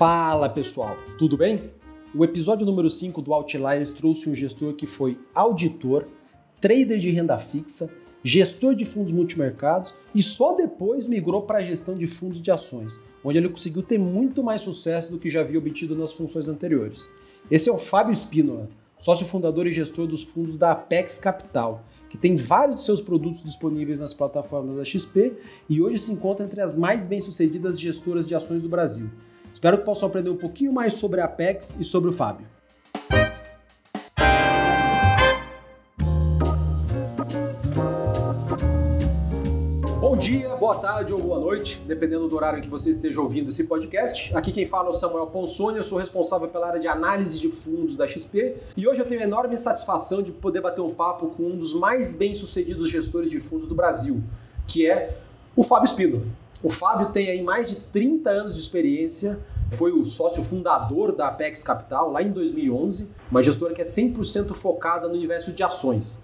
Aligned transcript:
Fala 0.00 0.48
pessoal, 0.48 0.96
tudo 1.18 1.36
bem? 1.36 1.72
O 2.14 2.24
episódio 2.24 2.64
número 2.64 2.88
5 2.88 3.20
do 3.20 3.34
Outliers 3.34 3.92
trouxe 3.92 4.30
um 4.30 4.34
gestor 4.34 4.72
que 4.72 4.86
foi 4.86 5.20
auditor, 5.34 6.06
trader 6.58 6.98
de 6.98 7.10
renda 7.10 7.38
fixa, 7.38 7.92
gestor 8.24 8.74
de 8.74 8.86
fundos 8.86 9.12
multimercados 9.12 9.94
e 10.14 10.22
só 10.22 10.54
depois 10.54 11.04
migrou 11.04 11.42
para 11.42 11.58
a 11.58 11.62
gestão 11.62 11.94
de 11.94 12.06
fundos 12.06 12.40
de 12.40 12.50
ações, 12.50 12.98
onde 13.22 13.36
ele 13.36 13.50
conseguiu 13.50 13.82
ter 13.82 13.98
muito 13.98 14.42
mais 14.42 14.62
sucesso 14.62 15.10
do 15.10 15.18
que 15.18 15.28
já 15.28 15.42
havia 15.42 15.58
obtido 15.58 15.94
nas 15.94 16.14
funções 16.14 16.48
anteriores. 16.48 17.06
Esse 17.50 17.68
é 17.68 17.72
o 17.72 17.76
Fábio 17.76 18.14
Spínola, 18.14 18.70
sócio 18.98 19.26
fundador 19.26 19.66
e 19.66 19.70
gestor 19.70 20.06
dos 20.06 20.24
fundos 20.24 20.56
da 20.56 20.72
Apex 20.72 21.18
Capital, 21.18 21.84
que 22.08 22.16
tem 22.16 22.36
vários 22.36 22.76
de 22.78 22.84
seus 22.84 23.02
produtos 23.02 23.42
disponíveis 23.42 24.00
nas 24.00 24.14
plataformas 24.14 24.76
da 24.76 24.82
XP 24.82 25.34
e 25.68 25.82
hoje 25.82 25.98
se 25.98 26.10
encontra 26.10 26.46
entre 26.46 26.62
as 26.62 26.74
mais 26.74 27.06
bem-sucedidas 27.06 27.78
gestoras 27.78 28.26
de 28.26 28.34
ações 28.34 28.62
do 28.62 28.68
Brasil. 28.70 29.10
Espero 29.60 29.76
que 29.76 29.84
possam 29.84 30.08
aprender 30.08 30.30
um 30.30 30.38
pouquinho 30.38 30.72
mais 30.72 30.94
sobre 30.94 31.20
a 31.20 31.26
Apex 31.26 31.76
e 31.78 31.84
sobre 31.84 32.08
o 32.08 32.14
Fábio. 32.14 32.46
Bom 40.00 40.16
dia, 40.16 40.56
boa 40.56 40.78
tarde 40.78 41.12
ou 41.12 41.20
boa 41.20 41.38
noite, 41.38 41.78
dependendo 41.86 42.26
do 42.26 42.34
horário 42.34 42.60
em 42.60 42.62
que 42.62 42.70
você 42.70 42.88
esteja 42.88 43.20
ouvindo 43.20 43.50
esse 43.50 43.64
podcast. 43.64 44.34
Aqui 44.34 44.50
quem 44.50 44.64
fala 44.64 44.86
é 44.86 44.90
o 44.92 44.94
Samuel 44.94 45.26
Ponsoni, 45.26 45.76
eu 45.76 45.84
sou 45.84 45.98
responsável 45.98 46.48
pela 46.48 46.68
área 46.68 46.80
de 46.80 46.88
análise 46.88 47.38
de 47.38 47.50
fundos 47.50 47.94
da 47.96 48.08
XP 48.08 48.56
e 48.74 48.88
hoje 48.88 49.02
eu 49.02 49.06
tenho 49.06 49.20
a 49.20 49.24
enorme 49.24 49.58
satisfação 49.58 50.22
de 50.22 50.32
poder 50.32 50.62
bater 50.62 50.80
um 50.80 50.94
papo 50.94 51.26
com 51.36 51.42
um 51.42 51.58
dos 51.58 51.74
mais 51.74 52.14
bem-sucedidos 52.14 52.88
gestores 52.88 53.30
de 53.30 53.40
fundos 53.40 53.68
do 53.68 53.74
Brasil, 53.74 54.22
que 54.66 54.86
é 54.86 55.18
o 55.54 55.62
Fábio 55.62 55.86
Spino. 55.86 56.24
O 56.62 56.68
Fábio 56.68 57.10
tem 57.10 57.30
aí 57.30 57.42
mais 57.42 57.68
de 57.68 57.76
30 57.76 58.30
anos 58.30 58.54
de 58.54 58.60
experiência, 58.60 59.38
foi 59.72 59.92
o 59.92 60.04
sócio 60.04 60.42
fundador 60.42 61.12
da 61.12 61.28
Apex 61.28 61.62
Capital 61.62 62.10
lá 62.10 62.22
em 62.22 62.30
2011, 62.30 63.08
uma 63.30 63.42
gestora 63.42 63.72
que 63.72 63.80
é 63.80 63.84
100% 63.84 64.52
focada 64.52 65.08
no 65.08 65.14
universo 65.14 65.52
de 65.52 65.62
ações 65.62 66.20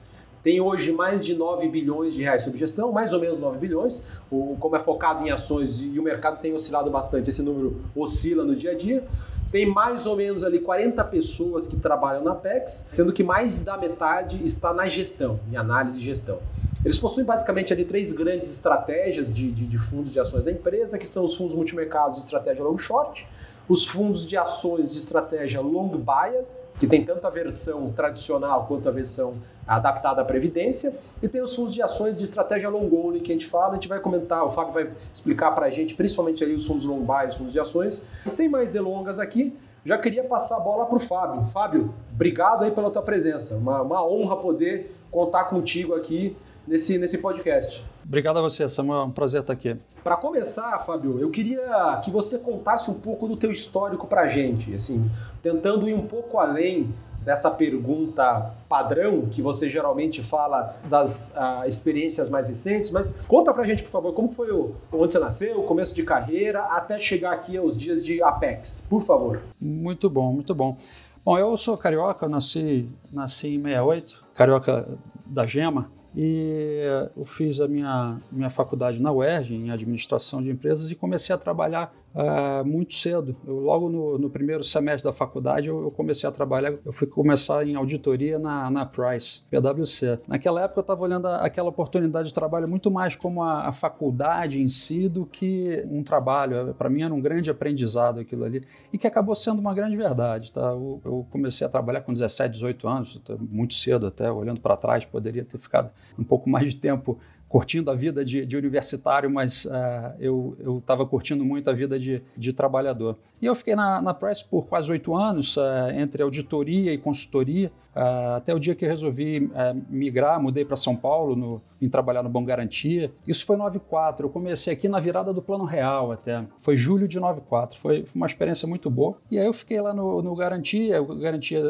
tem 0.47 0.61
hoje 0.61 0.93
mais 0.93 1.25
de 1.25 1.35
9 1.35 1.67
bilhões 1.67 2.15
de 2.15 2.23
reais 2.23 2.45
sob 2.45 2.57
gestão, 2.57 2.93
mais 2.93 3.13
ou 3.13 3.21
menos 3.21 3.37
9 3.37 3.59
bilhões. 3.59 4.07
O, 4.31 4.57
como 4.61 4.77
é 4.77 4.79
focado 4.79 5.27
em 5.27 5.31
ações 5.33 5.81
e 5.81 5.99
o 5.99 6.03
mercado 6.05 6.41
tem 6.41 6.55
oscilado 6.55 6.89
bastante, 6.89 7.31
esse 7.31 7.43
número 7.43 7.83
oscila 7.97 8.45
no 8.45 8.55
dia 8.55 8.71
a 8.71 8.75
dia. 8.77 9.05
Tem 9.51 9.69
mais 9.69 10.07
ou 10.07 10.15
menos 10.15 10.45
ali 10.45 10.61
40 10.61 11.03
pessoas 11.07 11.67
que 11.67 11.77
trabalham 11.77 12.23
na 12.23 12.33
PEX, 12.33 12.87
sendo 12.93 13.13
que 13.13 13.25
mais 13.25 13.61
da 13.65 13.77
metade 13.77 14.41
está 14.45 14.73
na 14.73 14.89
gestão, 14.89 15.41
em 15.51 15.57
análise 15.57 15.99
e 15.99 16.03
gestão. 16.05 16.39
Eles 16.87 16.99
possuem 16.99 17.27
basicamente 17.27 17.73
ali 17.73 17.85
três 17.85 18.13
grandes 18.13 18.49
estratégias 18.49 19.35
de, 19.35 19.51
de, 19.51 19.67
de 19.67 19.77
fundos 19.77 20.13
de 20.13 20.21
ações 20.21 20.45
da 20.45 20.53
empresa, 20.53 20.97
que 20.97 21.09
são 21.09 21.25
os 21.25 21.35
fundos 21.35 21.53
multimercados 21.53 22.17
de 22.17 22.23
estratégia 22.23 22.63
long 22.63 22.79
short, 22.79 23.27
os 23.69 23.85
fundos 23.85 24.25
de 24.25 24.37
ações 24.37 24.93
de 24.93 24.99
estratégia 24.99 25.61
long 25.61 25.89
bias, 25.89 26.57
que 26.79 26.87
tem 26.87 27.05
tanto 27.05 27.27
a 27.27 27.31
versão 27.31 27.91
tradicional 27.91 28.67
quanto 28.69 28.89
a 28.89 28.93
versão 28.93 29.35
adaptada 29.67 30.23
à 30.23 30.25
previdência, 30.25 30.97
e 31.21 31.27
tem 31.27 31.43
os 31.43 31.57
fundos 31.57 31.75
de 31.75 31.83
ações 31.83 32.19
de 32.19 32.23
estratégia 32.23 32.71
long 32.71 32.89
only 32.93 33.19
que 33.19 33.33
a 33.33 33.35
gente 33.35 33.47
fala, 33.47 33.71
a 33.71 33.75
gente 33.75 33.89
vai 33.89 33.99
comentar, 33.99 34.45
o 34.45 34.49
Fábio 34.49 34.73
vai 34.73 34.89
explicar 35.13 35.51
para 35.57 35.67
a 35.67 35.71
gente, 35.71 35.93
principalmente 35.93 36.45
ali 36.45 36.55
os 36.55 36.65
fundos 36.65 36.85
long 36.85 37.01
bias, 37.01 37.35
fundos 37.35 37.53
de 37.53 37.59
ações. 37.59 38.07
E 38.25 38.31
sem 38.31 38.49
mais 38.49 38.71
delongas 38.71 39.19
aqui, 39.19 39.59
já 39.85 39.99
queria 39.99 40.23
passar 40.23 40.59
a 40.59 40.61
bola 40.61 40.87
para 40.87 40.97
o 40.97 41.01
Fábio. 41.01 41.49
Fábio, 41.49 41.93
obrigado 42.13 42.63
aí 42.63 42.71
pela 42.71 42.93
tua 42.93 43.03
presença, 43.03 43.57
uma, 43.57 43.83
uma 43.83 44.07
honra 44.07 44.37
poder 44.37 44.95
contar 45.11 45.47
contigo 45.47 45.93
aqui 45.93 46.37
nesse, 46.67 46.99
nesse 46.99 47.19
podcast. 47.19 47.85
Obrigado 48.05 48.39
a 48.39 48.43
você, 48.43 48.69
Samuel. 48.69 49.01
É 49.01 49.05
um 49.05 49.11
prazer 49.11 49.41
estar 49.41 49.53
aqui. 49.53 49.77
Para 50.03 50.17
começar, 50.17 50.79
Fábio, 50.81 51.19
eu 51.21 51.31
queria 51.31 52.01
que 52.05 52.11
você 52.11 52.39
contasse 52.39 52.91
um 52.91 52.95
pouco 52.95 53.27
do 53.27 53.37
teu 53.37 53.51
histórico 53.51 54.07
para 54.07 54.23
a 54.23 54.29
gente, 54.29 54.75
assim, 54.75 55.11
tentando 55.43 55.89
ir 55.89 55.95
um 55.95 56.07
pouco 56.07 56.39
além 56.39 56.95
dessa 57.27 57.51
pergunta 57.51 58.55
padrão 58.69 59.27
que 59.27 59.43
você 59.43 59.69
geralmente 59.69 60.23
fala 60.23 60.77
das 60.89 61.35
uh, 61.37 61.67
experiências 61.67 62.29
mais 62.29 62.47
recentes, 62.47 62.93
mas 62.93 63.11
conta 63.27 63.53
pra 63.53 63.65
gente, 63.65 63.83
por 63.83 63.91
favor, 63.91 64.13
como 64.13 64.31
foi 64.31 64.53
o 64.53 64.77
onde 64.93 65.13
você 65.13 65.19
nasceu, 65.19 65.59
o 65.59 65.65
começo 65.65 65.93
de 65.93 66.05
carreira, 66.05 66.61
até 66.67 67.01
chegar 67.01 67.33
aqui 67.33 67.57
aos 67.57 67.77
dias 67.77 68.05
de 68.05 68.23
Apex, 68.23 68.87
por 68.89 69.03
favor. 69.03 69.43
Muito 69.61 70.09
bom, 70.09 70.33
muito 70.33 70.55
bom. 70.55 70.77
Bom, 71.25 71.37
eu 71.37 71.57
sou 71.57 71.77
carioca, 71.77 72.29
nasci, 72.29 72.89
nasci 73.13 73.57
em 73.57 73.61
68, 73.61 74.25
carioca 74.33 74.97
da 75.27 75.45
Gema, 75.45 75.91
e 76.17 76.81
eu 77.15 77.27
fiz 77.27 77.61
a 77.61 77.69
minha, 77.69 78.17
minha 78.33 78.49
faculdade 78.49 79.03
na 79.03 79.13
UERJ, 79.13 79.55
em 79.55 79.71
administração 79.71 80.43
de 80.43 80.51
empresas, 80.51 80.91
e 80.91 80.95
comecei 80.95 81.35
a 81.35 81.39
trabalhar 81.39 81.95
uh, 82.17 82.65
muito 82.65 82.95
cedo. 82.95 83.37
Eu, 83.47 83.61
logo 83.61 83.89
no, 83.91 84.19
no, 84.19 84.31
primeiro 84.31 84.65
semestre 84.65 85.05
da 85.05 85.13
faculdade, 85.13 85.69
eu, 85.69 85.83
eu, 85.83 85.91
comecei 85.91 86.29
a 86.29 86.33
trabalhar, 86.33 86.73
eu 86.85 86.93
fui 86.93 87.07
começar 87.07 87.67
em 87.67 87.75
auditoria 87.75 88.39
na, 88.39 88.71
na 88.71 88.87
Price, 88.87 89.43
PwC. 89.51 90.19
Naquela 90.27 90.63
época, 90.63 90.81
eu 90.81 90.83
estava 90.83 91.03
olhando 91.03 91.27
aquela 91.27 91.69
oportunidade 91.69 92.29
de 92.29 92.35
trabalho 92.35 92.67
muito 92.67 92.91
mais 92.91 93.15
como 93.15 93.43
a, 93.43 93.69
a 93.69 93.73
faculdade 93.73 94.61
em 94.61 94.69
si 94.69 95.09
do 95.09 95.27
que 95.27 95.85
um 95.91 96.03
trabalho. 96.03 96.75
Para 96.75 96.89
mim, 96.89 97.03
era 97.03 97.13
um 97.13 97.21
grande 97.21 97.51
aprendizado 97.51 98.21
aquilo 98.21 98.45
ali, 98.45 98.65
e 98.93 98.99
que 98.99 99.07
acabou 99.07 99.35
sendo 99.35 99.59
uma 99.61 99.75
grande 99.75 99.97
verdade. 99.97 100.53
Tá? 100.53 100.63
Eu, 100.63 101.01
eu 101.05 101.27
comecei 101.31 101.67
a 101.67 101.71
trabalhar 101.71 102.01
com 102.01 102.13
17, 102.13 102.53
18 102.53 102.89
anos, 102.89 103.21
muito 103.39 103.75
cedo 103.75 104.07
até, 104.07 104.31
olhando 104.31 104.61
para 104.61 104.77
trás, 104.77 105.05
poderia 105.05 105.45
ter 105.45 105.59
ficado 105.59 105.91
um 106.19 106.25
pouco 106.25 106.49
mais 106.49 106.73
de 106.73 106.81
tempo 106.81 107.19
curtindo 107.49 107.91
a 107.91 107.95
vida 107.95 108.25
de, 108.25 108.45
de 108.45 108.57
universitário, 108.57 109.31
mas 109.31 109.65
uh, 109.67 109.71
eu 110.19 110.79
estava 110.79 111.07
curtindo 111.07 111.45
muito 111.45 111.71
a 111.71 111.73
vida 111.73 111.99
de, 111.99 112.23
de, 112.37 112.53
trabalhador. 112.53 113.17
E 113.41 113.47
eu 113.47 113.55
fiquei 113.55 113.75
na, 113.75 114.03
na 114.03 114.13
Press 114.13 114.43
por 114.43 114.67
quase 114.67 114.91
oito 114.91 115.15
anos, 115.15 115.57
uh, 115.57 115.63
entre 115.95 116.23
auditoria 116.23 116.93
e 116.93 116.99
consultoria, 116.99 117.71
uh, 117.95 118.37
até 118.37 118.53
o 118.53 118.59
dia 118.59 118.75
que 118.75 118.85
resolvi 118.85 119.49
migrar, 119.89 120.43
mudei 120.43 120.65
para 120.65 120.77
São 120.77 120.97
Paulo, 120.97 121.37
no, 121.37 121.63
vim 121.81 121.89
trabalhar 121.89 122.23
no 122.23 122.29
Bom 122.29 122.45
Garantia. 122.45 123.13
Isso 123.27 123.47
foi 123.47 123.57
94, 123.57 124.27
eu 124.27 124.31
comecei 124.31 124.73
aqui 124.73 124.89
na 124.89 124.99
virada 124.99 125.33
do 125.33 125.41
Plano 125.41 125.65
Real 125.65 126.11
até, 126.13 126.45
foi 126.59 126.77
julho 126.77 127.07
de 127.07 127.21
94, 127.21 127.79
foi, 127.79 128.05
foi 128.05 128.17
uma 128.17 128.27
experiência 128.27 128.67
muito 128.67 128.91
boa. 128.91 129.17
E 129.31 129.39
aí 129.39 129.47
eu 129.47 129.53
fiquei 129.53 129.81
lá 129.81 129.95
no, 129.95 130.21
no 130.21 130.35
Garantia, 130.35 131.01
o 131.01 131.17
Garantia 131.17 131.63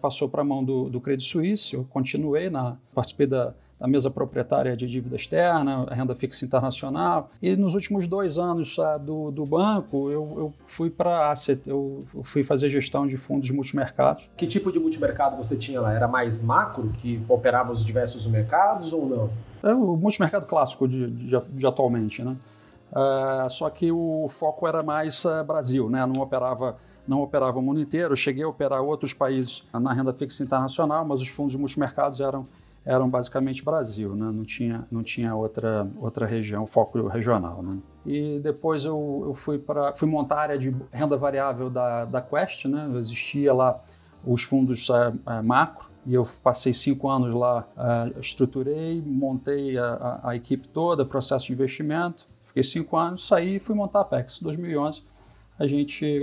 passou 0.00 0.28
para 0.28 0.42
a 0.42 0.44
mão 0.44 0.64
do, 0.64 0.88
do 0.88 1.00
Credit 1.00 1.28
Suisse, 1.28 1.74
eu 1.74 1.84
continuei, 1.90 2.48
na, 2.48 2.76
participei 2.94 3.26
da 3.26 3.52
da 3.78 3.86
mesa 3.86 4.10
proprietária 4.10 4.76
de 4.76 4.86
dívida 4.86 5.16
externa, 5.16 5.86
renda 5.90 6.14
fixa 6.14 6.44
internacional. 6.44 7.30
E 7.42 7.54
nos 7.56 7.74
últimos 7.74 8.08
dois 8.08 8.38
anos 8.38 8.78
uh, 8.78 8.98
do, 8.98 9.30
do 9.30 9.44
banco, 9.44 10.10
eu, 10.10 10.34
eu 10.36 10.54
fui 10.64 10.88
para 10.88 11.10
a 11.10 11.30
Asset, 11.30 11.60
eu 11.66 12.02
fui 12.22 12.42
fazer 12.42 12.70
gestão 12.70 13.06
de 13.06 13.16
fundos 13.16 13.50
multimercados. 13.50 14.30
Que 14.36 14.46
tipo 14.46 14.72
de 14.72 14.78
multimercado 14.78 15.36
você 15.36 15.56
tinha 15.56 15.80
lá? 15.80 15.92
Era 15.92 16.08
mais 16.08 16.40
macro, 16.40 16.88
que 16.96 17.20
operava 17.28 17.70
os 17.70 17.84
diversos 17.84 18.26
mercados 18.26 18.92
ou 18.92 19.06
não? 19.06 19.30
É 19.62 19.74
o 19.74 19.96
multimercado 19.96 20.46
clássico 20.46 20.88
de, 20.88 21.10
de, 21.10 21.36
de 21.38 21.66
atualmente, 21.66 22.22
né? 22.22 22.36
Uh, 22.92 23.50
só 23.50 23.68
que 23.68 23.90
o 23.90 24.26
foco 24.28 24.66
era 24.66 24.82
mais 24.82 25.24
uh, 25.24 25.44
Brasil, 25.44 25.90
né? 25.90 26.06
não 26.06 26.22
operava 26.22 26.76
não 27.06 27.20
operava 27.20 27.58
o 27.58 27.62
mundo 27.62 27.80
inteiro. 27.80 28.16
cheguei 28.16 28.44
a 28.44 28.48
operar 28.48 28.80
outros 28.80 29.12
países 29.12 29.64
na 29.72 29.92
renda 29.92 30.12
fixa 30.12 30.42
internacional, 30.42 31.04
mas 31.04 31.20
os 31.20 31.28
fundos 31.28 31.56
multimercados 31.56 32.20
eram 32.20 32.46
eram 32.86 33.10
basicamente 33.10 33.64
Brasil, 33.64 34.14
né? 34.14 34.30
não 34.32 34.44
tinha, 34.44 34.86
não 34.90 35.02
tinha 35.02 35.34
outra, 35.34 35.90
outra 35.98 36.24
região, 36.24 36.64
foco 36.66 37.08
regional. 37.08 37.60
Né? 37.60 37.78
E 38.06 38.38
depois 38.38 38.84
eu, 38.84 39.24
eu 39.26 39.34
fui, 39.34 39.58
para 39.58 39.92
fui 39.94 40.08
montar 40.08 40.36
a 40.36 40.40
área 40.40 40.58
de 40.58 40.74
renda 40.92 41.16
variável 41.16 41.68
da, 41.68 42.04
da 42.04 42.22
Quest, 42.22 42.66
né? 42.66 42.88
existia 42.96 43.52
lá 43.52 43.82
os 44.24 44.44
fundos 44.44 44.88
é, 44.88 45.12
é, 45.32 45.42
macro, 45.42 45.88
e 46.06 46.14
eu 46.14 46.24
passei 46.42 46.72
cinco 46.72 47.08
anos 47.08 47.34
lá, 47.34 47.66
é, 47.76 48.20
estruturei, 48.20 49.02
montei 49.04 49.76
a, 49.76 50.20
a, 50.22 50.30
a, 50.30 50.36
equipe 50.36 50.68
toda, 50.68 51.04
processo 51.04 51.46
de 51.46 51.54
investimento, 51.54 52.24
fiquei 52.46 52.62
cinco 52.62 52.96
anos, 52.96 53.26
saí 53.26 53.56
e 53.56 53.58
fui 53.58 53.74
montar 53.74 54.00
a 54.00 54.02
Apex. 54.02 54.40
Em 54.40 54.44
2011 54.44 55.02
a 55.58 55.66
gente 55.66 56.22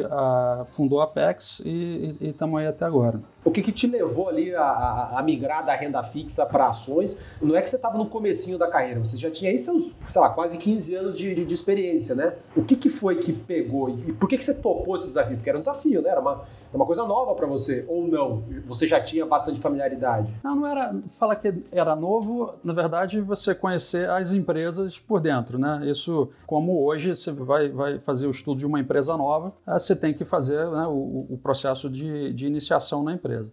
fundou 0.68 1.01
a 1.01 1.06
Apex 1.06 1.60
e 1.65 2.15
estamos 2.21 2.60
aí 2.60 2.68
até 2.68 2.86
agora. 2.86 3.19
O 3.45 3.51
que, 3.51 3.62
que 3.62 3.72
te 3.72 3.88
levou 3.88 4.30
ali 4.30 4.56
a, 4.56 4.63
a, 4.63 5.19
a 5.19 5.24
migrar 5.24 5.66
da 5.66 5.75
renda 5.75 6.01
fixa 6.01 6.45
para 6.45 6.68
ações? 6.68 7.18
Não 7.42 7.56
é 7.56 7.62
que 7.62 7.69
você 7.69 7.75
estava 7.75 7.98
no 7.98 8.06
comecinho 8.06 8.57
da 8.57 8.68
carreira, 8.68 9.00
você 9.00 9.18
já 9.18 9.30
tinha 9.30 9.51
aí 9.51 9.57
seus, 9.57 9.92
sei 10.07 10.22
lá, 10.22 10.30
quase 10.30 10.57
15 10.57 10.95
anos 10.95 11.18
de, 11.18 11.36
de, 11.36 11.45
de 11.45 11.54
experiência, 11.54 12.16
né? 12.16 12.34
O 12.56 12.63
que, 12.63 12.75
que 12.75 12.90
foi 12.90 13.18
que 13.18 13.34
pegou 13.34 13.90
e 13.90 14.13
por 14.13 14.30
que, 14.30 14.38
que 14.38 14.44
você 14.44 14.54
topou 14.54 14.95
esse 14.95 15.07
desafio? 15.07 15.36
Porque 15.36 15.50
era 15.50 15.57
um 15.57 15.62
desafio, 15.62 16.01
né? 16.01 16.10
Era 16.10 16.22
uma, 16.22 16.44
uma 16.74 16.86
coisa 16.86 17.06
nova 17.06 17.36
para 17.36 17.45
você, 17.45 17.84
ou 17.88 18.07
não? 18.07 18.44
Você 18.66 18.88
já 18.88 19.01
tinha 19.01 19.25
bastante 19.25 19.60
familiaridade? 19.60 20.34
Não, 20.44 20.56
não 20.56 20.68
era 20.68 20.94
falar 21.19 21.36
que 21.36 21.54
era 21.74 21.96
novo, 21.96 22.54
na 22.63 22.74
verdade, 22.74 23.19
você 23.19 23.54
conhecer 23.54 24.10
as 24.10 24.31
empresas 24.31 25.00
por 25.00 25.19
dentro, 25.19 25.57
né? 25.57 25.81
Isso, 25.86 26.30
como 26.46 26.84
hoje 26.84 27.16
você 27.16 27.31
vai, 27.31 27.69
vai 27.69 28.00
fazer 28.00 28.28
o 28.28 28.31
estudo 28.31 28.60
de 28.60 28.66
uma 28.66 28.80
empresa 28.80 29.18
nova, 29.18 29.54
eh, 29.68 29.74
você 29.74 29.96
tem 29.96 30.13
que 30.13 30.24
fazer 30.24 30.66
né, 30.69 30.88
o, 30.88 31.28
o 31.30 31.39
processo 31.42 31.89
de, 31.89 32.34
de 32.34 32.48
iniciação 32.48 33.04
na 33.04 33.13
empresa 33.13 33.32
empresa. 33.33 33.51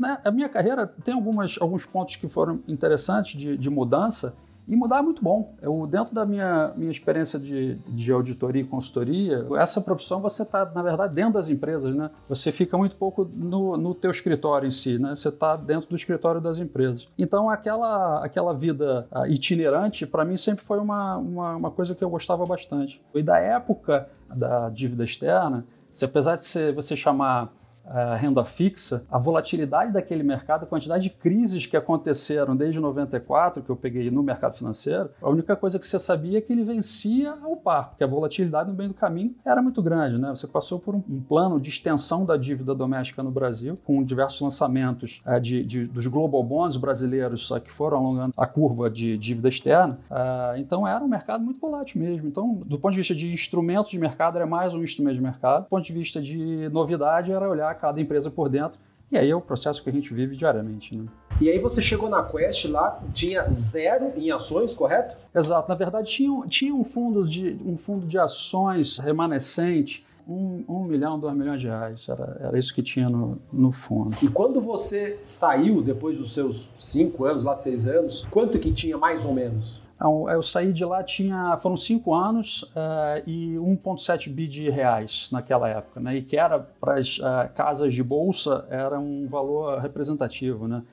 Né, 0.00 0.18
a 0.24 0.30
minha 0.30 0.48
carreira 0.48 0.86
tem 0.86 1.14
algumas, 1.14 1.56
alguns 1.60 1.84
pontos 1.84 2.16
que 2.16 2.28
foram 2.28 2.60
interessantes 2.66 3.38
de, 3.38 3.56
de 3.56 3.70
mudança 3.70 4.34
E 4.68 4.76
mudar 4.76 4.98
é 4.98 5.02
muito 5.02 5.24
bom. 5.24 5.54
Eu, 5.62 5.86
dentro 5.86 6.14
da 6.14 6.26
minha, 6.26 6.70
minha 6.76 6.90
experiência 6.90 7.38
de, 7.38 7.76
de 7.88 8.12
auditoria 8.12 8.60
e 8.60 8.64
consultoria, 8.66 9.46
essa 9.58 9.80
profissão 9.80 10.20
você 10.20 10.42
está, 10.42 10.70
na 10.74 10.82
verdade, 10.82 11.14
dentro 11.14 11.32
das 11.32 11.48
empresas, 11.48 11.96
né? 11.96 12.10
Você 12.28 12.52
fica 12.52 12.76
muito 12.76 12.94
pouco 12.94 13.24
no, 13.34 13.78
no 13.78 13.94
teu 13.94 14.10
escritório 14.10 14.68
em 14.68 14.70
si, 14.70 14.98
né? 14.98 15.16
Você 15.16 15.30
está 15.30 15.56
dentro 15.56 15.88
do 15.88 15.96
escritório 15.96 16.38
das 16.38 16.58
empresas. 16.58 17.08
Então, 17.16 17.48
aquela, 17.48 18.22
aquela 18.22 18.52
vida 18.52 19.06
ah, 19.10 19.26
itinerante, 19.26 20.06
para 20.06 20.22
mim, 20.22 20.36
sempre 20.36 20.62
foi 20.62 20.78
uma, 20.78 21.16
uma, 21.16 21.56
uma 21.56 21.70
coisa 21.70 21.94
que 21.94 22.04
eu 22.04 22.10
gostava 22.10 22.44
bastante. 22.44 23.02
E 23.14 23.22
da 23.22 23.38
época 23.38 24.06
da 24.36 24.68
dívida 24.68 25.02
externa, 25.02 25.64
se 25.90 26.04
apesar 26.04 26.36
de 26.36 26.72
você 26.72 26.94
chamar 26.94 27.50
a 27.90 28.16
renda 28.16 28.44
fixa, 28.44 29.04
a 29.10 29.18
volatilidade 29.18 29.92
daquele 29.92 30.22
mercado, 30.22 30.64
a 30.64 30.66
quantidade 30.66 31.04
de 31.04 31.10
crises 31.10 31.66
que 31.66 31.76
aconteceram 31.76 32.56
desde 32.56 32.80
94, 32.80 33.62
que 33.62 33.70
eu 33.70 33.76
peguei 33.76 34.10
no 34.10 34.22
mercado 34.22 34.54
financeiro, 34.54 35.10
a 35.22 35.28
única 35.28 35.56
coisa 35.56 35.78
que 35.78 35.86
você 35.86 35.98
sabia 35.98 36.38
é 36.38 36.40
que 36.40 36.52
ele 36.52 36.64
vencia 36.64 37.34
ao 37.42 37.56
par, 37.56 37.90
porque 37.90 38.04
a 38.04 38.06
volatilidade 38.06 38.70
no 38.70 38.76
meio 38.76 38.90
do 38.90 38.94
caminho 38.94 39.34
era 39.44 39.62
muito 39.62 39.82
grande. 39.82 40.20
Né? 40.20 40.30
Você 40.30 40.46
passou 40.46 40.78
por 40.78 40.94
um, 40.94 41.00
plano 41.28 41.60
de 41.60 41.68
extensão 41.68 42.24
da 42.24 42.36
dívida 42.36 42.74
doméstica 42.74 43.22
no 43.22 43.30
Brasil, 43.30 43.74
com 43.84 44.02
diversos 44.02 44.40
lançamentos 44.40 45.22
é, 45.26 45.40
de, 45.40 45.64
de, 45.64 45.86
dos 45.86 46.06
global 46.06 46.42
bonds 46.42 46.76
brasileiros 46.76 47.52
que 47.64 47.72
foram 47.72 47.98
alongando 47.98 48.34
a 48.36 48.46
curva 48.46 48.90
de 48.90 49.16
dívida 49.18 49.48
externa. 49.48 49.98
É, 50.10 50.58
então 50.58 50.86
era 50.86 51.02
um 51.02 51.08
mercado 51.08 51.42
muito 51.44 51.60
volátil 51.60 52.00
mesmo. 52.00 52.28
Então, 52.28 52.62
do 52.64 52.78
ponto 52.78 52.92
de 52.92 52.98
vista 52.98 53.14
de 53.14 53.32
instrumentos 53.32 53.90
de 53.90 53.98
mercado, 53.98 54.36
era 54.36 54.46
mais 54.46 54.74
um 54.74 54.82
instrumento 54.82 55.16
de 55.16 55.22
mercado. 55.22 55.64
Do 55.64 55.70
ponto 55.70 55.84
de 55.84 55.92
vista 55.92 56.20
de 56.20 56.68
novidade, 56.70 57.32
era 57.32 57.48
olhar 57.48 57.77
cada 57.78 58.00
empresa 58.00 58.30
por 58.30 58.48
dentro. 58.48 58.78
E 59.10 59.16
aí 59.16 59.30
é 59.30 59.34
o 59.34 59.40
processo 59.40 59.82
que 59.82 59.88
a 59.88 59.92
gente 59.92 60.12
vive 60.12 60.36
diariamente. 60.36 60.94
Né? 60.94 61.06
E 61.40 61.48
aí 61.48 61.58
você 61.58 61.80
chegou 61.80 62.10
na 62.10 62.22
Quest 62.22 62.66
lá, 62.66 63.00
tinha 63.14 63.48
zero 63.48 64.12
em 64.16 64.30
ações, 64.30 64.74
correto? 64.74 65.16
Exato. 65.34 65.68
Na 65.68 65.74
verdade, 65.74 66.10
tinha, 66.10 66.46
tinha 66.46 66.74
um, 66.74 66.84
fundo 66.84 67.26
de, 67.26 67.58
um 67.64 67.76
fundo 67.76 68.06
de 68.06 68.18
ações 68.18 68.98
remanescente, 68.98 70.04
um, 70.28 70.62
um, 70.68 70.84
milhão, 70.84 71.18
dois 71.18 71.34
milhões 71.34 71.60
de 71.60 71.68
reais. 71.68 72.06
Era, 72.06 72.36
era 72.40 72.58
isso 72.58 72.74
que 72.74 72.82
tinha 72.82 73.08
no, 73.08 73.38
no 73.50 73.70
fundo. 73.70 74.16
E 74.20 74.28
quando 74.28 74.60
você 74.60 75.16
saiu, 75.22 75.80
depois 75.80 76.18
dos 76.18 76.34
seus 76.34 76.68
cinco 76.78 77.24
anos, 77.24 77.42
lá 77.42 77.54
seis 77.54 77.86
anos, 77.86 78.26
quanto 78.30 78.58
que 78.58 78.70
tinha 78.70 78.98
mais 78.98 79.24
ou 79.24 79.32
menos? 79.32 79.80
Então, 79.98 80.30
eu 80.30 80.40
saí 80.40 80.72
de 80.72 80.84
lá, 80.84 81.02
tinha, 81.02 81.56
foram 81.56 81.76
cinco 81.76 82.14
anos 82.14 82.62
uh, 82.62 83.20
e 83.26 83.56
1,7 83.56 84.30
bi 84.30 84.46
de 84.46 84.70
reais 84.70 85.28
naquela 85.32 85.68
época, 85.68 85.98
né? 85.98 86.18
E 86.18 86.22
que 86.22 86.36
era 86.36 86.60
para 86.60 87.00
as 87.00 87.18
uh, 87.18 87.52
casas 87.56 87.92
de 87.92 88.02
bolsa 88.04 88.64
era 88.70 88.96
um 88.96 89.26
valor 89.26 89.80
representativo, 89.80 90.68
né? 90.68 90.84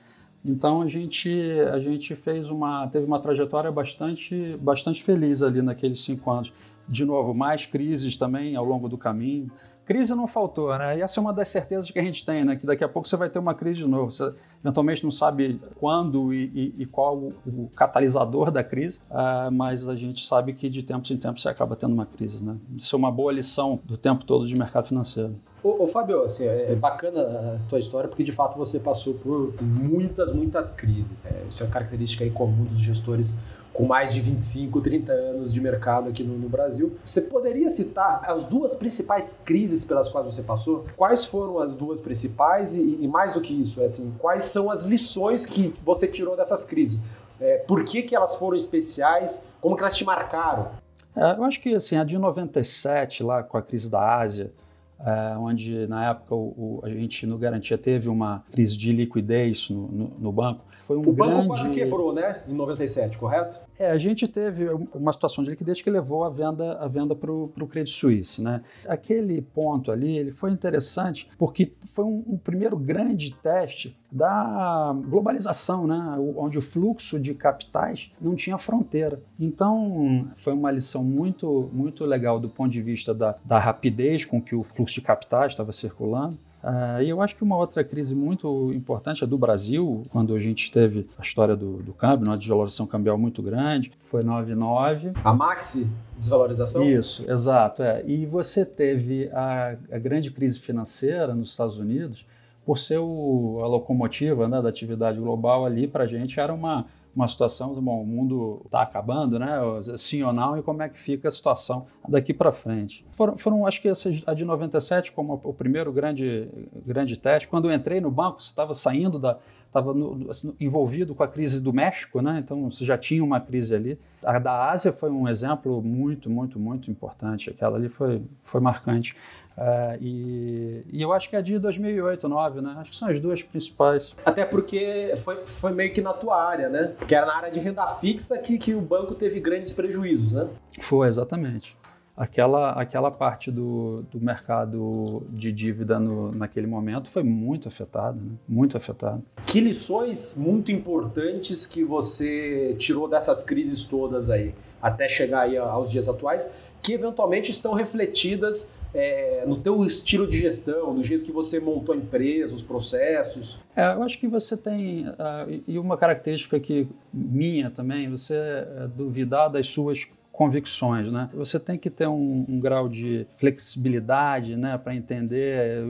Então 0.44 0.82
a 0.82 0.88
gente 0.88 1.30
a 1.72 1.78
gente 1.78 2.16
fez 2.16 2.50
uma 2.50 2.88
teve 2.88 3.04
uma 3.04 3.18
trajetória 3.18 3.70
bastante 3.70 4.56
bastante 4.60 5.02
feliz 5.02 5.40
ali 5.40 5.62
naqueles 5.62 6.04
cinco 6.04 6.30
anos. 6.30 6.52
De 6.88 7.04
novo, 7.04 7.34
mais 7.34 7.66
crises 7.66 8.16
também 8.16 8.54
ao 8.54 8.64
longo 8.64 8.88
do 8.88 8.98
caminho. 8.98 9.50
Crise 9.86 10.16
não 10.16 10.26
faltou, 10.26 10.76
né? 10.76 10.98
E 10.98 11.00
essa 11.00 11.20
é 11.20 11.22
uma 11.22 11.32
das 11.32 11.48
certezas 11.48 11.88
que 11.92 11.98
a 12.00 12.02
gente 12.02 12.26
tem, 12.26 12.44
né? 12.44 12.56
Que 12.56 12.66
daqui 12.66 12.82
a 12.82 12.88
pouco 12.88 13.06
você 13.06 13.16
vai 13.16 13.30
ter 13.30 13.38
uma 13.38 13.54
crise 13.54 13.84
de 13.84 13.86
novo. 13.86 14.10
Você 14.10 14.34
eventualmente 14.60 15.04
não 15.04 15.12
sabe 15.12 15.60
quando 15.78 16.34
e, 16.34 16.74
e, 16.76 16.82
e 16.82 16.86
qual 16.86 17.16
o, 17.16 17.70
catalisador 17.76 18.50
da 18.50 18.64
crise, 18.64 18.98
uh, 19.12 19.48
mas 19.52 19.88
a 19.88 19.94
gente 19.94 20.26
sabe 20.26 20.54
que 20.54 20.68
de 20.68 20.82
tempos 20.82 21.08
em 21.12 21.16
tempos 21.16 21.40
você 21.40 21.48
acaba 21.48 21.76
tendo 21.76 21.94
uma 21.94 22.04
crise, 22.04 22.44
né? 22.44 22.56
Isso 22.76 22.96
é 22.96 22.98
uma 22.98 23.12
boa 23.12 23.30
lição 23.30 23.78
do 23.84 23.96
tempo 23.96 24.24
todo 24.24 24.44
de 24.44 24.58
mercado 24.58 24.88
financeiro. 24.88 25.36
Ô, 25.62 25.84
ô 25.84 25.86
Fábio, 25.86 26.24
assim, 26.24 26.46
é, 26.46 26.72
é 26.72 26.74
bacana 26.74 27.20
a 27.20 27.68
tua 27.68 27.78
história 27.78 28.08
porque 28.08 28.24
de 28.24 28.32
fato 28.32 28.58
você 28.58 28.80
passou 28.80 29.14
por 29.14 29.54
muitas, 29.62 30.32
muitas 30.32 30.72
crises. 30.72 31.26
É, 31.26 31.44
isso 31.48 31.62
é 31.62 31.66
uma 31.66 31.72
característica 31.72 32.28
comum 32.30 32.64
dos 32.64 32.80
gestores 32.80 33.38
com 33.76 33.84
mais 33.84 34.14
de 34.14 34.22
25, 34.22 34.80
30 34.80 35.12
anos 35.12 35.52
de 35.52 35.60
mercado 35.60 36.08
aqui 36.08 36.24
no, 36.24 36.38
no, 36.38 36.48
Brasil. 36.48 36.96
Você 37.04 37.20
poderia 37.20 37.68
citar 37.68 38.22
as 38.24 38.46
duas 38.46 38.74
principais 38.74 39.38
crises 39.44 39.84
pelas 39.84 40.08
quais 40.08 40.24
você 40.24 40.42
passou? 40.42 40.86
Quais 40.96 41.26
foram 41.26 41.58
as 41.58 41.74
duas 41.74 42.00
principais 42.00 42.74
e, 42.74 42.98
e 43.02 43.06
mais 43.06 43.34
do 43.34 43.40
que 43.42 43.52
isso, 43.52 43.82
é 43.82 43.84
assim, 43.84 44.14
quais 44.18 44.44
são 44.44 44.70
as 44.70 44.84
lições 44.84 45.44
que 45.44 45.74
você 45.84 46.08
tirou 46.08 46.34
dessas 46.36 46.64
crises? 46.64 46.98
É, 47.38 47.58
por 47.58 47.84
que, 47.84 48.02
que 48.02 48.16
elas 48.16 48.36
foram 48.36 48.56
especiais? 48.56 49.44
Como 49.60 49.76
que 49.76 49.82
elas 49.82 49.94
te 49.94 50.06
marcaram? 50.06 50.70
É, 51.14 51.32
eu 51.32 51.44
acho 51.44 51.60
que 51.60 51.74
assim, 51.74 51.98
a 51.98 52.04
de 52.04 52.16
97, 52.16 53.22
lá 53.22 53.42
com 53.42 53.58
a 53.58 53.62
crise 53.62 53.90
da 53.90 54.18
Ásia, 54.20 54.52
é, 54.98 55.36
onde 55.36 55.86
na 55.86 56.10
época 56.10 56.34
o, 56.34 56.80
o, 56.80 56.80
a 56.82 56.88
gente 56.88 57.26
no 57.26 57.36
Garantia 57.36 57.76
teve 57.76 58.08
uma 58.08 58.42
crise 58.50 58.74
de 58.74 58.90
liquidez 58.90 59.68
no, 59.68 59.86
no, 59.88 60.12
no 60.18 60.32
banco, 60.32 60.64
foi 60.86 60.96
um 60.96 61.00
o 61.00 61.12
grande... 61.12 61.32
banco 61.32 61.48
quase 61.48 61.70
quebrou, 61.70 62.14
né? 62.14 62.42
Em 62.48 62.54
97, 62.54 63.18
correto? 63.18 63.60
É, 63.76 63.90
a 63.90 63.96
gente 63.96 64.28
teve 64.28 64.68
uma 64.94 65.12
situação 65.12 65.42
de 65.42 65.50
liquidez 65.50 65.82
que 65.82 65.90
levou 65.90 66.22
a 66.22 66.30
venda, 66.30 66.78
a 66.78 66.86
venda 66.86 67.14
para 67.14 67.32
o 67.32 67.66
Credit 67.68 67.90
Suisse, 67.90 68.40
né? 68.40 68.62
Aquele 68.86 69.42
ponto 69.42 69.90
ali, 69.90 70.16
ele 70.16 70.30
foi 70.30 70.52
interessante 70.52 71.28
porque 71.36 71.72
foi 71.84 72.04
um, 72.04 72.22
um 72.28 72.38
primeiro 72.38 72.76
grande 72.76 73.34
teste 73.34 73.98
da 74.10 74.96
globalização, 75.08 75.86
né? 75.86 76.16
onde 76.36 76.56
o 76.56 76.62
fluxo 76.62 77.18
de 77.18 77.34
capitais 77.34 78.12
não 78.20 78.34
tinha 78.34 78.56
fronteira. 78.56 79.20
Então, 79.38 80.28
foi 80.34 80.52
uma 80.52 80.70
lição 80.70 81.04
muito, 81.04 81.68
muito 81.72 82.04
legal 82.04 82.38
do 82.38 82.48
ponto 82.48 82.70
de 82.70 82.80
vista 82.80 83.12
da, 83.12 83.34
da 83.44 83.58
rapidez 83.58 84.24
com 84.24 84.40
que 84.40 84.54
o 84.54 84.62
fluxo 84.62 84.94
de 84.94 85.00
capitais 85.02 85.52
estava 85.52 85.72
circulando 85.72 86.38
Uh, 86.62 87.02
e 87.02 87.08
eu 87.08 87.22
acho 87.22 87.36
que 87.36 87.44
uma 87.44 87.56
outra 87.56 87.84
crise 87.84 88.14
muito 88.14 88.72
importante 88.72 89.22
é 89.22 89.26
do 89.26 89.38
Brasil, 89.38 90.04
quando 90.10 90.34
a 90.34 90.38
gente 90.38 90.72
teve 90.72 91.06
a 91.16 91.22
história 91.22 91.54
do, 91.54 91.82
do 91.82 91.92
câmbio, 91.92 92.26
uma 92.26 92.36
desvalorização 92.36 92.86
cambial 92.86 93.16
muito 93.16 93.40
grande, 93.42 93.92
foi 94.00 94.24
9,9. 94.24 95.12
A 95.22 95.32
maxi 95.32 95.86
desvalorização? 96.18 96.82
Isso, 96.82 97.30
exato. 97.30 97.82
É. 97.82 98.02
E 98.06 98.26
você 98.26 98.64
teve 98.64 99.28
a, 99.32 99.76
a 99.92 99.98
grande 99.98 100.30
crise 100.30 100.58
financeira 100.58 101.34
nos 101.34 101.50
Estados 101.50 101.78
Unidos, 101.78 102.26
por 102.64 102.78
ser 102.78 102.98
o, 102.98 103.60
a 103.62 103.66
locomotiva 103.66 104.48
né, 104.48 104.60
da 104.60 104.68
atividade 104.68 105.18
global 105.20 105.64
ali, 105.64 105.86
para 105.86 106.04
a 106.04 106.06
gente 106.06 106.40
era 106.40 106.52
uma, 106.52 106.86
uma 107.16 107.26
situação, 107.26 107.72
bom, 107.80 108.02
o 108.02 108.06
mundo 108.06 108.60
está 108.66 108.82
acabando, 108.82 109.38
né? 109.38 109.58
Sim 109.96 110.22
ou 110.22 110.32
não, 110.34 110.58
e 110.58 110.62
como 110.62 110.82
é 110.82 110.88
que 110.88 111.00
fica 111.00 111.28
a 111.28 111.30
situação 111.30 111.86
daqui 112.06 112.34
para 112.34 112.52
frente. 112.52 113.06
Foram, 113.10 113.38
foram, 113.38 113.66
acho 113.66 113.80
que 113.80 113.88
a 114.26 114.34
de 114.34 114.44
97 114.44 115.12
como 115.12 115.40
o 115.42 115.54
primeiro 115.54 115.90
grande, 115.90 116.48
grande 116.84 117.18
teste. 117.18 117.48
Quando 117.48 117.70
eu 117.70 117.74
entrei 117.74 118.02
no 118.02 118.10
banco, 118.10 118.38
estava 118.38 118.74
saindo 118.74 119.18
da, 119.18 119.38
estava 119.66 119.94
assim, 120.30 120.54
envolvido 120.60 121.14
com 121.14 121.22
a 121.22 121.28
crise 121.28 121.60
do 121.60 121.72
México, 121.72 122.20
né? 122.20 122.38
então 122.38 122.70
você 122.70 122.84
já 122.84 122.98
tinha 122.98 123.24
uma 123.24 123.40
crise 123.40 123.74
ali. 123.74 123.98
A 124.24 124.38
da 124.38 124.70
Ásia 124.70 124.92
foi 124.92 125.10
um 125.10 125.28
exemplo 125.28 125.82
muito, 125.82 126.28
muito, 126.28 126.58
muito 126.58 126.90
importante. 126.90 127.50
Aquela 127.50 127.76
ali 127.76 127.88
foi, 127.88 128.22
foi 128.42 128.60
marcante. 128.60 129.14
Uh, 129.56 129.96
e, 130.00 130.82
e, 130.92 131.02
eu 131.02 131.12
acho 131.12 131.30
que 131.30 131.36
é 131.36 131.40
de 131.40 131.58
2008, 131.58 132.28
2009, 132.28 132.60
né? 132.60 132.74
Acho 132.78 132.90
que 132.90 132.96
são 132.96 133.08
as 133.08 133.18
duas 133.18 133.42
principais. 133.42 134.14
Até 134.24 134.44
porque 134.44 135.14
foi, 135.16 135.46
foi 135.46 135.72
meio 135.72 135.92
que 135.92 136.02
na 136.02 136.12
tua 136.12 136.42
área, 136.42 136.68
né? 136.68 136.94
Que 137.08 137.14
era 137.14 137.24
na 137.24 137.36
área 137.36 137.50
de 137.50 137.58
renda 137.58 137.86
fixa 137.86 138.36
que, 138.36 138.58
que 138.58 138.74
o 138.74 138.80
banco 138.80 139.14
teve 139.14 139.40
grandes 139.40 139.72
prejuízos, 139.72 140.32
né? 140.32 140.46
Foi, 140.78 141.08
exatamente 141.08 141.74
aquela, 142.16 142.72
aquela 142.72 143.10
parte 143.10 143.50
do, 143.50 144.02
do 144.10 144.18
mercado 144.20 145.26
de 145.28 145.52
dívida 145.52 146.00
no, 146.00 146.32
naquele 146.32 146.66
momento 146.66 147.08
foi 147.08 147.22
muito 147.22 147.68
afetada, 147.68 148.18
né? 148.18 148.32
muito 148.48 148.76
afetada. 148.76 149.22
Que 149.44 149.60
lições 149.60 150.34
muito 150.34 150.72
importantes 150.72 151.66
que 151.66 151.84
você 151.84 152.74
tirou 152.78 153.06
dessas 153.06 153.42
crises 153.42 153.84
todas 153.84 154.30
aí, 154.30 154.54
até 154.80 155.06
chegar 155.06 155.42
aí 155.42 155.56
aos 155.58 155.90
dias 155.90 156.08
atuais, 156.08 156.54
que 156.82 156.92
eventualmente 156.92 157.50
estão 157.50 157.74
refletidas 157.74 158.68
é, 158.96 159.44
no 159.46 159.58
teu 159.58 159.84
estilo 159.84 160.26
de 160.26 160.38
gestão, 160.38 160.94
no 160.94 161.02
jeito 161.02 161.24
que 161.24 161.32
você 161.32 161.60
montou 161.60 161.94
a 161.94 161.98
empresa, 161.98 162.54
os 162.54 162.62
processos? 162.62 163.58
É, 163.76 163.92
eu 163.92 164.02
acho 164.02 164.18
que 164.18 164.26
você 164.26 164.56
tem, 164.56 165.06
uh, 165.06 165.62
e 165.68 165.78
uma 165.78 165.98
característica 165.98 166.58
que 166.58 166.88
minha 167.12 167.70
também, 167.70 168.08
você 168.08 168.34
é 168.34 168.88
duvidar 168.88 169.50
das 169.50 169.66
suas 169.66 170.08
convicções, 170.32 171.10
né? 171.10 171.30
Você 171.34 171.58
tem 171.58 171.78
que 171.78 171.88
ter 171.88 172.06
um, 172.06 172.44
um 172.46 172.60
grau 172.60 172.90
de 172.90 173.26
flexibilidade, 173.36 174.54
né, 174.54 174.76
para 174.76 174.94
entender 174.94 175.82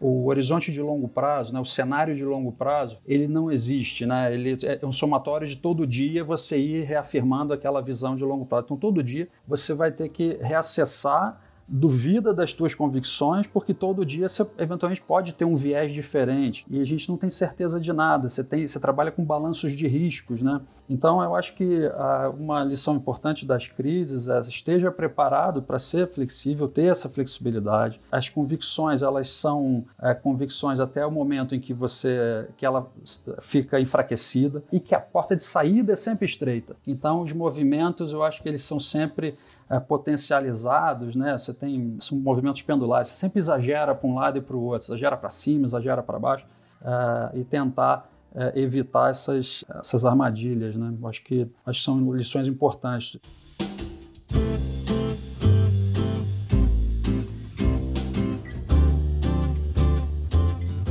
o, 0.00 0.06
o, 0.06 0.26
horizonte 0.28 0.72
de 0.72 0.80
longo 0.80 1.06
prazo, 1.06 1.52
né, 1.52 1.60
o 1.60 1.64
cenário 1.64 2.16
de 2.16 2.24
longo 2.24 2.52
prazo, 2.52 3.02
ele 3.06 3.28
não 3.28 3.52
existe, 3.52 4.06
né? 4.06 4.32
Ele 4.32 4.56
é 4.64 4.86
um 4.86 4.92
somatório 4.92 5.46
de 5.46 5.58
todo 5.58 5.86
dia 5.86 6.24
você 6.24 6.58
ir 6.58 6.84
reafirmando 6.84 7.52
aquela 7.52 7.82
visão 7.82 8.14
de 8.14 8.24
longo 8.24 8.46
prazo. 8.46 8.64
Então 8.64 8.76
todo 8.78 9.02
dia 9.02 9.28
você 9.46 9.74
vai 9.74 9.92
ter 9.92 10.08
que 10.08 10.38
reacessar 10.40 11.38
duvida 11.72 12.34
das 12.34 12.52
tuas 12.52 12.74
convicções, 12.74 13.46
porque 13.46 13.72
todo 13.72 14.04
dia 14.04 14.28
você 14.28 14.46
eventualmente 14.58 15.00
pode 15.00 15.32
ter 15.32 15.46
um 15.46 15.56
viés 15.56 15.94
diferente 15.94 16.66
e 16.68 16.78
a 16.78 16.84
gente 16.84 17.08
não 17.08 17.16
tem 17.16 17.30
certeza 17.30 17.80
de 17.80 17.92
nada. 17.92 18.28
Você, 18.28 18.44
tem, 18.44 18.66
você 18.66 18.78
trabalha 18.78 19.10
com 19.10 19.24
balanços 19.24 19.72
de 19.72 19.88
riscos, 19.88 20.42
né? 20.42 20.60
Então, 20.92 21.22
eu 21.22 21.34
acho 21.34 21.54
que 21.54 21.86
ah, 21.94 22.30
uma 22.38 22.62
lição 22.64 22.96
importante 22.96 23.46
das 23.46 23.66
crises 23.66 24.28
é 24.28 24.38
esteja 24.40 24.90
preparado 24.90 25.62
para 25.62 25.78
ser 25.78 26.06
flexível, 26.06 26.68
ter 26.68 26.86
essa 26.86 27.08
flexibilidade. 27.08 27.98
As 28.10 28.28
convicções, 28.28 29.00
elas 29.00 29.30
são 29.30 29.84
é, 30.02 30.12
convicções 30.12 30.80
até 30.80 31.06
o 31.06 31.10
momento 31.10 31.54
em 31.54 31.60
que 31.60 31.72
você 31.72 32.46
que 32.58 32.66
ela 32.66 32.90
fica 33.40 33.80
enfraquecida 33.80 34.62
e 34.70 34.78
que 34.78 34.94
a 34.94 35.00
porta 35.00 35.34
de 35.34 35.42
saída 35.42 35.94
é 35.94 35.96
sempre 35.96 36.26
estreita. 36.26 36.76
Então, 36.86 37.22
os 37.22 37.32
movimentos, 37.32 38.12
eu 38.12 38.22
acho 38.22 38.42
que 38.42 38.48
eles 38.48 38.62
são 38.62 38.78
sempre 38.78 39.34
é, 39.70 39.80
potencializados, 39.80 41.16
né? 41.16 41.38
Você 41.38 41.54
tem 41.62 41.96
movimentos 42.14 42.60
pendulares, 42.60 43.06
você 43.06 43.16
sempre 43.16 43.38
exagera 43.38 43.94
para 43.94 44.08
um 44.10 44.16
lado 44.16 44.36
e 44.36 44.40
para 44.40 44.56
o 44.56 44.64
outro, 44.64 44.84
exagera 44.84 45.16
para 45.16 45.30
cima, 45.30 45.64
exagera 45.64 46.02
para 46.02 46.18
baixo, 46.18 46.44
é, 46.84 47.38
e 47.38 47.44
tentar 47.44 48.10
é, 48.34 48.58
evitar 48.58 49.10
essas, 49.10 49.64
essas 49.78 50.04
armadilhas. 50.04 50.74
Né? 50.74 50.92
Acho, 51.04 51.22
que, 51.22 51.46
acho 51.64 51.78
que 51.78 51.84
são 51.84 52.12
lições 52.12 52.48
importantes. 52.48 53.16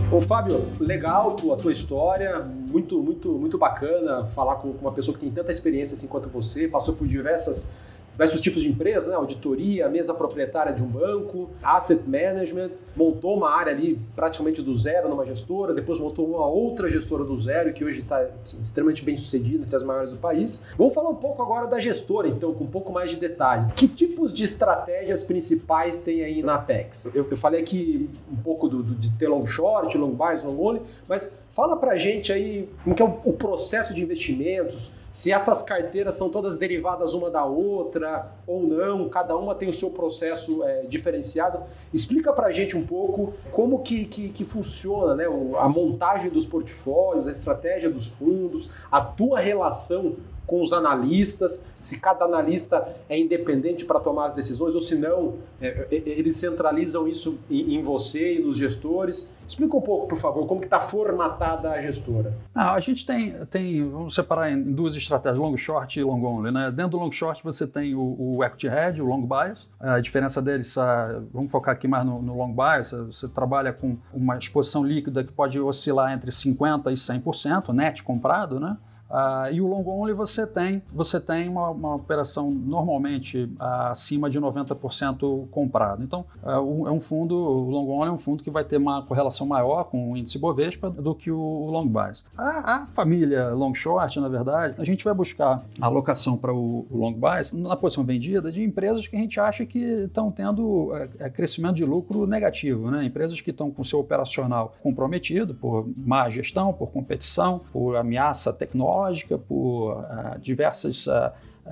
Ô 0.09 0.21
Fábio, 0.21 0.65
legal 0.79 1.35
a 1.51 1.55
tua 1.57 1.73
história, 1.73 2.39
muito, 2.39 3.03
muito, 3.03 3.29
muito 3.37 3.57
bacana 3.57 4.25
falar 4.27 4.55
com 4.55 4.69
uma 4.69 4.93
pessoa 4.93 5.13
que 5.17 5.19
tem 5.19 5.31
tanta 5.31 5.51
experiência 5.51 5.95
assim 5.95 6.07
quanto 6.07 6.29
você, 6.29 6.65
passou 6.65 6.95
por 6.95 7.05
diversas 7.05 7.73
diversos 8.21 8.39
tipos 8.39 8.61
de 8.61 8.69
empresas, 8.69 9.09
né? 9.09 9.15
auditoria, 9.15 9.89
mesa 9.89 10.13
proprietária 10.13 10.71
de 10.71 10.83
um 10.83 10.87
banco, 10.87 11.49
asset 11.63 12.07
management, 12.07 12.69
montou 12.95 13.35
uma 13.35 13.49
área 13.49 13.73
ali 13.73 13.99
praticamente 14.15 14.61
do 14.61 14.75
zero 14.75 15.09
numa 15.09 15.25
gestora, 15.25 15.73
depois 15.73 15.97
montou 15.97 16.27
uma 16.27 16.45
outra 16.45 16.87
gestora 16.87 17.23
do 17.23 17.35
zero 17.35 17.73
que 17.73 17.83
hoje 17.83 18.01
está 18.01 18.27
assim, 18.43 18.61
extremamente 18.61 19.03
bem 19.03 19.17
sucedida, 19.17 19.63
entre 19.63 19.75
as 19.75 19.81
maiores 19.81 20.11
do 20.11 20.17
país. 20.17 20.67
Vamos 20.77 20.93
falar 20.93 21.09
um 21.09 21.15
pouco 21.15 21.41
agora 21.41 21.65
da 21.65 21.79
gestora, 21.79 22.27
então, 22.27 22.53
com 22.53 22.65
um 22.65 22.69
pouco 22.69 22.93
mais 22.93 23.09
de 23.09 23.15
detalhe. 23.15 23.71
Que 23.73 23.87
tipos 23.87 24.31
de 24.31 24.43
estratégias 24.43 25.23
principais 25.23 25.97
tem 25.97 26.23
aí 26.23 26.43
na 26.43 26.55
Apex? 26.55 27.09
Eu, 27.15 27.27
eu 27.29 27.37
falei 27.37 27.61
aqui 27.61 28.07
um 28.31 28.35
pouco 28.35 28.67
do, 28.67 28.83
do, 28.83 28.93
de 28.93 29.13
ter 29.13 29.27
long 29.27 29.47
short, 29.47 29.97
long 29.97 30.11
buys, 30.11 30.43
long 30.43 30.59
only, 30.59 30.81
mas 31.07 31.35
Fala 31.51 31.75
pra 31.75 31.97
gente 31.97 32.31
aí 32.31 32.69
como 32.81 32.95
que 32.95 33.01
é 33.01 33.05
o, 33.05 33.33
processo 33.33 33.93
de 33.93 34.01
investimentos, 34.01 34.95
se 35.11 35.33
essas 35.33 35.61
carteiras 35.61 36.15
são 36.15 36.29
todas 36.29 36.57
derivadas 36.57 37.13
uma 37.13 37.29
da 37.29 37.43
outra 37.43 38.31
ou 38.47 38.63
não, 38.63 39.09
cada 39.09 39.35
uma 39.35 39.53
tem 39.53 39.67
o 39.67 39.73
seu 39.73 39.89
processo 39.89 40.63
é, 40.63 40.83
diferenciado. 40.83 41.61
Explica 41.93 42.31
pra 42.31 42.53
gente 42.53 42.77
um 42.77 42.87
pouco 42.87 43.33
como 43.51 43.79
que, 43.79 44.05
que, 44.05 44.29
que 44.29 44.45
funciona 44.45 45.13
né? 45.13 45.25
a 45.59 45.67
montagem 45.67 46.29
dos 46.29 46.45
portfólios, 46.45 47.27
a 47.27 47.31
estratégia 47.31 47.89
dos 47.89 48.07
fundos, 48.07 48.71
a 48.89 49.01
tua 49.01 49.37
relação 49.37 50.15
com 50.51 50.61
os 50.61 50.73
analistas, 50.73 51.65
se 51.79 52.01
cada 52.01 52.25
analista 52.25 52.93
é 53.07 53.17
independente 53.17 53.85
para 53.85 54.01
tomar 54.01 54.25
as 54.25 54.33
decisões 54.33 54.75
ou 54.75 54.81
se 54.81 54.95
não, 54.95 55.35
é, 55.61 55.87
é, 55.89 55.95
eles 56.05 56.35
centralizam 56.35 57.07
isso 57.07 57.39
em, 57.49 57.75
em, 57.75 57.81
você 57.81 58.33
e 58.33 58.39
nos 58.41 58.57
gestores. 58.57 59.33
Explica 59.47 59.77
um 59.77 59.81
pouco, 59.81 60.07
por 60.07 60.17
favor, 60.17 60.45
como 60.45 60.61
está 60.61 60.81
formatada 60.81 61.71
a 61.71 61.79
gestora. 61.79 62.33
Ah, 62.53 62.73
a 62.73 62.79
gente 62.81 63.05
tem, 63.05 63.33
tem, 63.45 63.89
vamos 63.89 64.13
separar 64.13 64.51
em 64.51 64.61
duas 64.61 64.93
estratégias, 64.93 65.39
long 65.39 65.55
short 65.55 65.97
e 65.97 66.03
long 66.03 66.21
only. 66.21 66.51
Né? 66.51 66.69
Dentro 66.69 66.91
do 66.91 66.99
long 66.99 67.11
short 67.13 67.41
você 67.41 67.65
tem 67.65 67.95
o, 67.95 68.17
o 68.19 68.43
equity 68.43 68.67
hedge, 68.67 69.01
o 69.01 69.05
long 69.05 69.21
bias. 69.21 69.69
A 69.79 70.01
diferença 70.01 70.41
deles, 70.41 70.77
ah, 70.77 71.21
vamos 71.33 71.49
focar 71.49 71.75
aqui 71.75 71.87
mais 71.87 72.05
no, 72.05 72.21
no 72.21 72.35
long 72.35 72.53
bias, 72.53 72.91
você 72.91 73.29
trabalha 73.29 73.71
com 73.71 73.95
uma 74.13 74.37
exposição 74.37 74.83
líquida 74.83 75.23
que 75.23 75.31
pode 75.31 75.57
oscilar 75.57 76.11
entre 76.11 76.29
50% 76.29 76.91
e 76.91 77.21
100%, 77.21 77.73
net 77.73 78.03
comprado, 78.03 78.59
né? 78.59 78.75
Uh, 79.11 79.51
e 79.51 79.59
o 79.59 79.67
long 79.67 79.83
only 79.85 80.13
você 80.13 80.47
tem, 80.47 80.81
você 80.93 81.19
tem 81.19 81.49
uma, 81.49 81.69
uma 81.69 81.95
operação 81.95 82.49
normalmente 82.49 83.43
uh, 83.43 83.89
acima 83.89 84.29
de 84.29 84.39
90% 84.39 85.49
comprado. 85.49 86.01
Então, 86.01 86.25
uh, 86.41 86.87
é 86.87 86.91
um 86.91 86.99
fundo, 86.99 87.35
o 87.35 87.69
long 87.69 87.89
only 87.89 88.07
é 88.09 88.11
um 88.11 88.17
fundo 88.17 88.41
que 88.41 88.49
vai 88.49 88.63
ter 88.63 88.77
uma 88.77 89.03
correlação 89.03 89.45
maior 89.45 89.83
com 89.85 90.13
o 90.13 90.17
índice 90.17 90.39
Bovespa 90.39 90.89
do 90.89 91.13
que 91.13 91.29
o, 91.29 91.37
o 91.37 91.69
long 91.69 91.87
bias. 91.87 92.23
A, 92.37 92.75
a, 92.75 92.85
família 92.85 93.49
long 93.49 93.73
short, 93.73 94.17
na 94.19 94.29
verdade, 94.29 94.75
a 94.77 94.85
gente 94.85 95.03
vai 95.03 95.13
buscar 95.13 95.61
alocação 95.81 96.37
para 96.37 96.53
o, 96.53 96.87
o, 96.89 96.97
long 96.97 97.13
bias 97.13 97.51
na 97.51 97.75
posição 97.75 98.05
vendida 98.05 98.49
de 98.49 98.63
empresas 98.63 99.05
que 99.07 99.15
a 99.17 99.19
gente 99.19 99.39
acha 99.41 99.65
que 99.65 99.79
estão 99.79 100.31
tendo 100.31 100.95
é, 101.19 101.29
crescimento 101.29 101.75
de 101.75 101.83
lucro 101.83 102.25
negativo, 102.25 102.89
né? 102.89 103.03
Empresas 103.03 103.41
que 103.41 103.51
estão 103.51 103.69
com 103.69 103.83
seu 103.83 103.99
operacional 103.99 104.73
comprometido 104.81 105.53
por 105.53 105.89
má 105.97 106.29
gestão, 106.29 106.71
por 106.71 106.91
competição, 106.91 107.61
por 107.73 107.97
ameaça 107.97 108.53
tecnológica 108.53 109.00
tecnológica, 109.01 109.37
por 109.37 109.99
uh, 109.99 110.39
diversos 110.39 111.07
uh, 111.07 111.31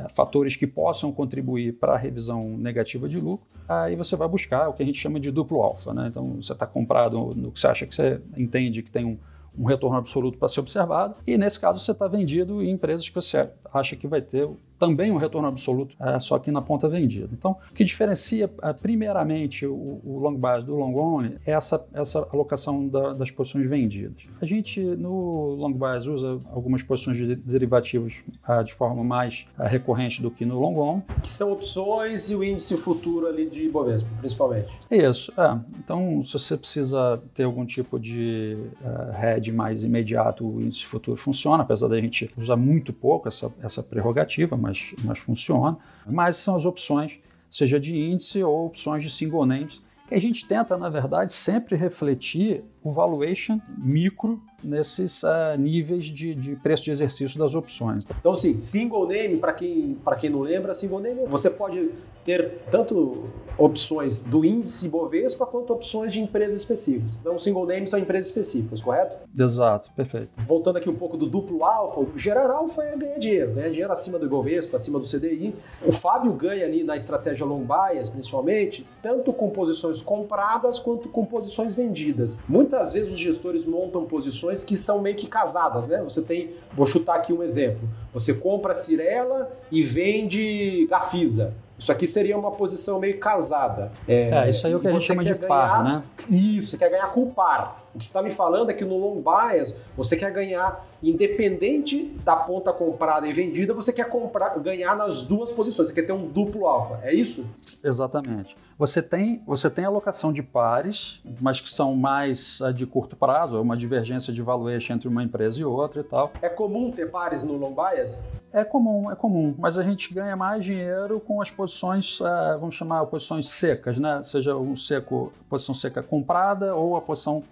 fatores 0.10 0.56
que 0.56 0.66
possam 0.66 1.12
contribuir 1.12 1.74
para 1.74 1.94
a 1.94 1.98
revisão 1.98 2.58
negativa 2.58 3.08
de 3.08 3.20
lucro, 3.20 3.46
aí 3.68 3.96
você 3.96 4.16
vai 4.16 4.28
buscar 4.28 4.70
o 4.70 4.74
que 4.74 4.82
a 4.82 4.86
gente 4.86 5.00
chama 5.00 5.20
de 5.20 5.32
duplo 5.32 5.62
alfa. 5.62 5.94
Né? 5.94 6.08
Então, 6.08 6.36
você 6.42 6.54
está 6.54 6.66
comprado 6.66 7.34
no 7.36 7.52
que 7.52 7.60
você 7.60 7.68
acha 7.68 7.86
que 7.86 7.96
você 7.96 8.22
entende 8.38 8.82
que 8.82 8.92
tem 8.92 9.06
um, 9.06 9.18
um 9.58 9.66
retorno 9.66 9.98
absoluto 9.98 10.38
para 10.38 10.48
ser 10.48 10.60
observado, 10.60 11.16
e 11.26 11.38
nesse 11.38 11.60
caso 11.60 11.80
você 11.80 11.92
está 11.92 12.08
vendido 12.08 12.62
em 12.64 12.70
empresas 12.72 13.08
que 13.08 13.16
você 13.16 13.50
acha 13.74 13.96
que 13.96 14.08
vai 14.08 14.22
ter 14.22 14.48
também 14.80 15.12
um 15.12 15.18
retorno 15.18 15.48
absoluto, 15.48 15.96
é, 16.00 16.18
só 16.20 16.40
que 16.40 16.50
na 16.50 16.62
ponta 16.62 16.88
vendida. 16.88 17.30
Então, 17.34 17.58
o 17.70 17.74
que 17.74 17.84
diferencia 17.84 18.50
é, 18.64 18.74
primeiramente 18.74 19.66
o, 19.66 20.00
o 20.04 20.20
long 20.20 20.36
bias 20.36 20.64
do 20.64 20.76
long 20.76 20.96
only 20.96 21.38
é 21.46 21.52
essa, 21.52 21.86
essa 21.94 22.28
alocação 22.32 22.88
da, 22.88 23.14
das 23.14 23.30
posições 23.30 23.68
vendidas. 23.68 24.28
A 24.42 24.46
gente 24.46 24.82
no 24.82 25.56
long 25.56 25.74
bias 25.74 26.08
usa 26.08 26.40
algumas 26.52 26.82
posições 26.82 27.18
de 27.18 27.36
derivativos 27.36 28.24
é, 28.48 28.64
de 28.64 28.74
forma 28.74 29.04
mais 29.04 29.48
é, 29.60 29.68
recorrente 29.68 30.22
do 30.22 30.32
que 30.32 30.46
no 30.46 30.60
long 30.60 30.78
only. 30.78 31.04
Que 31.22 31.28
são 31.28 31.52
opções 31.52 32.30
e 32.30 32.36
o 32.36 32.44
índice 32.44 32.78
futuro 32.78 33.28
ali 33.28 33.50
de 33.50 33.66
Ibovespa, 33.66 34.10
principalmente. 34.20 34.78
Isso, 34.90 35.34
é. 35.38 35.60
Então, 35.78 36.22
se 36.24 36.34
você 36.34 36.56
precisa 36.56 37.22
ter 37.34 37.44
algum 37.44 37.66
tipo 37.66 38.00
de 38.00 38.58
uh, 38.82 39.26
hedge 39.26 39.52
mais 39.52 39.84
imediato, 39.84 40.48
o 40.48 40.62
índice 40.62 40.86
futuro 40.86 41.18
funciona, 41.18 41.64
apesar 41.64 41.88
da 41.88 42.00
gente 42.00 42.30
usar 42.38 42.56
muito 42.56 42.94
pouco 42.94 43.28
essa, 43.28 43.52
essa 43.62 43.84
prerrogativa, 43.84 44.56
mas 44.56 44.69
mas, 44.70 44.96
mas 45.04 45.20
funciona. 45.20 45.78
Mas 46.06 46.38
são 46.38 46.56
as 46.56 46.66
opções, 46.66 47.20
seja 47.50 47.80
de 47.80 47.98
índice 47.98 48.44
ou 48.44 48.68
opções 48.68 49.04
de 49.04 49.10
single 49.10 49.46
names, 49.46 49.84
que 50.08 50.16
a 50.16 50.22
gente 50.22 50.48
tenta, 50.48 50.78
na 50.78 50.90
verdade, 50.90 51.34
sempre 51.34 51.76
refletir 51.76 52.64
o 52.84 52.92
valuation 52.92 53.60
micro 53.78 54.42
nesses 54.64 55.24
uh, 55.24 55.58
níveis 55.58 56.06
de, 56.06 56.36
de, 56.36 56.56
preço 56.56 56.84
de 56.84 56.92
exercício 56.92 57.40
das 57.40 57.56
opções. 57.56 58.06
Então, 58.20 58.36
sim, 58.36 58.60
single 58.60 59.08
name, 59.08 59.38
para 59.38 59.54
quem, 59.54 59.98
quem 60.20 60.30
não 60.30 60.42
lembra, 60.42 60.74
single 60.74 61.00
name, 61.00 61.26
você 61.26 61.50
pode 61.50 61.92
ter 62.24 62.60
tanto 62.70 63.24
opções 63.58 64.22
do 64.22 64.46
índice 64.46 64.88
Bovespa 64.88 65.46
quanto 65.46 65.74
opções 65.74 66.14
de 66.14 66.22
empresas 66.22 66.60
específicas. 66.60 67.18
Então, 67.20 67.38
single 67.38 67.66
name 67.66 67.88
são 67.88 68.00
empresas 68.00 68.30
específicas, 68.30 68.82
correto? 68.82 69.18
Exato, 69.38 69.92
perfeito. 69.94 70.30
Voltando 70.38 70.78
aqui 70.78 70.90
um 70.90 70.96
pouco 70.96 71.18
do 71.18 71.26
duplo 71.26 71.64
alfa, 71.66 72.06
gerar 72.16 72.50
alfa 72.52 72.84
é 72.84 72.96
ganhar 72.96 73.18
dinheiro, 73.18 73.54
ganhar 73.54 73.70
dinheiro 73.70 73.92
acima 73.92 74.20
do 74.20 74.26
Ibovespa, 74.26 74.76
acima 74.76 75.00
do 75.00 75.06
CDI. 75.06 75.56
O 75.86 75.92
Fábio 75.92 76.32
ganha 76.34 76.66
ali 76.66 76.84
na 76.84 76.96
estratégia 76.96 77.46
long 77.46 77.66
bias, 77.66 78.10
principalmente, 78.10 78.88
tanto 79.02 79.34
com 79.34 79.50
posições 79.50 80.02
compradas 80.02 80.80
quanto 80.80 81.10
com 81.10 81.26
posições 81.26 81.74
vendidas. 81.74 82.42
Muitas 82.70 82.94
vezes 82.94 83.12
os 83.12 83.18
gestores 83.18 83.66
montam 83.66 84.06
posições 84.06 84.64
que 84.64 84.78
são 84.78 85.02
meio 85.02 85.16
que 85.16 85.26
casadas, 85.26 85.88
né? 85.88 86.04
Você 86.04 86.22
tem, 86.22 86.52
vou 86.72 86.86
chutar 86.86 87.16
aqui 87.16 87.34
um 87.34 87.42
exemplo. 87.42 87.90
Você 88.14 88.32
compra 88.32 88.76
Cirela 88.76 89.52
e 89.72 89.82
vende 89.82 90.86
Gafisa. 90.88 91.56
Isso 91.80 91.92
aqui 91.92 92.06
seria 92.06 92.38
uma 92.38 92.52
posição 92.52 93.00
meio 93.00 93.18
casada. 93.18 93.92
É, 94.08 94.30
é 94.30 94.50
isso 94.52 94.68
aí 94.68 94.74
é 94.74 94.76
o 94.76 94.80
que 94.80 94.88
a 94.88 94.92
gente 94.92 95.04
chama 95.04 95.24
de 95.24 95.34
ganhar, 95.34 95.48
par, 95.48 95.84
né? 95.84 96.04
Isso, 96.30 96.68
você 96.68 96.78
quer 96.78 96.92
ganhar 96.92 97.08
com 97.08 97.24
o 97.24 97.32
par. 97.32 97.89
O 97.94 98.00
que 98.00 98.06
você 98.06 98.10
está 98.10 98.22
me 98.22 98.30
falando 98.30 98.70
é 98.70 98.74
que 98.74 98.86
no 98.86 98.98
long 98.98 99.22
bias 99.22 99.76
você 99.96 100.16
quer 100.16 100.32
ganhar 100.32 100.86
independente 101.02 102.06
da 102.24 102.36
ponta 102.36 102.74
comprada 102.74 103.28
e 103.28 103.34
vendida, 103.34 103.74
você 103.74 103.92
quer 103.92 104.10
comprar, 104.10 104.58
ganhar 104.60 104.96
nas 104.96 105.22
duas 105.22 105.52
posições. 105.52 105.88
Você 105.88 105.94
quer 105.94 106.04
ter 106.04 106.14
um 106.14 106.28
duplo 106.28 106.68
alfa. 106.68 107.00
É 107.04 107.14
isso? 107.14 107.46
Exatamente. 107.84 108.56
Você 108.78 109.02
tem, 109.02 109.42
você 109.46 109.70
tem 109.70 109.84
alocação 109.84 110.32
de 110.32 110.42
pares, 110.42 111.22
mas 111.42 111.60
que 111.60 111.70
são 111.70 111.96
mais 111.96 112.60
de 112.74 112.86
curto 112.86 113.16
prazo, 113.16 113.58
é 113.58 113.60
uma 113.60 113.76
divergência 113.76 114.32
de 114.32 114.42
valuation 114.42 114.94
entre 114.94 115.08
uma 115.08 115.22
empresa 115.22 115.60
e 115.60 115.66
outra 115.66 116.00
e 116.00 116.04
tal. 116.04 116.32
É 116.42 116.48
comum 116.48 116.90
ter 116.92 117.12
pares 117.12 117.44
no 117.44 117.58
long 117.58 117.76
bias? 117.76 118.32
É 118.54 118.64
comum, 118.64 119.12
é 119.12 119.16
comum, 119.16 119.54
mas 119.58 119.78
a 119.78 119.84
gente 119.84 120.14
ganha 120.14 120.36
mais 120.36 120.64
dinheiro 120.64 121.20
com 121.20 121.42
as 121.42 121.52
posições, 121.52 122.22
uh, 122.22 122.58
vamos 122.60 122.76
chamar 122.76 123.06
posições 123.08 123.50
secas, 123.50 124.00
né? 124.00 124.22
Seja 124.24 124.56
um 124.56 124.76
seco, 124.76 125.34
posição 125.50 125.76
seca 125.76 126.02
comprada 126.02 126.74
ou 126.74 126.96
a 126.96 127.02
posição 127.02 127.44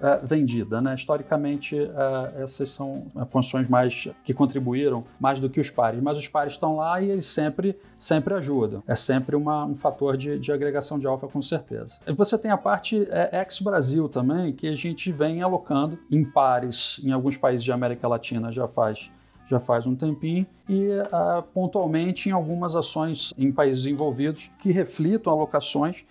é, 0.00 0.16
vendida. 0.22 0.80
Né? 0.80 0.94
Historicamente, 0.94 1.76
é, 1.78 2.42
essas 2.42 2.70
são 2.70 3.06
posições 3.30 3.68
mais 3.68 4.08
que 4.22 4.34
contribuíram 4.34 5.04
mais 5.20 5.38
do 5.38 5.48
que 5.48 5.60
os 5.60 5.70
pares, 5.70 6.00
mas 6.00 6.18
os 6.18 6.28
pares 6.28 6.54
estão 6.54 6.76
lá 6.76 7.00
e 7.00 7.10
eles 7.10 7.26
sempre, 7.26 7.78
sempre 7.98 8.34
ajudam. 8.34 8.82
É 8.86 8.94
sempre 8.94 9.36
uma, 9.36 9.64
um 9.64 9.74
fator 9.74 10.16
de, 10.16 10.38
de 10.38 10.52
agregação 10.52 10.98
de 10.98 11.06
alfa, 11.06 11.28
com 11.28 11.42
certeza. 11.42 11.98
E 12.06 12.12
você 12.12 12.36
tem 12.38 12.50
a 12.50 12.58
parte 12.58 13.06
é, 13.10 13.40
ex-Brasil 13.40 14.08
também, 14.08 14.52
que 14.52 14.68
a 14.68 14.74
gente 14.74 15.10
vem 15.12 15.42
alocando 15.42 15.98
em 16.10 16.24
pares 16.24 17.00
em 17.04 17.12
alguns 17.12 17.36
países 17.36 17.64
de 17.64 17.72
América 17.72 18.08
Latina 18.08 18.50
já 18.50 18.66
faz 18.66 19.10
já 19.46 19.60
faz 19.60 19.86
um 19.86 19.94
tempinho, 19.94 20.46
e 20.68 20.86
uh, 20.86 21.42
pontualmente 21.52 22.28
em 22.28 22.32
algumas 22.32 22.74
ações 22.74 23.32
em 23.36 23.52
países 23.52 23.84
envolvidos 23.86 24.50
que 24.58 24.72
reflitam 24.72 25.32
alocações 25.32 26.04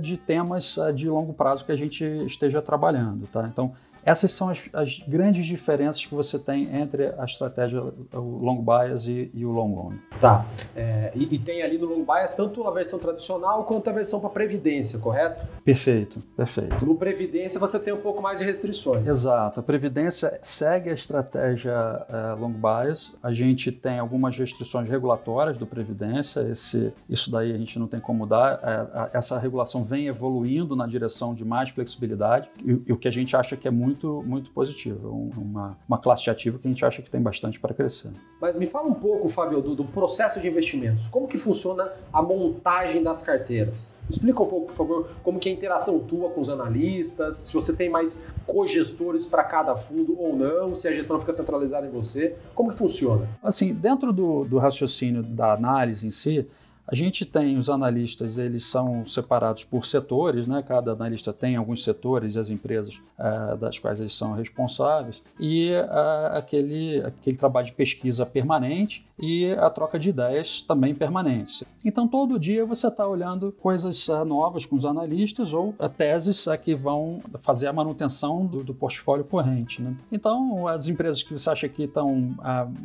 de 0.00 0.16
temas 0.16 0.76
uh, 0.76 0.92
de 0.92 1.08
longo 1.08 1.32
prazo 1.32 1.64
que 1.64 1.72
a 1.72 1.76
gente 1.76 2.04
esteja 2.24 2.62
trabalhando. 2.62 3.26
Tá? 3.26 3.48
Então, 3.52 3.74
essas 4.06 4.30
são 4.32 4.48
as, 4.48 4.62
as, 4.72 5.00
grandes 5.00 5.44
diferenças 5.44 6.06
que 6.06 6.14
você 6.14 6.38
tem 6.38 6.74
entre 6.76 7.12
a 7.18 7.24
estratégia, 7.24 7.82
o 8.12 8.20
long 8.20 8.62
bias 8.62 9.08
e, 9.08 9.30
e 9.34 9.44
o 9.44 9.50
long 9.50 9.76
only. 9.76 10.00
Tá. 10.20 10.46
É, 10.76 11.10
e, 11.14 11.34
e, 11.34 11.38
tem 11.38 11.62
ali 11.62 11.76
no 11.76 11.86
long 11.86 12.04
bias 12.04 12.32
tanto 12.32 12.66
a 12.66 12.70
versão 12.70 13.00
tradicional 13.00 13.64
quanto 13.64 13.90
a 13.90 13.92
versão 13.92 14.20
para 14.20 14.30
previdência, 14.30 15.00
correto? 15.00 15.44
Perfeito, 15.64 16.20
perfeito. 16.36 16.86
No 16.86 16.94
previdência 16.94 17.58
você 17.58 17.80
tem 17.80 17.92
um 17.92 18.00
pouco 18.00 18.22
mais 18.22 18.38
de 18.38 18.44
restrições. 18.44 19.04
Exato. 19.04 19.58
A 19.58 19.62
previdência 19.62 20.38
segue 20.40 20.88
a 20.88 20.94
estratégia 20.94 21.72
é, 22.08 22.40
long 22.40 22.52
bias. 22.52 23.14
A 23.20 23.32
gente 23.32 23.72
tem 23.72 23.98
algumas 23.98 24.38
restrições 24.38 24.88
regulatórias 24.88 25.58
do 25.58 25.66
previdência. 25.66 26.40
Esse, 26.42 26.92
isso 27.10 27.30
daí 27.30 27.52
a 27.52 27.58
gente 27.58 27.76
não 27.76 27.88
tem 27.88 27.98
como 27.98 28.20
mudar. 28.20 28.60
É, 28.62 29.18
essa 29.18 29.36
regulação 29.36 29.82
vem 29.82 30.06
evoluindo 30.06 30.76
na 30.76 30.86
direção 30.86 31.34
de 31.34 31.44
mais 31.44 31.70
flexibilidade. 31.70 32.48
E, 32.64 32.82
e 32.86 32.92
o 32.92 32.96
que 32.96 33.08
a 33.08 33.10
gente 33.10 33.36
acha 33.36 33.56
que 33.56 33.66
é 33.66 33.70
muito 33.70 33.95
muito, 33.96 34.22
muito 34.26 34.50
positiva, 34.50 35.08
uma, 35.08 35.78
uma 35.88 35.98
classe 35.98 36.24
de 36.24 36.30
ativo 36.30 36.58
que 36.58 36.68
a 36.68 36.70
gente 36.70 36.84
acha 36.84 37.00
que 37.00 37.10
tem 37.10 37.20
bastante 37.20 37.58
para 37.58 37.72
crescer. 37.72 38.10
Mas 38.40 38.54
me 38.54 38.66
fala 38.66 38.86
um 38.86 38.94
pouco, 38.94 39.28
Fábio, 39.28 39.62
do, 39.62 39.74
do, 39.74 39.84
processo 39.84 40.40
de 40.40 40.46
investimentos. 40.46 41.08
Como 41.08 41.26
que 41.26 41.38
funciona 41.38 41.90
a 42.12 42.22
montagem 42.22 43.02
das 43.02 43.22
carteiras? 43.22 43.94
Explica 44.08 44.42
um 44.42 44.46
pouco, 44.46 44.66
por 44.66 44.74
favor, 44.74 45.10
como 45.22 45.38
que 45.38 45.48
é 45.48 45.52
a 45.52 45.54
interação 45.54 45.98
tua 46.00 46.28
com 46.30 46.40
os 46.40 46.48
analistas, 46.48 47.36
se 47.36 47.52
você 47.52 47.74
tem 47.74 47.88
mais 47.88 48.22
cogestores 48.46 49.24
para 49.24 49.42
cada 49.42 49.74
fundo 49.74 50.18
ou 50.20 50.36
não, 50.36 50.74
se 50.74 50.86
a 50.86 50.92
gestão 50.92 51.18
fica 51.18 51.32
centralizada 51.32 51.86
em 51.86 51.90
você. 51.90 52.36
Como 52.54 52.70
que 52.70 52.76
funciona? 52.76 53.28
Assim, 53.42 53.72
dentro 53.72 54.12
do, 54.12 54.44
do 54.44 54.58
raciocínio 54.58 55.22
da 55.22 55.54
análise 55.54 56.06
em 56.06 56.10
si, 56.10 56.46
a 56.88 56.94
gente 56.94 57.24
tem 57.24 57.56
os 57.56 57.68
analistas, 57.68 58.38
eles 58.38 58.64
são 58.64 59.04
separados 59.04 59.64
por 59.64 59.84
setores, 59.84 60.46
né? 60.46 60.62
cada 60.62 60.92
analista 60.92 61.32
tem 61.32 61.56
alguns 61.56 61.82
setores 61.82 62.36
e 62.36 62.38
as 62.38 62.48
empresas 62.48 63.02
uh, 63.18 63.56
das 63.56 63.78
quais 63.78 63.98
eles 63.98 64.14
são 64.14 64.34
responsáveis, 64.34 65.22
e 65.40 65.72
uh, 65.72 66.36
aquele, 66.36 67.02
aquele 67.04 67.36
trabalho 67.36 67.66
de 67.66 67.72
pesquisa 67.72 68.24
permanente 68.24 69.04
e 69.18 69.50
a 69.52 69.68
troca 69.68 69.98
de 69.98 70.10
ideias 70.10 70.62
também 70.62 70.94
permanentes. 70.94 71.64
Então, 71.84 72.06
todo 72.06 72.38
dia 72.38 72.64
você 72.64 72.86
está 72.86 73.06
olhando 73.06 73.50
coisas 73.50 74.06
uh, 74.08 74.24
novas 74.24 74.64
com 74.64 74.76
os 74.76 74.84
analistas 74.84 75.52
ou 75.52 75.74
teses 75.96 76.46
que 76.62 76.74
vão 76.74 77.20
fazer 77.40 77.66
a 77.66 77.72
manutenção 77.72 78.46
do, 78.46 78.62
do 78.62 78.74
portfólio 78.74 79.24
corrente. 79.24 79.82
Né? 79.82 79.96
Então, 80.12 80.68
as 80.68 80.86
empresas 80.86 81.22
que 81.22 81.32
você 81.32 81.50
acha 81.50 81.68
que 81.68 81.84
estão 81.84 82.36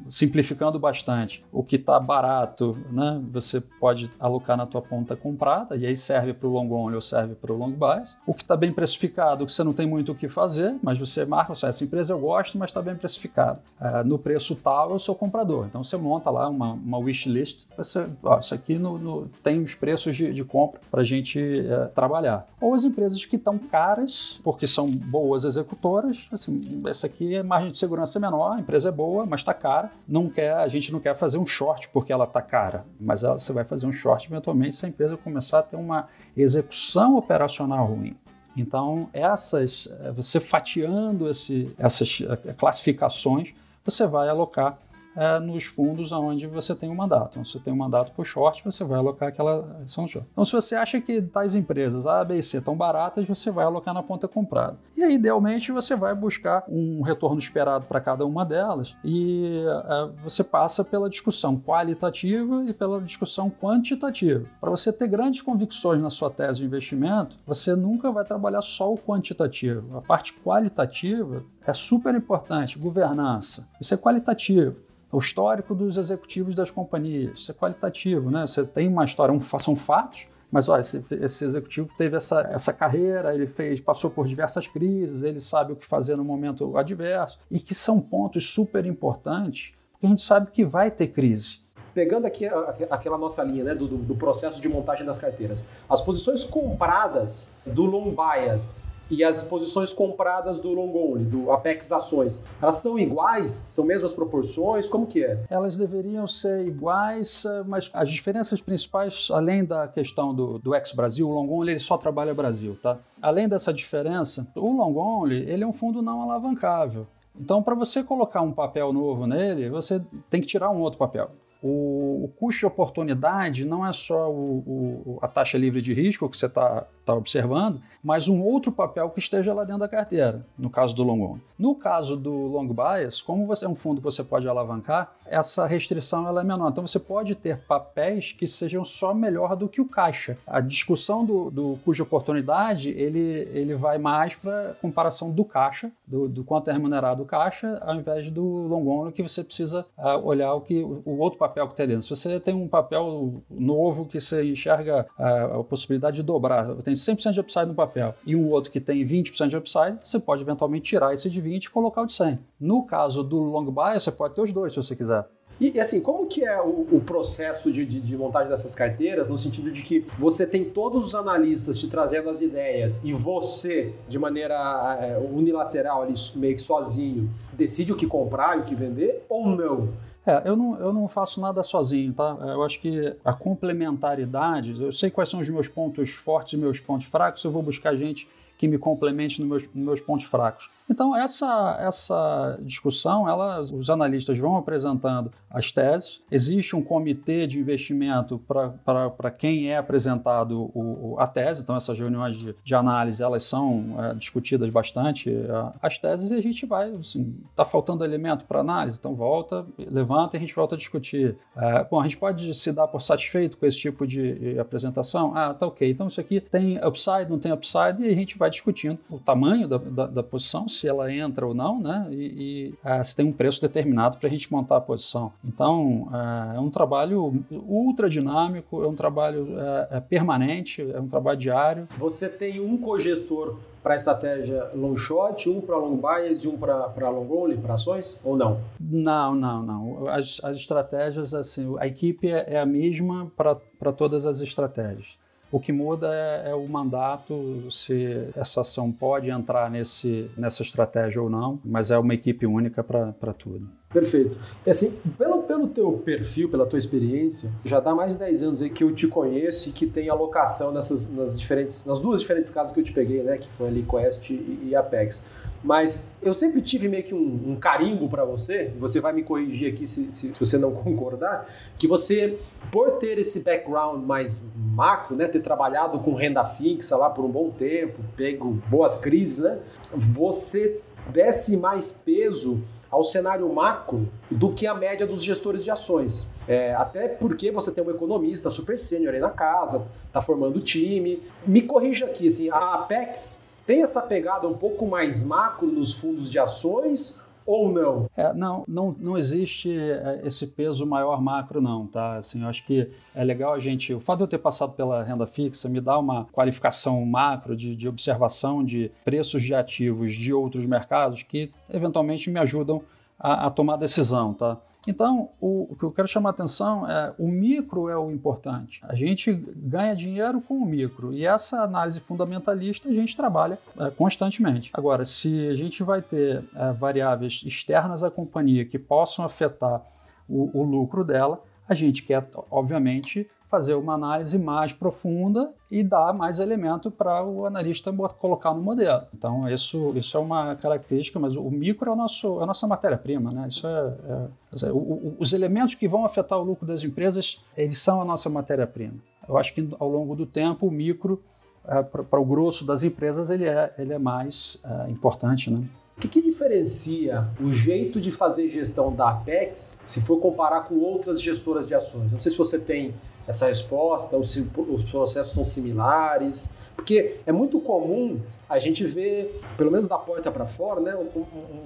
simplificando 0.07 0.79
bastante, 0.79 1.43
o 1.51 1.63
que 1.63 1.75
está 1.75 1.99
barato, 1.99 2.77
né? 2.91 3.21
você 3.31 3.61
pode 3.61 3.90
pode 3.91 4.09
alocar 4.19 4.55
na 4.55 4.65
tua 4.65 4.81
ponta 4.81 5.15
comprada, 5.15 5.75
e 5.75 5.85
aí 5.85 5.95
serve 5.95 6.33
para 6.33 6.47
o 6.47 6.51
long 6.51 6.71
only 6.71 6.95
ou 6.95 7.01
serve 7.01 7.35
para 7.35 7.51
o 7.51 7.57
long 7.57 7.71
bias. 7.71 8.15
O 8.25 8.33
que 8.33 8.41
está 8.41 8.55
bem 8.55 8.71
precificado, 8.71 9.45
que 9.45 9.51
você 9.51 9.63
não 9.63 9.73
tem 9.73 9.85
muito 9.85 10.13
o 10.13 10.15
que 10.15 10.29
fazer, 10.29 10.75
mas 10.81 10.97
você 10.97 11.25
marca, 11.25 11.53
seja, 11.53 11.67
essa 11.67 11.83
empresa 11.83 12.13
eu 12.13 12.19
gosto, 12.19 12.57
mas 12.57 12.69
está 12.69 12.81
bem 12.81 12.95
precificado. 12.95 13.59
É, 13.79 14.03
no 14.03 14.17
preço 14.17 14.55
tal, 14.55 14.91
eu 14.91 14.99
sou 14.99 15.13
comprador. 15.13 15.65
Então 15.67 15.83
você 15.83 15.97
monta 15.97 16.29
lá 16.29 16.47
uma, 16.47 16.71
uma 16.73 16.97
wish 16.99 17.27
list, 17.27 17.65
você, 17.75 18.07
ó, 18.23 18.39
isso 18.39 18.53
aqui 18.53 18.79
no, 18.79 18.97
no, 18.97 19.29
tem 19.43 19.61
os 19.61 19.75
preços 19.75 20.15
de, 20.15 20.33
de 20.33 20.43
compra 20.45 20.79
para 20.89 21.01
a 21.01 21.03
gente 21.03 21.39
é, 21.39 21.85
trabalhar. 21.87 22.47
Ou 22.61 22.73
as 22.73 22.85
empresas 22.85 23.25
que 23.25 23.35
estão 23.35 23.57
caras, 23.57 24.39
porque 24.43 24.65
são 24.65 24.89
boas 24.89 25.43
executoras, 25.43 26.29
assim, 26.31 26.81
essa 26.87 27.07
aqui 27.07 27.35
é 27.35 27.43
margem 27.43 27.71
de 27.71 27.77
segurança 27.77 28.19
menor, 28.19 28.55
a 28.55 28.59
empresa 28.59 28.89
é 28.89 28.91
boa, 28.91 29.25
mas 29.25 29.41
está 29.41 29.53
cara. 29.53 29.91
Não 30.07 30.29
quer, 30.29 30.53
a 30.53 30.67
gente 30.69 30.93
não 30.93 30.99
quer 30.99 31.15
fazer 31.15 31.37
um 31.37 31.45
short 31.45 31.89
porque 31.89 32.13
ela 32.13 32.25
está 32.25 32.41
cara, 32.41 32.85
mas 32.99 33.23
ela, 33.23 33.37
você 33.37 33.51
vai 33.51 33.63
fazer 33.63 33.80
fazer 33.81 33.87
um 33.87 33.91
short 33.91 34.27
eventualmente 34.27 34.75
se 34.75 34.85
a 34.85 34.89
empresa 34.89 35.17
começar 35.17 35.59
a 35.59 35.63
ter 35.63 35.75
uma 35.75 36.07
execução 36.37 37.17
operacional 37.17 37.87
ruim. 37.87 38.15
Então, 38.55 39.09
essas, 39.13 39.87
eh, 40.01 40.11
você 40.11 40.39
fatiando 40.39 41.29
esse, 41.29 41.73
essas 41.77 42.21
eh, 42.21 42.53
classificações, 42.53 43.53
você 43.83 44.05
vai 44.05 44.27
alocar 44.29 44.77
é, 45.15 45.39
nos 45.39 45.65
fundos 45.65 46.11
onde 46.11 46.47
você 46.47 46.75
tem 46.75 46.89
um 46.89 46.95
mandato. 46.95 47.31
Então, 47.31 47.45
se 47.45 47.53
você 47.53 47.59
tem 47.59 47.73
um 47.73 47.77
mandato 47.77 48.11
por 48.13 48.25
short, 48.25 48.63
você 48.63 48.83
vai 48.83 48.99
alocar 48.99 49.29
aquela 49.29 49.81
ação 49.83 50.07
short. 50.07 50.27
Então, 50.31 50.45
se 50.45 50.51
você 50.51 50.75
acha 50.75 50.99
que 51.01 51.21
tais 51.21 51.55
empresas 51.55 52.05
A, 52.05 52.23
B 52.23 52.37
e 52.37 52.43
C 52.43 52.57
estão 52.57 52.75
baratas, 52.75 53.27
você 53.27 53.51
vai 53.51 53.65
alocar 53.65 53.93
na 53.93 54.03
ponta 54.03 54.27
comprada. 54.27 54.77
E 54.95 55.03
aí, 55.03 55.15
idealmente, 55.15 55.71
você 55.71 55.95
vai 55.95 56.15
buscar 56.15 56.63
um 56.67 57.01
retorno 57.01 57.39
esperado 57.39 57.85
para 57.85 57.99
cada 57.99 58.25
uma 58.25 58.45
delas 58.45 58.95
e 59.03 59.63
é, 59.65 60.09
você 60.23 60.43
passa 60.43 60.83
pela 60.83 61.09
discussão 61.09 61.59
qualitativa 61.59 62.63
e 62.65 62.73
pela 62.73 63.01
discussão 63.01 63.49
quantitativa. 63.49 64.45
Para 64.59 64.69
você 64.69 64.91
ter 64.91 65.07
grandes 65.07 65.41
convicções 65.41 66.01
na 66.01 66.09
sua 66.09 66.29
tese 66.29 66.59
de 66.59 66.65
investimento, 66.65 67.37
você 67.45 67.75
nunca 67.75 68.11
vai 68.11 68.23
trabalhar 68.23 68.61
só 68.61 68.91
o 68.91 68.97
quantitativo. 68.97 69.97
A 69.97 70.01
parte 70.01 70.33
qualitativa 70.33 71.43
é 71.65 71.73
super 71.73 72.15
importante. 72.15 72.79
Governança, 72.79 73.67
isso 73.79 73.93
é 73.93 73.97
qualitativo 73.97 74.90
o 75.11 75.19
histórico 75.19 75.75
dos 75.75 75.97
executivos 75.97 76.55
das 76.55 76.71
companhias. 76.71 77.39
Isso 77.39 77.51
é 77.51 77.53
qualitativo, 77.53 78.31
né? 78.31 78.47
Você 78.47 78.63
tem 78.63 78.87
uma 78.87 79.03
história, 79.03 79.33
um, 79.33 79.39
são 79.39 79.75
fatos, 79.75 80.27
mas 80.51 80.67
olha, 80.67 80.81
esse, 80.81 81.03
esse, 81.21 81.45
executivo 81.45 81.89
teve 81.97 82.17
essa, 82.17 82.41
essa 82.51 82.73
carreira, 82.73 83.33
ele 83.33 83.47
fez, 83.47 83.79
passou 83.79 84.09
por 84.09 84.27
diversas 84.27 84.67
crises, 84.67 85.23
ele 85.23 85.39
sabe 85.39 85.73
o 85.73 85.75
que 85.75 85.85
fazer 85.85 86.15
no 86.15 86.23
momento 86.23 86.77
adverso, 86.77 87.39
e 87.49 87.59
que 87.59 87.73
são 87.73 87.99
pontos 88.01 88.49
super 88.49 88.85
importantes, 88.85 89.73
porque 89.93 90.05
a 90.05 90.09
gente 90.09 90.21
sabe 90.21 90.51
que 90.51 90.65
vai 90.65 90.91
ter 90.91 91.07
crise. 91.07 91.61
Pegando 91.93 92.25
aqui 92.25 92.45
aquela 92.89 93.17
nossa 93.17 93.43
linha 93.43 93.65
né, 93.65 93.75
do, 93.75 93.87
do 93.87 94.15
processo 94.15 94.61
de 94.61 94.69
montagem 94.69 95.05
das 95.05 95.17
carteiras, 95.17 95.65
as 95.89 96.01
posições 96.01 96.43
compradas 96.43 97.55
do 97.65 97.85
long 97.85 98.13
bias 98.15 98.75
e 99.11 99.23
as 99.23 99.41
posições 99.41 99.91
compradas 99.91 100.59
do 100.59 100.71
long 100.71 100.95
only, 100.95 101.25
do 101.25 101.51
Apex 101.51 101.91
Ações, 101.91 102.41
elas 102.61 102.77
são 102.77 102.97
iguais? 102.97 103.51
São 103.51 103.83
mesmas 103.83 104.13
proporções? 104.13 104.87
Como 104.87 105.05
que 105.05 105.23
é? 105.23 105.43
Elas 105.49 105.75
deveriam 105.75 106.25
ser 106.27 106.65
iguais, 106.65 107.43
eh, 107.45 107.63
mas 107.67 107.91
as 107.93 108.09
diferenças 108.09 108.61
principais, 108.61 109.27
além 109.29 109.65
da 109.65 109.87
questão 109.87 110.33
do, 110.33 110.57
do 110.57 110.73
ex-Brasil, 110.73 111.29
o 111.29 111.33
long 111.33 111.51
only 111.51 111.73
ele 111.73 111.79
só 111.79 111.97
trabalha 111.97 112.33
Brasil, 112.33 112.77
tá? 112.81 112.97
Além 113.21 113.49
dessa 113.49 113.73
diferença, 113.73 114.47
o 114.55 114.73
long 114.73 114.97
only 114.97 115.49
ele 115.49 115.63
é 115.63 115.67
um 115.67 115.73
fundo 115.73 116.01
não 116.01 116.21
alavancável. 116.21 117.05
Então, 117.37 117.61
para 117.61 117.75
você 117.75 118.03
colocar 118.03 118.41
um 118.41 118.51
papel 118.51 118.93
novo 118.93 119.27
nele, 119.27 119.69
você 119.69 120.01
tem 120.29 120.41
que 120.41 120.47
tirar 120.47 120.69
um 120.69 120.79
outro 120.79 120.97
papel. 120.97 121.29
O, 121.61 122.25
o 122.25 122.27
custo 122.39 122.59
de 122.59 122.65
oportunidade 122.65 123.65
não 123.65 123.85
é 123.85 123.93
só 123.93 124.31
o, 124.31 124.63
o, 125.05 125.19
a 125.21 125.27
taxa 125.27 125.57
livre 125.57 125.81
de 125.81 125.93
risco 125.93 126.29
que 126.29 126.37
você 126.37 126.47
está 126.47 126.85
tá 127.05 127.13
observando, 127.13 127.81
mas 128.03 128.27
um 128.27 128.41
outro 128.41 128.71
papel 128.71 129.09
que 129.09 129.19
esteja 129.19 129.53
lá 129.53 129.63
dentro 129.63 129.79
da 129.79 129.87
carteira, 129.87 130.45
no 130.57 130.69
caso 130.69 130.95
do 130.95 131.03
long 131.03 131.21
only. 131.21 131.41
No 131.57 131.75
caso 131.75 132.17
do 132.17 132.31
long 132.31 132.67
bias, 132.67 133.21
como 133.21 133.45
você 133.45 133.65
é 133.65 133.69
um 133.69 133.75
fundo 133.75 133.97
que 133.97 134.03
você 134.03 134.23
pode 134.23 134.47
alavancar, 134.47 135.13
essa 135.27 135.65
restrição 135.65 136.27
ela 136.27 136.41
é 136.41 136.43
menor. 136.43 136.69
Então 136.69 136.85
você 136.85 136.99
pode 136.99 137.35
ter 137.35 137.59
papéis 137.59 138.31
que 138.31 138.47
sejam 138.47 138.83
só 138.83 139.13
melhor 139.13 139.55
do 139.55 139.69
que 139.69 139.79
o 139.79 139.87
caixa. 139.87 140.37
A 140.45 140.59
discussão 140.59 141.23
do, 141.25 141.51
do 141.51 141.79
custo 141.85 141.97
de 141.97 142.01
oportunidade 142.01 142.89
ele, 142.89 143.47
ele 143.53 143.75
vai 143.75 143.97
mais 143.97 144.35
para 144.35 144.75
comparação 144.81 145.31
do 145.31 145.45
caixa, 145.45 145.91
do, 146.07 146.27
do, 146.27 146.43
quanto 146.43 146.69
é 146.69 146.73
remunerado 146.73 147.23
o 147.23 147.25
caixa, 147.25 147.77
ao 147.85 147.95
invés 147.95 148.29
do 148.31 148.43
long 148.43 148.87
only 148.87 149.11
que 149.11 149.21
você 149.21 149.43
precisa 149.43 149.85
uh, 149.97 150.25
olhar 150.25 150.53
o 150.53 150.61
que 150.61 150.81
o 150.83 151.17
outro 151.19 151.37
papel 151.37 151.50
papel 151.51 151.67
que 151.67 151.73
está 151.73 151.85
dentro. 151.85 152.01
Se 152.01 152.09
você 152.09 152.39
tem 152.39 152.53
um 152.53 152.67
papel 152.67 153.43
novo 153.49 154.05
que 154.05 154.19
você 154.19 154.43
enxerga 154.43 155.05
a, 155.17 155.59
a 155.59 155.63
possibilidade 155.63 156.17
de 156.17 156.23
dobrar, 156.23 156.75
tem 156.77 156.93
100% 156.93 157.33
de 157.33 157.39
upside 157.39 157.65
no 157.65 157.75
papel, 157.75 158.15
e 158.25 158.35
um 158.35 158.49
outro 158.49 158.71
que 158.71 158.79
tem 158.79 159.05
20% 159.05 159.47
de 159.47 159.57
upside, 159.57 159.97
você 160.03 160.19
pode 160.19 160.41
eventualmente 160.41 160.89
tirar 160.89 161.13
esse 161.13 161.29
de 161.29 161.41
20 161.41 161.65
e 161.65 161.69
colocar 161.69 162.01
o 162.01 162.05
de 162.05 162.13
100. 162.13 162.39
No 162.59 162.83
caso 162.83 163.23
do 163.23 163.37
long 163.37 163.65
buy, 163.65 163.99
você 163.99 164.11
pode 164.11 164.33
ter 164.33 164.41
os 164.41 164.53
dois 164.53 164.73
se 164.73 164.81
você 164.81 164.95
quiser. 164.95 165.25
E 165.61 165.79
assim, 165.79 166.01
como 166.01 166.25
que 166.25 166.43
é 166.43 166.59
o, 166.59 166.87
o 166.91 167.01
processo 167.05 167.71
de, 167.71 167.85
de, 167.85 167.99
de, 167.99 168.17
montagem 168.17 168.49
dessas 168.49 168.73
carteiras, 168.73 169.29
no 169.29 169.37
sentido 169.37 169.71
de 169.71 169.83
que 169.83 170.03
você 170.17 170.47
tem 170.47 170.65
todos 170.65 171.05
os 171.05 171.13
analistas 171.13 171.77
te 171.77 171.87
trazendo 171.87 172.31
as 172.31 172.41
ideias 172.41 173.03
e 173.03 173.13
você, 173.13 173.93
de 174.09 174.17
maneira 174.17 174.55
é, 174.99 175.19
unilateral, 175.19 176.01
ali, 176.01 176.15
meio 176.35 176.55
que 176.55 176.61
sozinho, 176.63 177.29
decide 177.53 177.93
o 177.93 177.95
que 177.95 178.07
comprar 178.07 178.57
e 178.57 178.61
o 178.61 178.63
que 178.63 178.73
vender, 178.73 179.23
ou 179.29 179.45
não? 179.49 179.89
É, 180.25 180.43
eu 180.45 180.55
não, 180.55 180.79
eu 180.79 180.93
não 180.93 181.07
faço 181.07 181.41
nada 181.41 181.63
sozinho, 181.63 182.13
tá? 182.13 182.37
Eu 182.41 182.63
acho 182.63 182.79
que 182.79 183.15
a 183.25 183.33
complementaridade, 183.33 184.79
eu 184.79 184.91
sei 184.91 185.09
quais 185.09 185.29
são 185.29 185.39
os 185.39 185.49
meus 185.49 185.67
pontos 185.67 186.11
fortes 186.11 186.53
e 186.53 186.57
meus 186.57 186.79
pontos 186.79 187.07
fracos, 187.07 187.43
eu 187.43 187.51
vou 187.51 187.63
buscar 187.63 187.95
gente 187.95 188.27
que 188.57 188.67
me 188.67 188.77
complemente 188.77 189.41
nos 189.41 189.49
meus, 189.49 189.63
nos 189.73 189.85
meus 189.85 190.01
pontos 190.01 190.27
fracos. 190.27 190.69
Então, 190.91 191.15
essa, 191.15 191.77
essa 191.79 192.59
discussão, 192.61 193.27
ela, 193.27 193.61
os 193.61 193.89
analistas 193.89 194.37
vão 194.37 194.57
apresentando 194.57 195.31
as 195.49 195.71
teses, 195.71 196.21
existe 196.29 196.75
um 196.75 196.83
comitê 196.83 197.47
de 197.47 197.57
investimento 197.57 198.37
para 198.85 199.31
quem 199.31 199.71
é 199.71 199.77
apresentado 199.77 200.69
o, 200.73 201.15
a 201.17 201.25
tese, 201.25 201.61
então 201.61 201.77
essas 201.77 201.97
reuniões 201.97 202.35
de, 202.35 202.53
de 202.61 202.75
análise, 202.75 203.23
elas 203.23 203.43
são 203.43 203.95
é, 203.99 204.13
discutidas 204.15 204.69
bastante, 204.69 205.29
é, 205.29 205.73
as 205.81 205.97
teses, 205.97 206.29
e 206.29 206.33
a 206.33 206.41
gente 206.41 206.65
vai, 206.65 206.91
assim, 206.93 207.37
está 207.49 207.63
faltando 207.63 208.03
elemento 208.03 208.43
para 208.43 208.59
análise, 208.59 208.97
então 208.99 209.15
volta, 209.15 209.65
levanta 209.77 210.35
e 210.35 210.37
a 210.37 210.41
gente 210.41 210.53
volta 210.53 210.75
a 210.75 210.77
discutir. 210.77 211.37
É, 211.55 211.85
bom, 211.85 212.01
a 212.01 212.03
gente 212.03 212.17
pode 212.17 212.53
se 212.53 212.71
dar 212.73 212.87
por 212.89 213.01
satisfeito 213.01 213.57
com 213.57 213.65
esse 213.65 213.79
tipo 213.79 214.05
de 214.05 214.59
apresentação? 214.59 215.31
Ah, 215.37 215.53
tá 215.53 215.67
ok, 215.67 215.89
então 215.89 216.07
isso 216.07 216.19
aqui 216.19 216.41
tem 216.41 216.77
upside, 216.85 217.29
não 217.29 217.39
tem 217.39 217.53
upside, 217.53 218.01
e 218.01 218.09
a 218.09 218.15
gente 218.15 218.37
vai 218.37 218.49
discutindo 218.49 218.99
o 219.09 219.19
tamanho 219.19 219.69
da, 219.69 219.77
da, 219.77 220.07
da 220.07 220.23
posição, 220.23 220.67
ela 220.87 221.11
entra 221.11 221.45
ou 221.45 221.53
não, 221.53 221.79
né? 221.79 222.07
E, 222.11 222.15
e 222.15 222.73
é, 222.83 223.01
se 223.03 223.15
tem 223.15 223.25
um 223.25 223.33
preço 223.33 223.61
determinado 223.61 224.17
para 224.17 224.27
a 224.27 224.31
gente 224.31 224.51
montar 224.51 224.77
a 224.77 224.81
posição. 224.81 225.31
Então, 225.43 226.09
é, 226.13 226.57
é, 226.57 226.59
um 226.59 226.69
trabalho 226.69 227.43
ultra 227.51 228.09
dinâmico, 228.09 228.83
é 228.83 228.87
um 228.87 228.95
trabalho 228.95 229.47
é, 229.59 229.97
é 229.97 229.99
permanente, 229.99 230.81
é 230.81 230.99
um 230.99 231.07
trabalho 231.07 231.37
diário. 231.37 231.87
Você 231.97 232.27
tem 232.29 232.59
um 232.59 232.77
cogestor 232.77 233.57
para 233.83 233.95
estratégia 233.95 234.69
long 234.75 234.95
shot, 234.95 235.49
um 235.49 235.59
para 235.59 235.77
long 235.77 235.97
bias 235.97 236.43
e 236.43 236.47
um 236.47 236.57
para 236.57 237.09
long 237.09 237.27
only, 237.31 237.57
para 237.57 237.73
ações, 237.73 238.17
ou 238.23 238.37
não? 238.37 238.59
Não, 238.79 239.33
não, 239.33 239.63
não. 239.63 240.07
As, 240.07 240.39
as 240.43 240.57
estratégias, 240.57 241.33
assim, 241.33 241.75
a 241.79 241.87
equipe 241.87 242.29
é, 242.29 242.43
é 242.47 242.59
a 242.59 242.65
mesma 242.65 243.31
para 243.35 243.91
todas 243.91 244.25
as 244.25 244.39
estratégias. 244.39 245.17
O 245.51 245.59
que 245.59 245.73
muda 245.73 246.07
é, 246.13 246.51
é, 246.51 246.55
o 246.55 246.65
mandato, 246.67 247.69
se 247.69 248.29
essa 248.35 248.61
ação 248.61 248.91
pode 248.91 249.29
entrar 249.29 249.69
nesse, 249.69 250.31
nessa 250.37 250.61
estratégia 250.61 251.21
ou 251.21 251.29
não, 251.29 251.59
mas 251.65 251.91
é 251.91 251.97
uma 251.97 252.13
equipe 252.13 252.45
única 252.45 252.81
para 252.83 253.33
tudo. 253.33 253.67
Perfeito. 253.93 254.39
E 254.65 254.69
assim, 254.69 254.99
pelo, 255.17 255.43
pelo 255.43 255.67
teu 255.67 255.91
perfil, 255.93 256.49
pela 256.49 256.65
tua 256.65 256.79
experiência, 256.79 257.51
já 257.65 257.79
dá 257.79 257.93
mais 257.93 258.13
de 258.13 258.19
10 258.19 258.43
anos 258.43 258.61
aí 258.61 258.69
que 258.69 258.83
eu 258.83 258.93
te 258.93 259.05
conheço 259.05 259.67
e 259.67 259.71
que 259.71 259.85
tem 259.85 260.09
alocação 260.09 260.71
nessas 260.71 261.11
nas 261.11 261.37
diferentes, 261.37 261.85
nas 261.85 261.99
duas 261.99 262.21
diferentes 262.21 262.49
casas 262.49 262.71
que 262.71 262.79
eu 262.79 262.83
te 262.83 262.93
peguei, 262.93 263.21
né, 263.21 263.37
que 263.37 263.49
foi 263.49 263.67
ali 263.67 263.83
Quest 263.83 264.29
e, 264.29 264.59
e 264.67 264.75
Apex. 264.75 265.25
Mas 265.63 266.09
eu 266.21 266.33
sempre 266.33 266.61
tive 266.61 266.87
meio 266.87 267.03
que 267.03 267.13
um, 267.13 267.51
um 267.51 267.55
carimbo 267.55 268.07
para 268.07 268.23
você, 268.23 268.71
você 268.79 268.99
vai 268.99 269.13
me 269.13 269.23
corrigir 269.23 269.71
aqui 269.73 269.85
se, 269.85 270.11
se, 270.11 270.29
se, 270.29 270.39
você 270.39 270.57
não 270.57 270.71
concordar, 270.73 271.47
que 271.77 271.85
você, 271.85 272.39
por 272.71 272.91
ter 272.91 273.19
esse 273.19 273.41
background 273.41 274.03
mais 274.03 274.43
macro, 274.55 275.17
né, 275.17 275.27
ter 275.27 275.41
trabalhado 275.41 275.99
com 275.99 276.13
renda 276.13 276.45
fixa 276.45 276.95
lá 276.95 277.09
por 277.09 277.25
um 277.25 277.29
bom 277.29 277.51
tempo, 277.51 277.99
pego 278.15 278.57
boas 278.69 278.95
crises, 278.95 279.39
né, 279.39 279.59
você 279.93 280.79
desse 281.11 281.57
mais 281.57 281.91
peso 281.91 282.63
ao 282.91 283.03
cenário 283.03 283.51
macro 283.51 284.07
do 284.29 284.51
que 284.51 284.67
a 284.67 284.75
média 284.75 285.07
dos 285.07 285.23
gestores 285.23 285.63
de 285.63 285.71
ações. 285.71 286.29
É, 286.47 286.75
até 286.75 287.07
porque 287.07 287.49
você 287.49 287.71
tem 287.71 287.81
um 287.81 287.89
economista 287.89 288.49
super 288.49 288.77
sênior 288.77 289.13
aí 289.13 289.21
na 289.21 289.29
casa, 289.29 289.87
está 290.05 290.21
formando 290.21 290.59
time. 290.59 291.23
Me 291.47 291.61
corrija 291.61 292.05
aqui, 292.05 292.27
assim, 292.27 292.49
a 292.49 292.73
Apex 292.73 293.39
tem 293.65 293.81
essa 293.81 294.01
pegada 294.01 294.47
um 294.47 294.57
pouco 294.57 294.85
mais 294.85 295.23
macro 295.23 295.67
nos 295.67 295.93
fundos 295.93 296.29
de 296.29 296.37
ações 296.37 297.17
ou 297.45 297.71
não? 297.71 298.09
É, 298.15 298.33
não, 298.33 298.63
não, 298.67 298.95
não 298.99 299.17
existe 299.17 299.71
é, 299.71 300.21
esse 300.23 300.47
peso 300.47 300.85
maior 300.85 301.21
macro, 301.21 301.61
não, 301.61 301.87
tá? 301.87 302.15
Assim, 302.15 302.43
eu 302.43 302.47
acho 302.47 302.65
que 302.65 302.89
é 303.13 303.23
legal 303.23 303.53
a 303.53 303.59
gente. 303.59 303.93
O 303.93 303.99
fato 303.99 304.17
de 304.17 304.23
eu 304.23 304.27
ter 304.27 304.37
passado 304.37 304.73
pela 304.73 305.03
renda 305.03 305.27
fixa 305.27 305.67
me 305.69 305.81
dá 305.81 305.97
uma 305.97 306.25
qualificação 306.31 307.03
macro 307.05 307.55
de, 307.55 307.75
de 307.75 307.87
observação 307.87 308.63
de 308.63 308.91
preços 309.03 309.43
de 309.43 309.53
ativos 309.53 310.13
de 310.13 310.33
outros 310.33 310.65
mercados 310.65 311.23
que 311.23 311.51
eventualmente 311.69 312.29
me 312.29 312.39
ajudam 312.39 312.81
a, 313.19 313.47
a 313.47 313.49
tomar 313.49 313.77
decisão, 313.77 314.33
tá? 314.33 314.57
Então, 314.87 315.29
o, 315.39 315.71
o, 315.71 315.75
que 315.75 315.83
eu 315.83 315.91
quero 315.91 316.07
chamar 316.07 316.29
a 316.29 316.31
atenção 316.31 316.89
é 316.89 317.13
o 317.19 317.27
micro 317.27 317.87
é 317.87 317.95
o 317.95 318.11
importante. 318.11 318.81
A 318.83 318.95
gente 318.95 319.31
ganha 319.31 319.95
dinheiro 319.95 320.41
com 320.41 320.55
o 320.55 320.65
micro 320.65 321.13
e 321.13 321.25
essa 321.25 321.61
análise 321.61 321.99
fundamentalista 321.99 322.89
a 322.89 322.93
gente 322.93 323.15
trabalha 323.15 323.59
é, 323.77 323.91
constantemente. 323.91 324.71
Agora, 324.73 325.05
se 325.05 325.47
a 325.47 325.53
gente 325.53 325.83
vai 325.83 326.01
ter 326.01 326.43
é, 326.55 326.71
variáveis 326.71 327.43
externas 327.45 328.03
à 328.03 328.09
companhia 328.09 328.65
que 328.65 328.79
possam 328.79 329.23
afetar 329.23 329.83
o, 330.27 330.59
o 330.59 330.63
lucro 330.63 331.03
dela, 331.03 331.43
a 331.69 331.75
gente 331.75 332.03
quer, 332.03 332.27
obviamente, 332.49 333.29
fazer 333.51 333.75
uma 333.75 333.95
análise 333.95 334.39
mais 334.39 334.71
profunda 334.71 335.53
e 335.69 335.83
dar 335.83 336.13
mais 336.13 336.39
elemento 336.39 336.89
para 336.89 337.21
o 337.23 337.45
analista 337.45 337.91
colocar 338.17 338.53
no 338.53 338.61
modelo. 338.61 339.03
Então, 339.13 339.47
isso, 339.49 339.91
isso 339.93 340.15
é 340.15 340.19
uma 340.21 340.55
característica, 340.55 341.19
mas 341.19 341.35
o 341.35 341.51
micro 341.51 341.89
é, 341.89 341.93
o 341.93 341.95
nosso, 341.95 342.39
é 342.39 342.43
a 342.43 342.45
nossa 342.45 342.65
matéria-prima. 342.65 343.29
Né? 343.31 343.47
Isso 343.49 343.67
é, 343.67 343.71
é, 343.71 344.71
os 345.19 345.33
elementos 345.33 345.75
que 345.75 345.85
vão 345.85 346.05
afetar 346.05 346.39
o 346.39 346.43
lucro 346.43 346.65
das 346.65 346.81
empresas, 346.81 347.45
eles 347.57 347.77
são 347.77 348.01
a 348.01 348.05
nossa 348.05 348.29
matéria-prima. 348.29 348.95
Eu 349.27 349.37
acho 349.37 349.53
que 349.53 349.69
ao 349.77 349.89
longo 349.89 350.15
do 350.15 350.25
tempo, 350.25 350.67
o 350.67 350.71
micro, 350.71 351.21
é, 351.67 351.83
para 351.83 352.19
o 352.19 352.25
grosso 352.25 352.65
das 352.65 352.83
empresas, 352.83 353.29
ele 353.29 353.45
é, 353.45 353.73
ele 353.77 353.91
é 353.91 353.99
mais 353.99 354.57
é, 354.63 354.89
importante. 354.89 355.51
Né? 355.51 355.61
O 356.01 356.07
que, 356.07 356.07
que, 356.07 356.21
diferencia 356.23 357.27
o 357.39 357.51
jeito 357.51 358.01
de 358.01 358.09
fazer 358.09 358.49
gestão 358.49 358.91
da 358.91 359.11
Apex 359.11 359.79
se 359.85 360.01
for 360.01 360.17
comparar 360.17 360.61
com 360.61 360.79
outras 360.79 361.21
gestoras 361.21 361.67
de 361.67 361.75
ações? 361.75 362.11
Não 362.11 362.17
sei 362.17 362.31
se 362.31 362.37
você 362.39 362.57
tem 362.57 362.95
essa 363.27 363.45
resposta, 363.45 364.15
ou 364.17 364.23
se 364.23 364.43
os 364.67 364.81
processos 364.81 365.31
são 365.31 365.45
similares, 365.45 366.51
porque 366.75 367.17
é 367.23 367.31
muito 367.31 367.59
comum 367.59 368.19
a 368.49 368.57
gente 368.57 368.83
ver, 368.83 369.39
pelo 369.55 369.69
menos 369.69 369.87
da 369.87 369.95
porta 369.95 370.31
para 370.31 370.47
fora, 370.47 370.81
né, 370.81 370.95
um, 370.95 371.19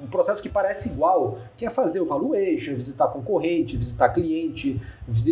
um, 0.03 0.07
processo 0.07 0.41
que 0.41 0.49
parece 0.49 0.89
igual, 0.89 1.39
que 1.55 1.65
é 1.65 1.69
fazer 1.69 2.01
o 2.01 2.05
valuation, 2.05 2.75
visitar 2.75 3.07
concorrente, 3.07 3.77
visitar 3.77 4.09
cliente, 4.09 4.81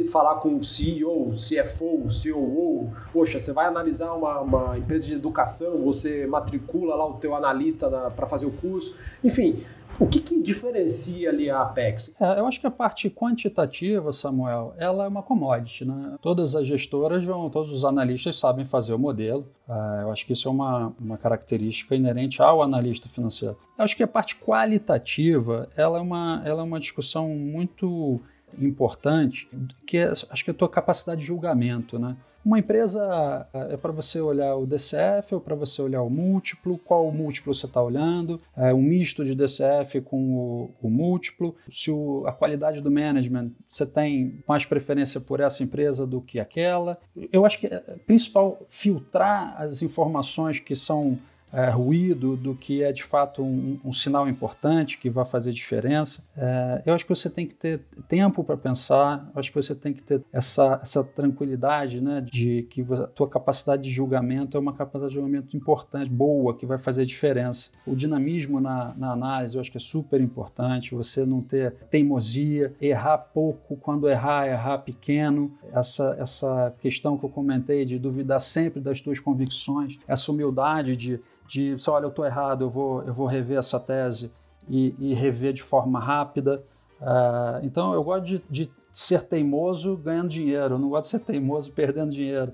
falar 0.09 0.35
com 0.35 0.57
o 0.57 0.63
CEO, 0.63 1.31
CFO, 1.31 2.07
COO. 2.07 2.91
Poxa, 3.11 3.39
você 3.39 3.51
vai 3.51 3.65
analisar 3.65 4.13
uma, 4.13 4.39
uma 4.41 4.77
empresa 4.77 5.05
de 5.07 5.13
educação, 5.13 5.83
você 5.83 6.27
matricula 6.27 6.95
lá 6.95 7.07
o 7.07 7.13
teu 7.15 7.35
analista 7.35 7.89
para 8.15 8.27
fazer 8.27 8.45
o 8.45 8.51
curso. 8.51 8.95
Enfim, 9.23 9.63
o 9.99 10.07
que, 10.07 10.19
que, 10.19 10.41
diferencia 10.41 11.29
ali 11.29 11.49
a 11.49 11.61
Apex? 11.61 12.11
É, 12.19 12.39
eu 12.39 12.47
acho 12.47 12.59
que 12.59 12.67
a 12.67 12.71
parte 12.71 13.09
quantitativa, 13.09 14.11
Samuel, 14.11 14.73
ela 14.77 15.05
é 15.05 15.07
uma 15.07 15.21
commodity. 15.21 15.85
Né? 15.85 16.15
Todas 16.21 16.55
as 16.55 16.67
gestoras 16.67 17.23
vão, 17.23 17.49
todos 17.49 17.71
os 17.71 17.85
analistas 17.85 18.37
sabem 18.37 18.65
fazer 18.65 18.93
o 18.93 18.99
modelo. 18.99 19.47
É, 19.69 20.03
eu 20.03 20.11
acho 20.11 20.25
que 20.25 20.33
isso 20.33 20.47
é 20.47 20.51
uma, 20.51 20.93
uma 20.99 21.17
característica 21.17 21.95
inerente 21.95 22.41
ao 22.41 22.61
analista 22.61 23.07
financeiro. 23.07 23.57
Eu 23.77 23.85
acho 23.85 23.95
que 23.95 24.03
a 24.03 24.07
parte 24.07 24.35
qualitativa, 24.35 25.69
ela 25.77 25.99
é 25.99 26.01
uma, 26.01 26.41
ela 26.43 26.61
é 26.61 26.65
uma 26.65 26.79
discussão 26.79 27.29
muito 27.29 28.19
importante, 28.59 29.49
que 29.85 29.97
é, 29.97 30.11
acho 30.11 30.43
que 30.43 30.49
é 30.49 30.53
a 30.53 30.57
tua 30.57 30.69
capacidade 30.69 31.21
de 31.21 31.27
julgamento, 31.27 31.97
né? 31.99 32.15
Uma 32.45 32.59
empresa 32.59 33.47
é 33.53 33.77
para 33.77 33.93
você 33.93 34.19
olhar 34.19 34.57
o 34.57 34.65
DCF 34.65 35.35
ou 35.35 35.39
para 35.39 35.55
você 35.55 35.81
olhar 35.81 36.01
o 36.01 36.09
múltiplo, 36.09 36.77
qual 36.77 37.09
múltiplo 37.09 37.55
você 37.55 37.65
está 37.65 37.81
olhando, 37.81 38.39
é 38.57 38.73
um 38.73 38.81
misto 38.81 39.23
de 39.23 39.33
DCF 39.33 40.01
com 40.01 40.35
o, 40.35 40.71
o 40.81 40.89
múltiplo, 40.89 41.55
se 41.69 41.89
o, 41.89 42.25
a 42.27 42.33
qualidade 42.33 42.81
do 42.81 42.91
management 42.91 43.51
você 43.65 43.85
tem 43.85 44.43
mais 44.45 44.65
preferência 44.65 45.21
por 45.21 45.39
essa 45.39 45.63
empresa 45.63 46.05
do 46.05 46.19
que 46.19 46.37
aquela. 46.37 46.99
Eu 47.31 47.45
acho 47.45 47.59
que 47.59 47.67
é 47.67 47.79
principal 48.05 48.59
filtrar 48.69 49.55
as 49.57 49.81
informações 49.81 50.59
que 50.59 50.75
são 50.75 51.17
é, 51.53 51.69
ruído 51.69 52.35
do 52.35 52.55
que 52.55 52.81
é 52.81 52.91
de 52.91 53.03
fato 53.03 53.43
um, 53.43 53.79
um, 53.85 53.91
sinal 53.93 54.27
importante 54.27 54.97
que 54.97 55.09
vai 55.09 55.23
fazer 55.23 55.51
diferença. 55.51 56.23
É, 56.35 56.81
eu 56.83 56.93
acho 56.95 57.05
que 57.05 57.15
você 57.15 57.29
tem 57.29 57.45
que 57.45 57.53
ter 57.53 57.79
tempo 58.07 58.43
para 58.43 58.57
pensar, 58.57 59.29
eu 59.33 59.39
acho 59.39 59.51
que 59.51 59.61
você 59.61 59.75
tem 59.75 59.93
que 59.93 60.01
ter 60.01 60.23
essa, 60.33 60.79
essa 60.81 61.03
tranquilidade 61.03 62.01
né, 62.01 62.21
de 62.21 62.63
que 62.63 62.81
a 62.81 63.07
tua 63.07 63.29
capacidade 63.29 63.83
de 63.83 63.91
julgamento 63.91 64.57
é 64.57 64.59
uma 64.59 64.73
capacidade 64.73 65.09
de 65.09 65.15
julgamento 65.15 65.55
importante, 65.55 66.09
boa, 66.09 66.57
que 66.57 66.65
vai 66.65 66.79
fazer 66.79 67.05
diferença. 67.05 67.69
O 67.85 67.95
dinamismo 67.95 68.59
na, 68.59 68.95
na 68.97 69.11
análise 69.11 69.55
eu 69.55 69.61
acho 69.61 69.71
que 69.71 69.77
é 69.77 69.81
super 69.81 70.19
importante, 70.19 70.95
você 70.95 71.23
não 71.23 71.41
ter 71.41 71.73
teimosia, 71.91 72.73
errar 72.81 73.19
pouco, 73.19 73.75
quando 73.77 74.09
errar, 74.09 74.47
errar 74.47 74.79
pequeno, 74.79 75.51
essa, 75.71 76.15
essa 76.19 76.73
questão 76.79 77.15
que 77.15 77.25
eu 77.25 77.29
comentei 77.29 77.85
de 77.85 77.99
duvidar 77.99 78.39
sempre 78.39 78.81
das 78.81 78.99
tuas 78.99 79.19
convicções, 79.19 79.99
essa 80.07 80.31
humildade 80.31 80.95
de 80.95 81.19
de 81.47 81.77
se 81.77 81.89
olha, 81.89 82.05
eu 82.05 82.09
estou 82.09 82.25
errado, 82.25 82.63
eu 82.63 82.69
vou, 82.69 83.03
eu 83.03 83.13
vou 83.13 83.27
rever 83.27 83.57
essa 83.57 83.79
tese 83.79 84.31
e, 84.69 84.95
e 84.99 85.13
rever 85.13 85.53
de 85.53 85.63
forma 85.63 85.99
rápida. 85.99 86.63
Uh, 87.01 87.63
então, 87.63 87.93
eu 87.93 88.03
gosto 88.03 88.25
de, 88.25 88.43
de, 88.49 88.71
ser 88.91 89.23
teimoso 89.23 89.97
ganhando 89.97 90.29
dinheiro, 90.29 90.75
eu 90.75 90.79
não 90.79 90.87
gosto 90.89 91.05
de 91.05 91.09
ser 91.09 91.19
teimoso 91.19 91.71
perdendo 91.73 92.11
dinheiro. 92.11 92.53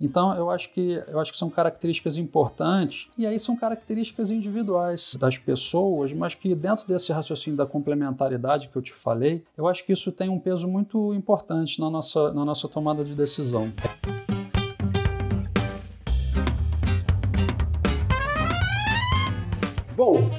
Então, 0.00 0.34
eu 0.34 0.48
acho 0.48 0.72
que 0.72 1.02
eu 1.08 1.20
acho 1.20 1.30
que 1.30 1.36
são 1.36 1.50
características 1.50 2.16
importantes 2.16 3.10
e 3.18 3.26
aí 3.26 3.38
são 3.38 3.54
características 3.54 4.30
individuais 4.30 5.14
das 5.20 5.36
pessoas, 5.36 6.12
mas 6.14 6.34
que 6.34 6.54
dentro 6.54 6.88
desse 6.88 7.12
raciocínio 7.12 7.58
da 7.58 7.66
complementaridade 7.66 8.68
que 8.68 8.76
eu 8.76 8.80
te 8.80 8.94
falei, 8.94 9.44
eu 9.58 9.68
acho 9.68 9.84
que 9.84 9.92
isso 9.92 10.10
tem 10.10 10.30
um 10.30 10.38
peso 10.38 10.66
muito 10.66 11.12
importante 11.12 11.78
na 11.78 11.90
nossa, 11.90 12.32
na 12.32 12.46
nossa 12.46 12.66
tomada 12.66 13.04
de 13.04 13.14
decisão. 13.14 13.70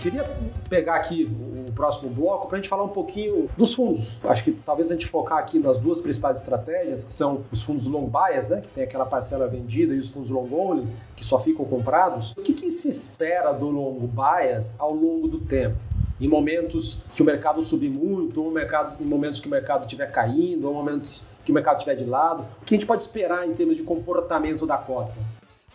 Queria 0.02 0.24
pegar 0.70 0.96
aqui 0.96 1.30
o 1.68 1.72
próximo 1.72 2.10
bloco 2.10 2.48
para 2.48 2.58
a 2.58 2.62
gente 2.62 2.70
falar 2.70 2.84
um 2.84 2.90
pouquinho 2.90 3.48
dos 3.56 3.74
fundos. 3.74 4.18
Acho 4.24 4.44
que 4.44 4.52
talvez 4.52 4.90
a 4.90 4.94
gente 4.94 5.06
focar 5.06 5.38
aqui 5.38 5.60
nas 5.60 5.78
duas 5.78 6.02
principais 6.02 6.38
estratégias, 6.38 7.04
que 7.04 7.12
são 7.12 7.44
os 7.52 7.62
fundos 7.62 7.84
do 7.84 7.90
long 7.90 8.10
bias, 8.10 8.50
né, 8.50 8.62
que 8.62 8.68
tem 8.70 8.84
aquela 8.84 9.06
parcela 9.06 9.48
vendida, 9.48 9.94
e 9.94 10.00
os 10.00 10.10
fundos 10.10 10.32
long 10.32 10.50
only, 10.52 10.88
que 11.16 11.26
só 11.26 11.40
ficam 11.40 11.64
comprados. 11.66 12.32
O 12.32 12.42
que, 12.42 12.54
que 12.54 12.72
se 12.72 12.90
espera 12.90 13.52
do 13.52 13.70
long 13.70 14.00
bias 14.08 14.74
ao 14.80 14.94
longo 14.94 15.28
do 15.28 15.40
tempo? 15.40 15.78
em 16.20 16.28
momentos 16.28 17.00
que 17.16 17.24
o 17.24 17.26
mercado 17.26 17.64
subir 17.64 17.90
muito, 17.90 18.44
ou 18.44 18.52
mercado, 18.52 19.04
em 19.04 19.08
momentos 19.08 19.40
que 19.40 19.48
o 19.48 19.50
mercado 19.50 19.86
estiver 19.86 20.12
caindo, 20.12 20.68
ou 20.68 20.74
momentos 20.74 21.24
que 21.44 21.52
o 21.52 21.54
mercado 21.54 21.78
estiver 21.78 21.96
de 21.96 22.06
lado. 22.06 22.46
O 22.62 22.66
que 22.66 22.76
a 22.76 22.78
gente 22.78 22.86
pode 22.86 23.02
esperar 23.02 23.48
em 23.48 23.54
termos 23.54 23.76
de 23.76 23.82
comportamento 23.82 24.68
da 24.68 24.78
cota? 24.78 25.14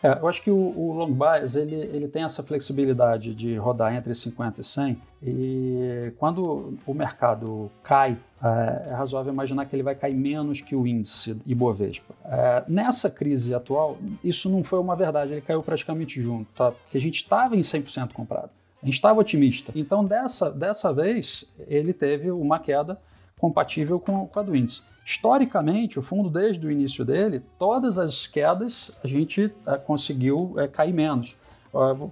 É, 0.03 0.19
eu 0.21 0.29
acho 0.29 0.43
que 0.43 0.51
o, 0.51 0.57
o, 0.57 0.93
long 0.93 1.13
bias 1.13 1.57
ele, 1.57 1.75
ele 1.75 2.09
tem 2.09 2.23
essa 2.23 2.43
flexibilidade 2.43 3.35
de 3.35 3.55
rodar 3.55 3.95
entre 3.95 4.15
50 4.15 4.61
e 4.61 4.65
100 4.65 5.03
e 5.23 6.13
quando 6.19 6.75
o 6.87 6.93
mercado 6.93 7.71
cai, 7.83 8.19
é, 8.43 8.91
é 8.91 8.95
razoável 8.95 9.33
imaginar 9.33 9.65
que 9.65 9.75
ele 9.75 9.83
vai 9.83 9.95
cair 9.95 10.15
menos 10.15 10.61
que 10.61 10.77
o 10.77 10.87
índice 10.87 11.41
Ibovespa. 11.47 12.15
É, 12.25 12.65
nessa 12.69 13.11
crise 13.11 13.55
atual, 13.55 13.97
isso 14.23 14.51
não 14.51 14.63
foi 14.63 14.79
uma 14.79 14.95
verdade, 14.95 15.33
ele 15.33 15.41
caiu 15.41 15.63
praticamente 15.63 16.21
junto, 16.21 16.47
tá? 16.55 16.73
porque 16.73 16.99
a 16.99 17.01
gente 17.01 17.17
estava 17.17 17.57
em 17.57 17.61
100% 17.61 18.13
comprado, 18.13 18.51
a 18.83 18.87
gente 18.87 18.95
estava 18.95 19.19
otimista. 19.19 19.73
Então, 19.75 20.05
dessa, 20.05 20.51
dessa 20.51 20.93
vez, 20.93 21.47
ele 21.67 21.93
teve 21.95 22.31
uma 22.31 22.59
queda 22.59 23.01
compatível 23.39 23.99
com, 23.99 24.27
com 24.27 24.41
a 24.41 24.43
do 24.43 24.55
índice. 24.55 24.83
Historicamente, 25.07 26.01
o 26.01 26.03
fundo, 26.03 26.29
desde 26.29 26.67
o 26.67 26.71
início 26.71 27.05
dele, 27.05 27.41
todas 27.61 27.97
as 27.97 28.27
quedas 28.27 28.99
a 29.05 29.07
gente 29.07 29.55
é, 29.65 29.77
conseguiu 29.77 30.55
é, 30.57 30.67
cair 30.67 30.93
menos. 30.93 31.37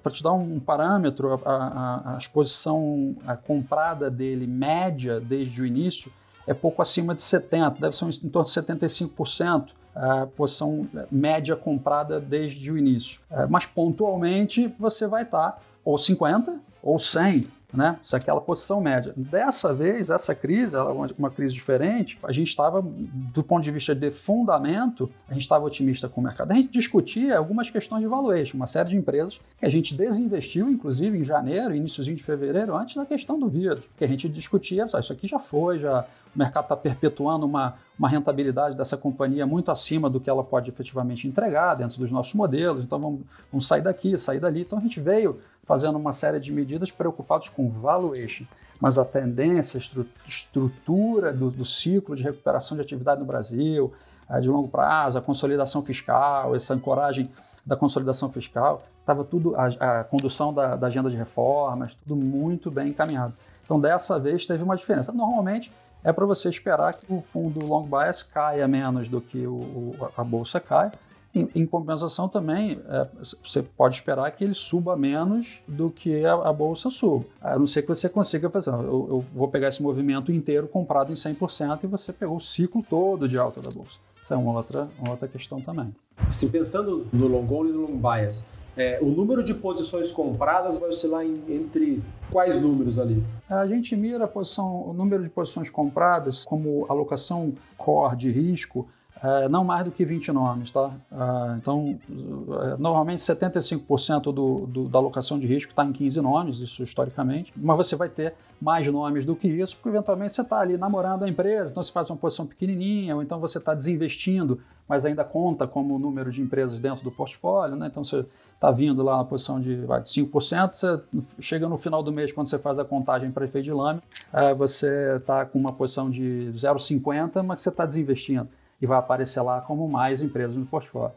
Para 0.00 0.12
te 0.12 0.22
dar 0.22 0.34
um 0.34 0.60
parâmetro, 0.60 1.40
a, 1.44 1.50
a, 1.50 2.14
a 2.14 2.18
exposição 2.18 3.16
a 3.26 3.34
comprada 3.34 4.10
dele, 4.10 4.46
média, 4.46 5.18
desde 5.18 5.62
o 5.62 5.66
início, 5.66 6.12
é 6.46 6.52
pouco 6.52 6.82
acima 6.82 7.14
de 7.14 7.20
70%, 7.20 7.80
deve 7.80 7.96
ser 7.96 8.04
em 8.04 8.28
torno 8.28 8.46
de 8.46 8.54
75% 8.54 9.70
a 9.94 10.26
posição 10.26 10.86
média 11.10 11.56
comprada 11.56 12.20
desde 12.20 12.70
o 12.70 12.76
início. 12.76 13.22
Mas 13.48 13.64
pontualmente 13.64 14.72
você 14.78 15.06
vai 15.06 15.22
estar 15.22 15.62
ou 15.82 15.96
50 15.96 16.60
ou 16.82 16.98
100 16.98 17.46
né? 17.76 17.98
Se 18.02 18.14
aquela 18.16 18.40
posição 18.40 18.80
média. 18.80 19.12
Dessa 19.16 19.72
vez, 19.72 20.10
essa 20.10 20.34
crise, 20.34 20.76
ela 20.76 20.90
é 20.90 21.14
uma 21.18 21.30
crise 21.30 21.54
diferente, 21.54 22.18
a 22.22 22.32
gente 22.32 22.48
estava, 22.48 22.82
do 22.82 23.42
ponto 23.42 23.62
de 23.62 23.70
vista 23.70 23.94
de 23.94 24.10
fundamento, 24.10 25.10
a 25.28 25.34
gente 25.34 25.42
estava 25.42 25.64
otimista 25.64 26.08
com 26.08 26.20
o 26.20 26.24
mercado. 26.24 26.50
A 26.50 26.54
gente 26.54 26.70
discutia 26.70 27.36
algumas 27.36 27.70
questões 27.70 28.02
de 28.02 28.06
valuation, 28.06 28.56
uma 28.56 28.66
série 28.66 28.90
de 28.90 28.96
empresas 28.96 29.40
que 29.58 29.66
a 29.66 29.68
gente 29.68 29.94
desinvestiu, 29.94 30.68
inclusive 30.68 31.18
em 31.18 31.24
janeiro, 31.24 31.74
iníciozinho 31.74 32.16
de 32.16 32.22
fevereiro, 32.22 32.76
antes 32.76 32.96
da 32.96 33.04
questão 33.04 33.38
do 33.38 33.48
vírus, 33.48 33.84
que 33.96 34.04
a 34.04 34.08
gente 34.08 34.28
discutia, 34.28 34.86
isso 34.86 35.12
aqui 35.12 35.26
já 35.26 35.38
foi, 35.38 35.78
já 35.78 36.06
o 36.34 36.38
mercado 36.38 36.64
está 36.64 36.76
perpetuando 36.76 37.46
uma, 37.46 37.74
uma 37.98 38.08
rentabilidade 38.08 38.76
dessa 38.76 38.96
companhia 38.96 39.46
muito 39.46 39.70
acima 39.70 40.10
do 40.10 40.20
que 40.20 40.28
ela 40.28 40.42
pode 40.42 40.68
efetivamente 40.68 41.28
entregar 41.28 41.74
dentro 41.74 41.98
dos 41.98 42.10
nossos 42.10 42.34
modelos, 42.34 42.82
então 42.82 42.98
vamos, 42.98 43.20
vamos 43.50 43.66
sair 43.66 43.82
daqui, 43.82 44.16
sair 44.16 44.40
dali. 44.40 44.62
Então 44.62 44.78
a 44.78 44.82
gente 44.82 45.00
veio 45.00 45.40
fazendo 45.62 45.96
uma 45.98 46.12
série 46.12 46.40
de 46.40 46.52
medidas 46.52 46.90
preocupados 46.90 47.48
com 47.48 47.68
valuation, 47.68 48.44
mas 48.80 48.98
a 48.98 49.04
tendência, 49.04 49.78
a 49.78 50.28
estrutura 50.28 51.32
do, 51.32 51.50
do 51.50 51.64
ciclo 51.64 52.14
de 52.14 52.22
recuperação 52.22 52.76
de 52.76 52.82
atividade 52.82 53.20
no 53.20 53.26
Brasil, 53.26 53.92
a 54.28 54.40
de 54.40 54.48
longo 54.48 54.68
prazo, 54.68 55.18
a 55.18 55.22
consolidação 55.22 55.82
fiscal, 55.82 56.54
essa 56.54 56.74
ancoragem 56.74 57.30
da 57.64 57.76
consolidação 57.76 58.30
fiscal, 58.30 58.82
estava 58.84 59.24
tudo, 59.24 59.56
a, 59.56 60.00
a 60.00 60.04
condução 60.04 60.52
da, 60.52 60.76
da, 60.76 60.86
agenda 60.86 61.08
de 61.08 61.16
reformas, 61.16 61.94
tudo 61.94 62.14
muito 62.14 62.70
bem 62.70 62.88
encaminhado. 62.88 63.32
Então, 63.62 63.80
dessa 63.80 64.18
vez, 64.18 64.44
teve 64.44 64.62
uma 64.62 64.76
diferença. 64.76 65.12
Normalmente, 65.12 65.72
é 66.04 66.12
para 66.12 66.26
você 66.26 66.50
esperar 66.50 66.92
que 66.92 67.12
o 67.12 67.20
fundo 67.20 67.64
long 67.64 67.88
bias 67.88 68.22
caia 68.22 68.68
menos 68.68 69.08
do 69.08 69.20
que 69.20 69.46
o, 69.46 69.96
a 70.16 70.22
bolsa 70.22 70.60
cai. 70.60 70.90
Em, 71.34 71.48
em 71.52 71.66
compensação 71.66 72.28
também, 72.28 72.80
é, 72.86 73.08
você 73.42 73.60
pode 73.60 73.96
esperar 73.96 74.30
que 74.30 74.44
ele 74.44 74.54
suba 74.54 74.96
menos 74.96 75.64
do 75.66 75.90
que 75.90 76.24
a, 76.24 76.34
a, 76.34 76.52
bolsa 76.52 76.90
suba. 76.90 77.24
A 77.40 77.58
não 77.58 77.66
ser 77.66 77.82
que 77.82 77.88
você 77.88 78.08
consiga 78.08 78.48
fazer, 78.48 78.70
eu, 78.70 79.08
eu 79.10 79.20
vou 79.34 79.48
pegar 79.48 79.66
esse 79.66 79.82
movimento 79.82 80.30
inteiro 80.30 80.68
comprado 80.68 81.10
em 81.10 81.16
100% 81.16 81.82
e 81.82 81.86
você 81.88 82.12
pegou 82.12 82.36
o 82.36 82.40
ciclo 82.40 82.84
todo 82.88 83.28
de 83.28 83.36
alta 83.36 83.60
da 83.60 83.70
bolsa. 83.70 83.98
Isso 84.22 84.32
é 84.32 84.36
uma 84.36 84.52
outra, 84.52 84.88
uma 85.00 85.10
outra 85.10 85.26
questão 85.26 85.60
também. 85.60 85.92
Assim, 86.28 86.48
pensando 86.48 87.06
no 87.12 87.26
long 87.26 87.46
only 87.50 87.70
e 87.70 87.72
no 87.72 87.80
long 87.82 87.96
bias, 87.96 88.46
é, 88.76 88.98
o 89.00 89.06
número 89.06 89.42
de 89.42 89.54
posições 89.54 90.10
compradas 90.10 90.78
vai 90.78 90.90
oscilar 90.90 91.24
em, 91.24 91.42
entre 91.48 92.02
quais 92.30 92.60
números 92.60 92.98
ali? 92.98 93.22
A 93.48 93.66
gente 93.66 93.94
mira 93.96 94.24
a 94.24 94.28
posição, 94.28 94.88
o 94.88 94.92
número 94.92 95.22
de 95.22 95.30
posições 95.30 95.70
compradas 95.70 96.44
como 96.44 96.86
alocação 96.88 97.52
core 97.76 98.16
de 98.16 98.30
risco 98.30 98.86
é, 99.24 99.48
não 99.48 99.64
mais 99.64 99.84
do 99.86 99.90
que 99.90 100.04
20 100.04 100.32
nomes, 100.32 100.70
tá? 100.70 100.90
É, 101.10 101.56
então, 101.56 101.98
é, 102.10 102.78
normalmente 102.78 103.20
75% 103.20 104.24
do, 104.24 104.66
do, 104.66 104.88
da 104.88 104.98
alocação 104.98 105.38
de 105.38 105.46
risco 105.46 105.70
está 105.70 105.82
em 105.82 105.92
15 105.92 106.20
nomes, 106.20 106.58
isso 106.58 106.82
historicamente, 106.82 107.50
mas 107.56 107.74
você 107.74 107.96
vai 107.96 108.10
ter 108.10 108.34
mais 108.60 108.86
nomes 108.86 109.24
do 109.24 109.34
que 109.36 109.48
isso, 109.48 109.76
porque 109.76 109.88
eventualmente 109.88 110.34
você 110.34 110.42
está 110.42 110.58
ali 110.58 110.76
namorando 110.76 111.24
a 111.24 111.28
empresa, 111.28 111.70
então 111.70 111.82
você 111.82 111.92
faz 111.92 112.10
uma 112.10 112.16
posição 112.16 112.46
pequenininha, 112.46 113.14
ou 113.16 113.22
então 113.22 113.38
você 113.40 113.58
está 113.58 113.74
desinvestindo, 113.74 114.60
mas 114.88 115.04
ainda 115.04 115.24
conta 115.24 115.66
como 115.66 115.98
número 115.98 116.30
de 116.30 116.40
empresas 116.42 116.80
dentro 116.80 117.04
do 117.04 117.10
portfólio, 117.10 117.76
né? 117.76 117.88
Então 117.88 118.02
você 118.02 118.20
está 118.20 118.70
vindo 118.70 119.02
lá 119.02 119.18
na 119.18 119.24
posição 119.24 119.60
de, 119.60 119.76
vai, 119.84 120.00
de 120.00 120.08
5%, 120.08 120.74
você 120.74 121.02
chega 121.40 121.68
no 121.68 121.78
final 121.78 122.02
do 122.02 122.12
mês, 122.12 122.32
quando 122.32 122.48
você 122.48 122.58
faz 122.58 122.78
a 122.78 122.84
contagem 122.84 123.30
para 123.30 123.44
efeito 123.44 123.64
de 123.64 123.72
lâmina, 123.72 124.02
é, 124.32 124.54
você 124.54 125.16
está 125.16 125.44
com 125.44 125.58
uma 125.58 125.72
posição 125.72 126.10
de 126.10 126.52
0,50, 126.54 127.42
mas 127.42 127.62
você 127.62 127.68
está 127.68 127.84
desinvestindo 127.84 128.48
e 128.80 128.86
vai 128.86 128.98
aparecer 128.98 129.40
lá 129.40 129.60
como 129.60 129.88
mais 129.88 130.22
empresas 130.22 130.54
no 130.54 130.66
portfólio. 130.66 131.12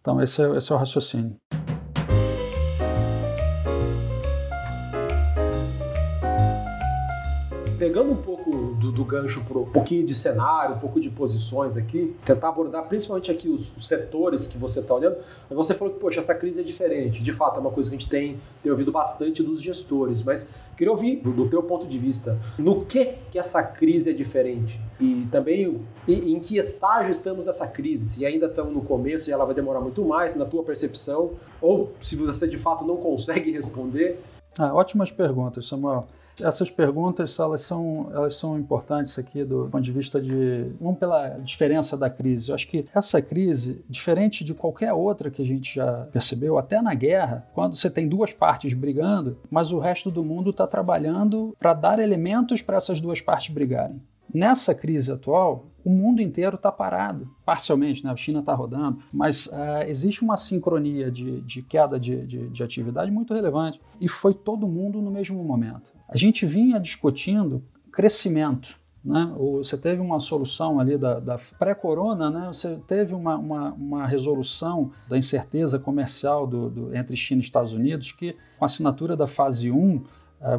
Então, 0.00 0.20
esse 0.20 0.42
é, 0.42 0.56
esse 0.56 0.72
é 0.72 0.74
o 0.74 0.78
raciocínio. 0.78 1.36
Pegando 7.82 8.12
um 8.12 8.16
pouco 8.16 8.76
do, 8.76 8.92
do 8.92 9.04
gancho 9.04 9.42
para 9.42 9.58
um 9.58 9.64
pouquinho 9.64 10.06
de 10.06 10.14
cenário, 10.14 10.76
um 10.76 10.78
pouco 10.78 11.00
de 11.00 11.10
posições 11.10 11.76
aqui, 11.76 12.14
tentar 12.24 12.50
abordar 12.50 12.86
principalmente 12.86 13.28
aqui 13.28 13.48
os, 13.48 13.76
os 13.76 13.88
setores 13.88 14.46
que 14.46 14.56
você 14.56 14.78
está 14.78 14.94
olhando. 14.94 15.16
Você 15.50 15.74
falou 15.74 15.92
que, 15.92 15.98
poxa, 15.98 16.20
essa 16.20 16.32
crise 16.32 16.60
é 16.60 16.62
diferente. 16.62 17.24
De 17.24 17.32
fato, 17.32 17.56
é 17.56 17.60
uma 17.60 17.72
coisa 17.72 17.90
que 17.90 17.96
a 17.96 17.98
gente 17.98 18.08
tem, 18.08 18.38
tem 18.62 18.70
ouvido 18.70 18.92
bastante 18.92 19.42
dos 19.42 19.60
gestores, 19.60 20.22
mas 20.22 20.48
queria 20.76 20.92
ouvir 20.92 21.16
do, 21.16 21.32
do 21.32 21.48
teu 21.48 21.60
ponto 21.60 21.88
de 21.88 21.98
vista, 21.98 22.38
no 22.56 22.84
que 22.84 23.14
que 23.32 23.36
essa 23.36 23.60
crise 23.64 24.10
é 24.10 24.12
diferente? 24.12 24.80
E 25.00 25.26
também 25.32 25.80
em, 26.06 26.34
em 26.34 26.38
que 26.38 26.58
estágio 26.58 27.10
estamos 27.10 27.46
dessa 27.46 27.66
crise? 27.66 28.10
Se 28.10 28.24
ainda 28.24 28.46
estamos 28.46 28.72
no 28.72 28.82
começo 28.82 29.28
e 29.28 29.32
ela 29.32 29.44
vai 29.44 29.56
demorar 29.56 29.80
muito 29.80 30.04
mais, 30.04 30.36
na 30.36 30.44
tua 30.44 30.62
percepção, 30.62 31.32
ou 31.60 31.90
se 31.98 32.14
você 32.14 32.46
de 32.46 32.58
fato 32.58 32.84
não 32.84 32.98
consegue 32.98 33.50
responder. 33.50 34.20
Ah, 34.56 34.72
ótimas 34.72 35.10
perguntas, 35.10 35.66
Samuel. 35.66 36.06
Essas 36.40 36.70
perguntas 36.70 37.38
elas 37.38 37.62
são, 37.62 38.10
elas 38.12 38.36
são 38.36 38.58
importantes 38.58 39.18
aqui 39.18 39.44
do 39.44 39.68
ponto 39.70 39.82
de 39.82 39.92
vista 39.92 40.20
de. 40.20 40.72
não 40.80 40.94
pela 40.94 41.28
diferença 41.40 41.96
da 41.96 42.08
crise. 42.08 42.50
Eu 42.50 42.54
acho 42.54 42.68
que 42.68 42.86
essa 42.94 43.20
crise, 43.20 43.84
diferente 43.88 44.44
de 44.44 44.54
qualquer 44.54 44.92
outra 44.92 45.30
que 45.30 45.42
a 45.42 45.46
gente 45.46 45.74
já 45.76 46.06
percebeu, 46.12 46.58
até 46.58 46.80
na 46.80 46.94
guerra, 46.94 47.46
quando 47.54 47.76
você 47.76 47.90
tem 47.90 48.08
duas 48.08 48.32
partes 48.32 48.72
brigando, 48.72 49.38
mas 49.50 49.72
o 49.72 49.78
resto 49.78 50.10
do 50.10 50.24
mundo 50.24 50.50
está 50.50 50.66
trabalhando 50.66 51.54
para 51.58 51.74
dar 51.74 51.98
elementos 51.98 52.62
para 52.62 52.76
essas 52.76 53.00
duas 53.00 53.20
partes 53.20 53.52
brigarem. 53.52 54.00
Nessa 54.34 54.74
crise 54.74 55.12
atual, 55.12 55.66
o 55.84 55.90
mundo 55.90 56.22
inteiro 56.22 56.56
está 56.56 56.70
parado, 56.70 57.28
parcialmente, 57.44 58.04
né? 58.04 58.10
a 58.10 58.16
China 58.16 58.40
está 58.40 58.54
rodando, 58.54 58.98
mas 59.12 59.46
uh, 59.46 59.82
existe 59.86 60.22
uma 60.22 60.36
sincronia 60.36 61.10
de, 61.10 61.40
de 61.42 61.62
queda 61.62 61.98
de, 61.98 62.24
de, 62.26 62.48
de, 62.48 62.62
atividade 62.62 63.10
muito 63.10 63.34
relevante 63.34 63.80
e 64.00 64.08
foi 64.08 64.34
todo 64.34 64.68
mundo 64.68 65.00
no 65.00 65.10
mesmo 65.10 65.42
momento. 65.42 65.92
A 66.08 66.16
gente 66.16 66.46
vinha 66.46 66.78
discutindo 66.78 67.62
crescimento. 67.90 68.80
Né? 69.04 69.32
Você 69.36 69.76
teve 69.76 70.00
uma 70.00 70.20
solução 70.20 70.78
ali 70.78 70.96
da, 70.96 71.18
da 71.18 71.36
pré-corona, 71.58 72.30
né? 72.30 72.46
você 72.46 72.76
teve 72.86 73.14
uma, 73.14 73.36
uma, 73.36 73.72
uma, 73.72 74.06
resolução 74.06 74.92
da 75.08 75.18
incerteza 75.18 75.76
comercial 75.78 76.46
do, 76.46 76.70
do, 76.70 76.96
entre 76.96 77.16
China 77.16 77.40
e 77.40 77.44
Estados 77.44 77.74
Unidos 77.74 78.12
que, 78.12 78.36
com 78.56 78.64
a 78.64 78.66
assinatura 78.66 79.16
da 79.16 79.26
fase 79.26 79.72
1, 79.72 79.76
é, 79.76 80.00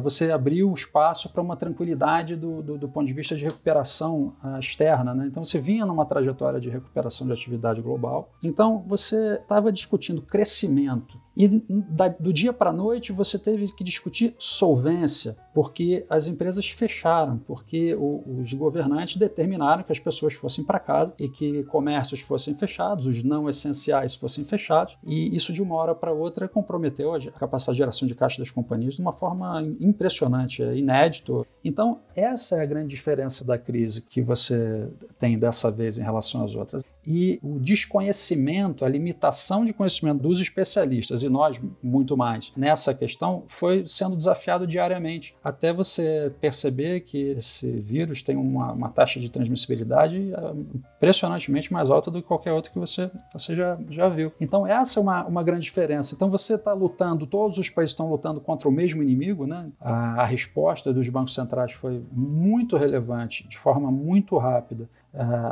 você 0.00 0.30
abriu 0.30 0.72
espaço 0.72 1.30
para 1.30 1.42
uma 1.42 1.56
tranquilidade 1.56 2.36
do, 2.36 2.62
do, 2.62 2.78
do, 2.78 2.88
ponto 2.88 3.06
de 3.06 3.12
vista 3.12 3.36
de 3.36 3.44
recuperação 3.44 4.34
uh, 4.42 4.58
externa. 4.58 5.14
Né? 5.14 5.26
Então, 5.26 5.44
você 5.44 5.60
vinha 5.60 5.84
numa 5.84 6.06
trajetória 6.06 6.58
de 6.58 6.70
recuperação 6.70 7.26
de 7.26 7.32
atividade 7.32 7.82
global. 7.82 8.30
Então, 8.42 8.82
você 8.86 9.34
estava 9.34 9.70
discutindo 9.70 10.22
crescimento 10.22 11.20
E 11.36 11.48
da, 11.68 12.08
do 12.08 12.32
dia 12.32 12.52
para 12.52 12.70
a 12.70 12.72
noite 12.72 13.12
você 13.12 13.38
teve 13.38 13.68
que 13.68 13.82
discutir 13.82 14.34
solvência, 14.38 15.36
porque 15.52 16.04
as 16.08 16.26
empresas 16.26 16.68
fecharam, 16.70 17.38
porque 17.38 17.94
o, 17.94 18.22
os 18.40 18.52
governantes 18.52 19.16
determinaram 19.16 19.82
que 19.82 19.92
as 19.92 19.98
pessoas 19.98 20.34
fossem 20.34 20.64
para 20.64 20.78
casa 20.78 21.14
e 21.18 21.28
que 21.28 21.64
comércios 21.64 22.20
fossem 22.20 22.54
fechados, 22.54 23.06
os 23.06 23.22
não 23.22 23.48
essenciais 23.48 24.14
fossem 24.14 24.44
fechados, 24.44 24.96
e 25.04 25.34
isso 25.34 25.52
de 25.52 25.62
uma 25.62 25.74
hora 25.74 25.94
para 25.94 26.12
outra 26.12 26.48
comprometeu 26.48 27.14
a 27.14 27.20
capacidade 27.32 27.76
de 27.76 27.78
geração 27.78 28.06
de 28.06 28.14
caixa 28.14 28.38
das 28.38 28.50
companhias 28.50 28.94
de 28.94 29.00
uma 29.00 29.12
forma 29.12 29.62
impressionante, 29.80 30.62
é 30.62 30.76
inédito. 30.76 31.46
Então, 31.64 32.00
essa 32.14 32.56
é 32.56 32.62
a 32.62 32.66
grande 32.66 32.88
diferença 32.88 33.44
da 33.44 33.58
crise 33.58 34.02
que 34.02 34.22
você 34.22 34.88
tem 35.18 35.38
dessa 35.38 35.70
vez 35.70 35.98
em 35.98 36.02
relação 36.02 36.44
às 36.44 36.54
outras 36.54 36.82
e 37.06 37.38
o 37.42 37.58
desconhecimento, 37.58 38.84
a 38.84 38.88
limitação 38.88 39.64
de 39.64 39.72
conhecimento 39.72 40.22
dos 40.22 40.40
especialistas 40.40 41.22
e 41.22 41.28
nós 41.28 41.60
muito 41.82 42.16
mais 42.16 42.52
nessa 42.56 42.94
questão 42.94 43.44
foi 43.46 43.86
sendo 43.86 44.16
desafiado 44.16 44.66
diariamente 44.66 45.34
até 45.42 45.72
você 45.72 46.32
perceber 46.40 47.00
que 47.00 47.18
esse 47.30 47.70
vírus 47.70 48.22
tem 48.22 48.36
uma, 48.36 48.72
uma 48.72 48.88
taxa 48.88 49.20
de 49.20 49.28
transmissibilidade 49.28 50.32
ah, 50.34 50.52
impressionantemente 50.96 51.72
mais 51.72 51.90
alta 51.90 52.10
do 52.10 52.22
que 52.22 52.28
qualquer 52.28 52.52
outro 52.52 52.72
que 52.72 52.78
você, 52.78 53.10
você 53.32 53.54
já, 53.54 53.78
já 53.88 54.08
viu. 54.08 54.32
Então 54.40 54.66
essa 54.66 54.98
é 54.98 55.02
uma, 55.02 55.24
uma 55.24 55.42
grande 55.42 55.64
diferença. 55.64 56.14
Então 56.14 56.30
você 56.30 56.54
está 56.54 56.72
lutando, 56.72 57.26
todos 57.26 57.58
os 57.58 57.68
países 57.68 57.92
estão 57.92 58.10
lutando 58.10 58.40
contra 58.40 58.68
o 58.68 58.72
mesmo 58.72 59.02
inimigo, 59.02 59.46
né? 59.46 59.68
A, 59.80 60.22
a 60.22 60.26
resposta 60.26 60.92
dos 60.92 61.08
bancos 61.08 61.34
centrais 61.34 61.72
foi 61.72 62.02
muito 62.12 62.76
relevante, 62.76 63.46
de 63.48 63.58
forma 63.58 63.90
muito 63.90 64.36
rápida 64.38 64.88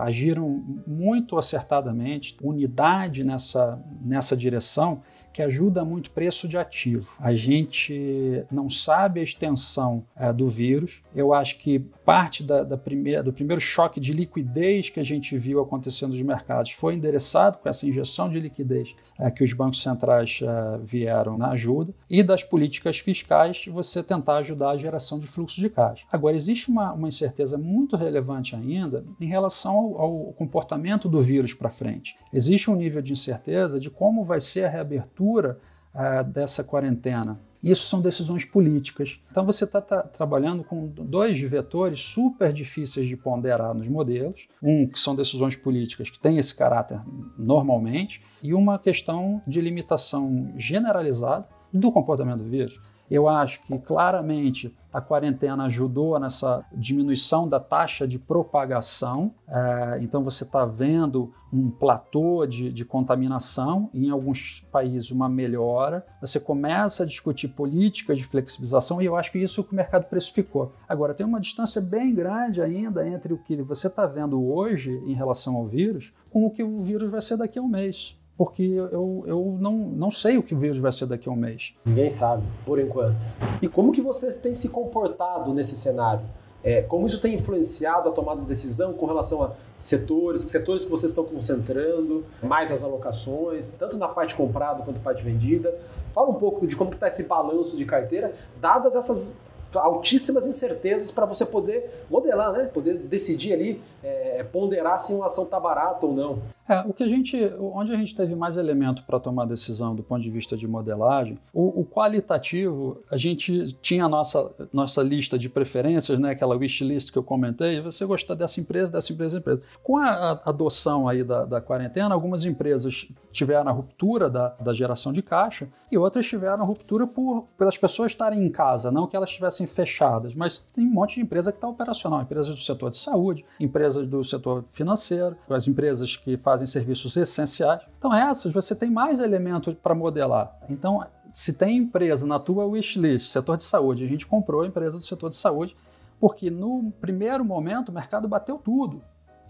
agiram 0.01 0.49
muito 0.87 1.39
acertadamente, 1.39 2.37
unidade 2.43 3.25
nessa, 3.25 3.81
nessa 4.01 4.37
direção 4.37 5.03
que 5.33 5.43
ajuda 5.43 5.85
muito 5.85 6.11
preço 6.11 6.47
de 6.47 6.59
ativo. 6.59 7.09
A 7.19 7.33
gente 7.33 8.45
não 8.51 8.69
sabe 8.69 9.21
a 9.21 9.23
extensão 9.23 10.05
é, 10.17 10.33
do 10.33 10.49
vírus. 10.49 11.03
Eu 11.15 11.33
acho 11.33 11.59
que 11.59 11.79
parte 12.05 12.43
da, 12.43 12.63
da 12.63 12.77
primeira, 12.77 13.23
do 13.23 13.33
primeiro 13.33 13.61
choque 13.61 14.01
de 14.01 14.13
liquidez 14.13 14.91
que 14.91 15.01
a 15.01 15.05
gente 15.05 15.37
viu 15.39 15.61
acontecendo 15.61 16.11
nos 16.11 16.23
mercados 16.23 16.73
foi 16.73 16.95
endereçado 16.95 17.59
com 17.59 17.69
essa 17.69 17.87
injeção 17.87 18.29
de 18.29 18.41
liquidez 18.41 18.95
é, 19.19 19.31
que 19.31 19.45
os 19.45 19.53
bancos 19.53 19.83
centrais 19.83 20.41
é, 20.43 20.79
vieram 20.85 21.39
na 21.39 21.51
ajuda 21.51 21.93
e 22.11 22.23
das 22.23 22.43
políticas 22.43 22.99
fiscais 22.99 23.65
você 23.67 24.03
tentar 24.03 24.39
ajudar 24.39 24.71
a 24.71 24.77
geração 24.77 25.19
de 25.19 25.27
fluxo 25.27 25.61
de 25.61 25.71
caixa. 25.71 26.05
Agora, 26.13 26.37
existe 26.37 26.71
uma, 26.71 26.93
uma 26.93 27.09
incerteza 27.09 27.57
muito 27.57 27.97
relevante 27.97 28.55
ainda 28.55 29.05
em 29.21 29.27
relação 29.27 29.75
ao, 29.75 30.01
ao 30.01 30.33
comportamento 30.33 31.09
do 31.09 31.23
vírus 31.23 31.55
para 31.55 31.71
frente. 31.71 32.17
Existe 32.33 32.71
um 32.71 32.75
nível 32.75 33.01
de 33.01 33.13
incerteza 33.13 33.79
de 33.79 33.91
como 33.91 34.25
vai 34.25 34.41
ser 34.41 34.65
a 34.65 34.71
reabertura 34.71 35.22
uh, 35.31 36.25
dessa 36.25 36.65
quarentena. 36.65 37.39
Isso 37.63 37.87
são 37.87 38.01
decisões 38.01 38.45
políticas. 38.45 39.21
Então 39.31 39.47
você 39.47 39.65
está 39.65 39.81
tá, 39.81 40.03
trabalhando 40.03 40.65
com 40.65 40.87
dois 40.89 41.41
vetores 41.41 42.01
super 42.01 42.53
difíceis 42.53 43.07
de 43.07 43.17
ponderar 43.17 43.73
nos 43.73 43.89
modelos. 43.89 44.49
Um 44.61 44.89
que 44.91 44.99
são 44.99 45.15
decisões 45.15 45.55
políticas 45.55 46.11
que 46.11 46.19
têm 46.19 46.39
esse 46.39 46.55
caráter 46.55 47.01
normalmente, 47.39 48.21
e 48.43 48.53
uma 48.53 48.79
questão 48.79 49.41
de 49.47 49.61
limitação 49.61 50.53
generalizada 50.57 51.47
do 51.73 51.93
comportamento 51.93 52.39
do 52.39 52.49
vírus. 52.49 52.81
Eu 53.13 53.29
acho 53.29 53.63
que 53.65 53.79
claramente 53.79 54.75
a 54.91 54.99
quarentena 54.99 55.65
ajudou 55.65 56.19
nessa 56.19 56.65
diminuição 56.73 57.47
da 57.47 57.61
taxa 57.61 58.09
de 58.09 58.19
propagação. 58.19 59.35
É, 59.47 59.99
então 60.01 60.25
você 60.25 60.45
está 60.45 60.65
vendo 60.65 61.31
um 61.53 61.71
platô 61.71 62.47
de, 62.47 62.73
de 62.73 62.87
contaminação, 62.87 63.91
em 63.93 64.09
alguns 64.09 64.67
países 64.73 65.11
uma 65.11 65.29
melhora. 65.29 66.07
Você 66.23 66.41
começa 66.41 67.03
a 67.03 67.07
discutir 67.07 67.49
políticas 67.49 68.17
de 68.17 68.25
flexibilização 68.25 69.03
e 69.03 69.05
eu 69.05 69.15
acho 69.15 69.31
que 69.31 69.39
isso 69.39 69.63
que 69.63 69.75
o 69.75 69.77
mercado 69.77 70.07
precificou. 70.07 70.73
Agora, 70.89 71.13
tem 71.13 71.27
uma 71.27 71.39
distância 71.39 71.83
bem 71.83 72.15
grande 72.15 72.63
ainda 72.63 73.07
entre 73.07 73.35
o 73.35 73.39
que 73.39 73.61
você 73.61 73.89
está 73.89 74.07
vendo 74.07 74.43
hoje 74.43 74.91
em 75.05 75.13
relação 75.13 75.57
ao 75.57 75.67
vírus 75.67 76.15
com 76.31 76.47
o 76.47 76.51
que 76.51 76.63
o 76.63 76.83
vírus 76.83 77.11
vai 77.11 77.21
ser 77.21 77.37
daqui 77.37 77.59
a 77.59 77.63
um 77.63 77.69
mês 77.69 78.17
porque 78.37 78.63
eu, 78.63 79.25
eu 79.27 79.57
não, 79.61 79.73
não 79.73 80.11
sei 80.11 80.39
o 80.39 80.43
que 80.43 80.55
o 80.55 80.59
vírus 80.59 80.79
vai 80.79 80.93
ser 80.93 81.07
daqui 81.07 81.29
a 81.29 81.33
um 81.33 81.37
mês. 81.37 81.75
Ninguém 81.85 82.11
sabe, 82.11 82.43
por 82.65 82.79
enquanto. 82.79 83.25
E 83.61 83.69
como 83.69 83.93
que 83.93 84.01
vocês 84.01 84.37
têm 84.37 84.55
se 84.55 84.69
comportado 84.69 85.53
nesse 85.53 85.77
cenário? 85.77 86.25
É, 86.65 86.83
como 86.83 87.07
isso 87.07 87.21
tem 87.21 87.35
influenciado 87.35 88.09
a 88.09 88.13
tomada 88.13 88.41
de 88.41 88.47
decisão 88.47 88.93
com 88.93 89.05
relação 89.05 89.43
a 89.43 89.53
setores, 89.79 90.43
setores 90.43 90.85
que 90.85 90.91
vocês 90.91 91.11
estão 91.11 91.25
concentrando, 91.25 92.25
mais 92.41 92.71
as 92.71 92.85
alocações, 92.85 93.67
tanto 93.67 93.97
na 93.97 94.07
parte 94.07 94.37
comprada 94.37 94.83
quanto 94.83 94.97
na 94.99 95.03
parte 95.03 95.25
vendida. 95.25 95.77
Fala 96.13 96.29
um 96.29 96.35
pouco 96.35 96.67
de 96.67 96.77
como 96.77 96.91
está 96.91 97.09
esse 97.09 97.25
balanço 97.25 97.77
de 97.77 97.85
carteira, 97.85 98.33
dadas 98.61 98.95
essas 98.95 99.41
altíssimas 99.75 100.47
incertezas 100.47 101.11
para 101.11 101.27
você 101.27 101.45
poder 101.45 102.05
modelar, 102.11 102.53
né? 102.53 102.65
Poder 102.67 102.95
decidir 102.95 103.53
ali, 103.55 103.83
é, 104.03 104.45
ponderar 104.45 104.99
se 105.01 105.13
uma 105.13 105.27
ação 105.27 105.45
está 105.45 105.59
barata 105.59 106.07
ou 106.07 106.13
não. 106.13 106.39
É, 106.73 106.85
o 106.89 106.95
que 106.95 107.03
a 107.03 107.09
gente, 107.09 107.37
onde 107.59 107.93
a 107.93 107.97
gente 107.97 108.15
teve 108.17 108.35
mais 108.35 108.57
elemento 108.57 109.03
para 109.05 109.21
tomar 109.21 109.45
decisão 109.45 109.95
do 109.95 110.03
ponto 110.03 110.23
de 110.23 110.31
vista 110.31 110.57
de 110.57 110.67
modelagem, 110.67 111.39
o, 111.53 111.81
o, 111.81 111.85
qualitativo, 111.85 113.03
a 113.11 113.17
gente 113.19 113.75
tinha 113.83 114.07
a 114.07 114.09
nossa, 114.09 114.51
nossa 114.73 115.03
lista 115.03 115.39
de 115.39 115.51
preferências, 115.51 116.19
né, 116.19 116.31
aquela 116.31 116.57
wish 116.57 116.83
list 116.83 117.13
que 117.13 117.19
eu 117.19 117.23
comentei, 117.23 117.81
você 117.83 118.07
gostar 118.07 118.35
dessa 118.35 118.59
empresa, 118.59 118.91
dessa 118.91 119.13
empresa, 119.13 119.39
dessa 119.39 119.51
empresa. 119.51 119.63
Com 119.83 119.99
a, 119.99 120.09
a 120.09 120.51
adoção 120.51 121.07
aí 121.07 121.23
da, 121.23 121.45
da, 121.45 121.61
quarentena, 121.61 122.15
algumas 122.15 122.47
empresas 122.47 123.09
tiveram 123.31 123.71
a 123.71 123.73
ruptura 123.73 124.31
da, 124.31 124.49
da 124.61 124.73
geração 124.73 125.13
de 125.13 125.21
caixa 125.21 125.69
e 125.91 125.99
outras 125.99 126.27
tiveram 126.27 126.63
a 126.63 126.67
ruptura 126.67 127.07
por, 127.07 127.47
pelas 127.59 127.77
pessoas 127.77 128.13
estarem 128.13 128.43
em 128.43 128.51
casa, 128.51 128.91
não 128.91 129.07
que 129.07 129.15
elas 129.15 129.29
estivessem 129.29 129.67
fechadas, 129.67 130.35
mas 130.35 130.59
tem 130.59 130.87
um 130.87 130.91
monte 130.91 131.17
de 131.17 131.21
empresa 131.21 131.53
que 131.53 131.59
está 131.59 131.69
operacional, 131.69 132.23
empresas 132.23 132.49
do 132.49 132.61
setor 132.61 132.91
de 132.91 132.97
saúde, 132.97 133.45
empresas 133.61 134.07
do 134.07 134.25
setor 134.25 134.65
financeiro, 134.73 135.37
as 135.51 135.69
empresas 135.69 136.17
que 136.17 136.37
fazem 136.39 136.62
fazem 136.63 136.67
serviços 136.67 137.17
essenciais. 137.17 137.83
Então, 137.99 138.15
essas 138.15 138.53
você 138.53 138.75
tem 138.75 138.91
mais 138.91 139.21
elementos 139.21 139.75
para 139.75 139.95
modelar. 139.95 140.53
Então, 140.69 141.05
se 141.31 141.53
tem 141.55 141.79
empresa 141.79 142.27
na 142.27 142.39
tua 142.39 142.65
wishlist, 142.65 143.31
setor 143.31 143.57
de 143.57 143.63
saúde, 143.63 144.05
a 144.05 144.09
gente 144.09 144.27
comprou 144.27 144.63
a 144.63 144.67
empresa 144.67 144.97
do 144.97 145.05
setor 145.05 145.31
de 145.31 145.37
saúde, 145.37 145.77
porque 146.21 146.51
no 146.51 146.93
primeiro 147.01 147.45
momento 147.45 147.89
o 147.89 147.93
mercado 147.93 148.29
bateu 148.29 148.59
tudo. 148.59 149.03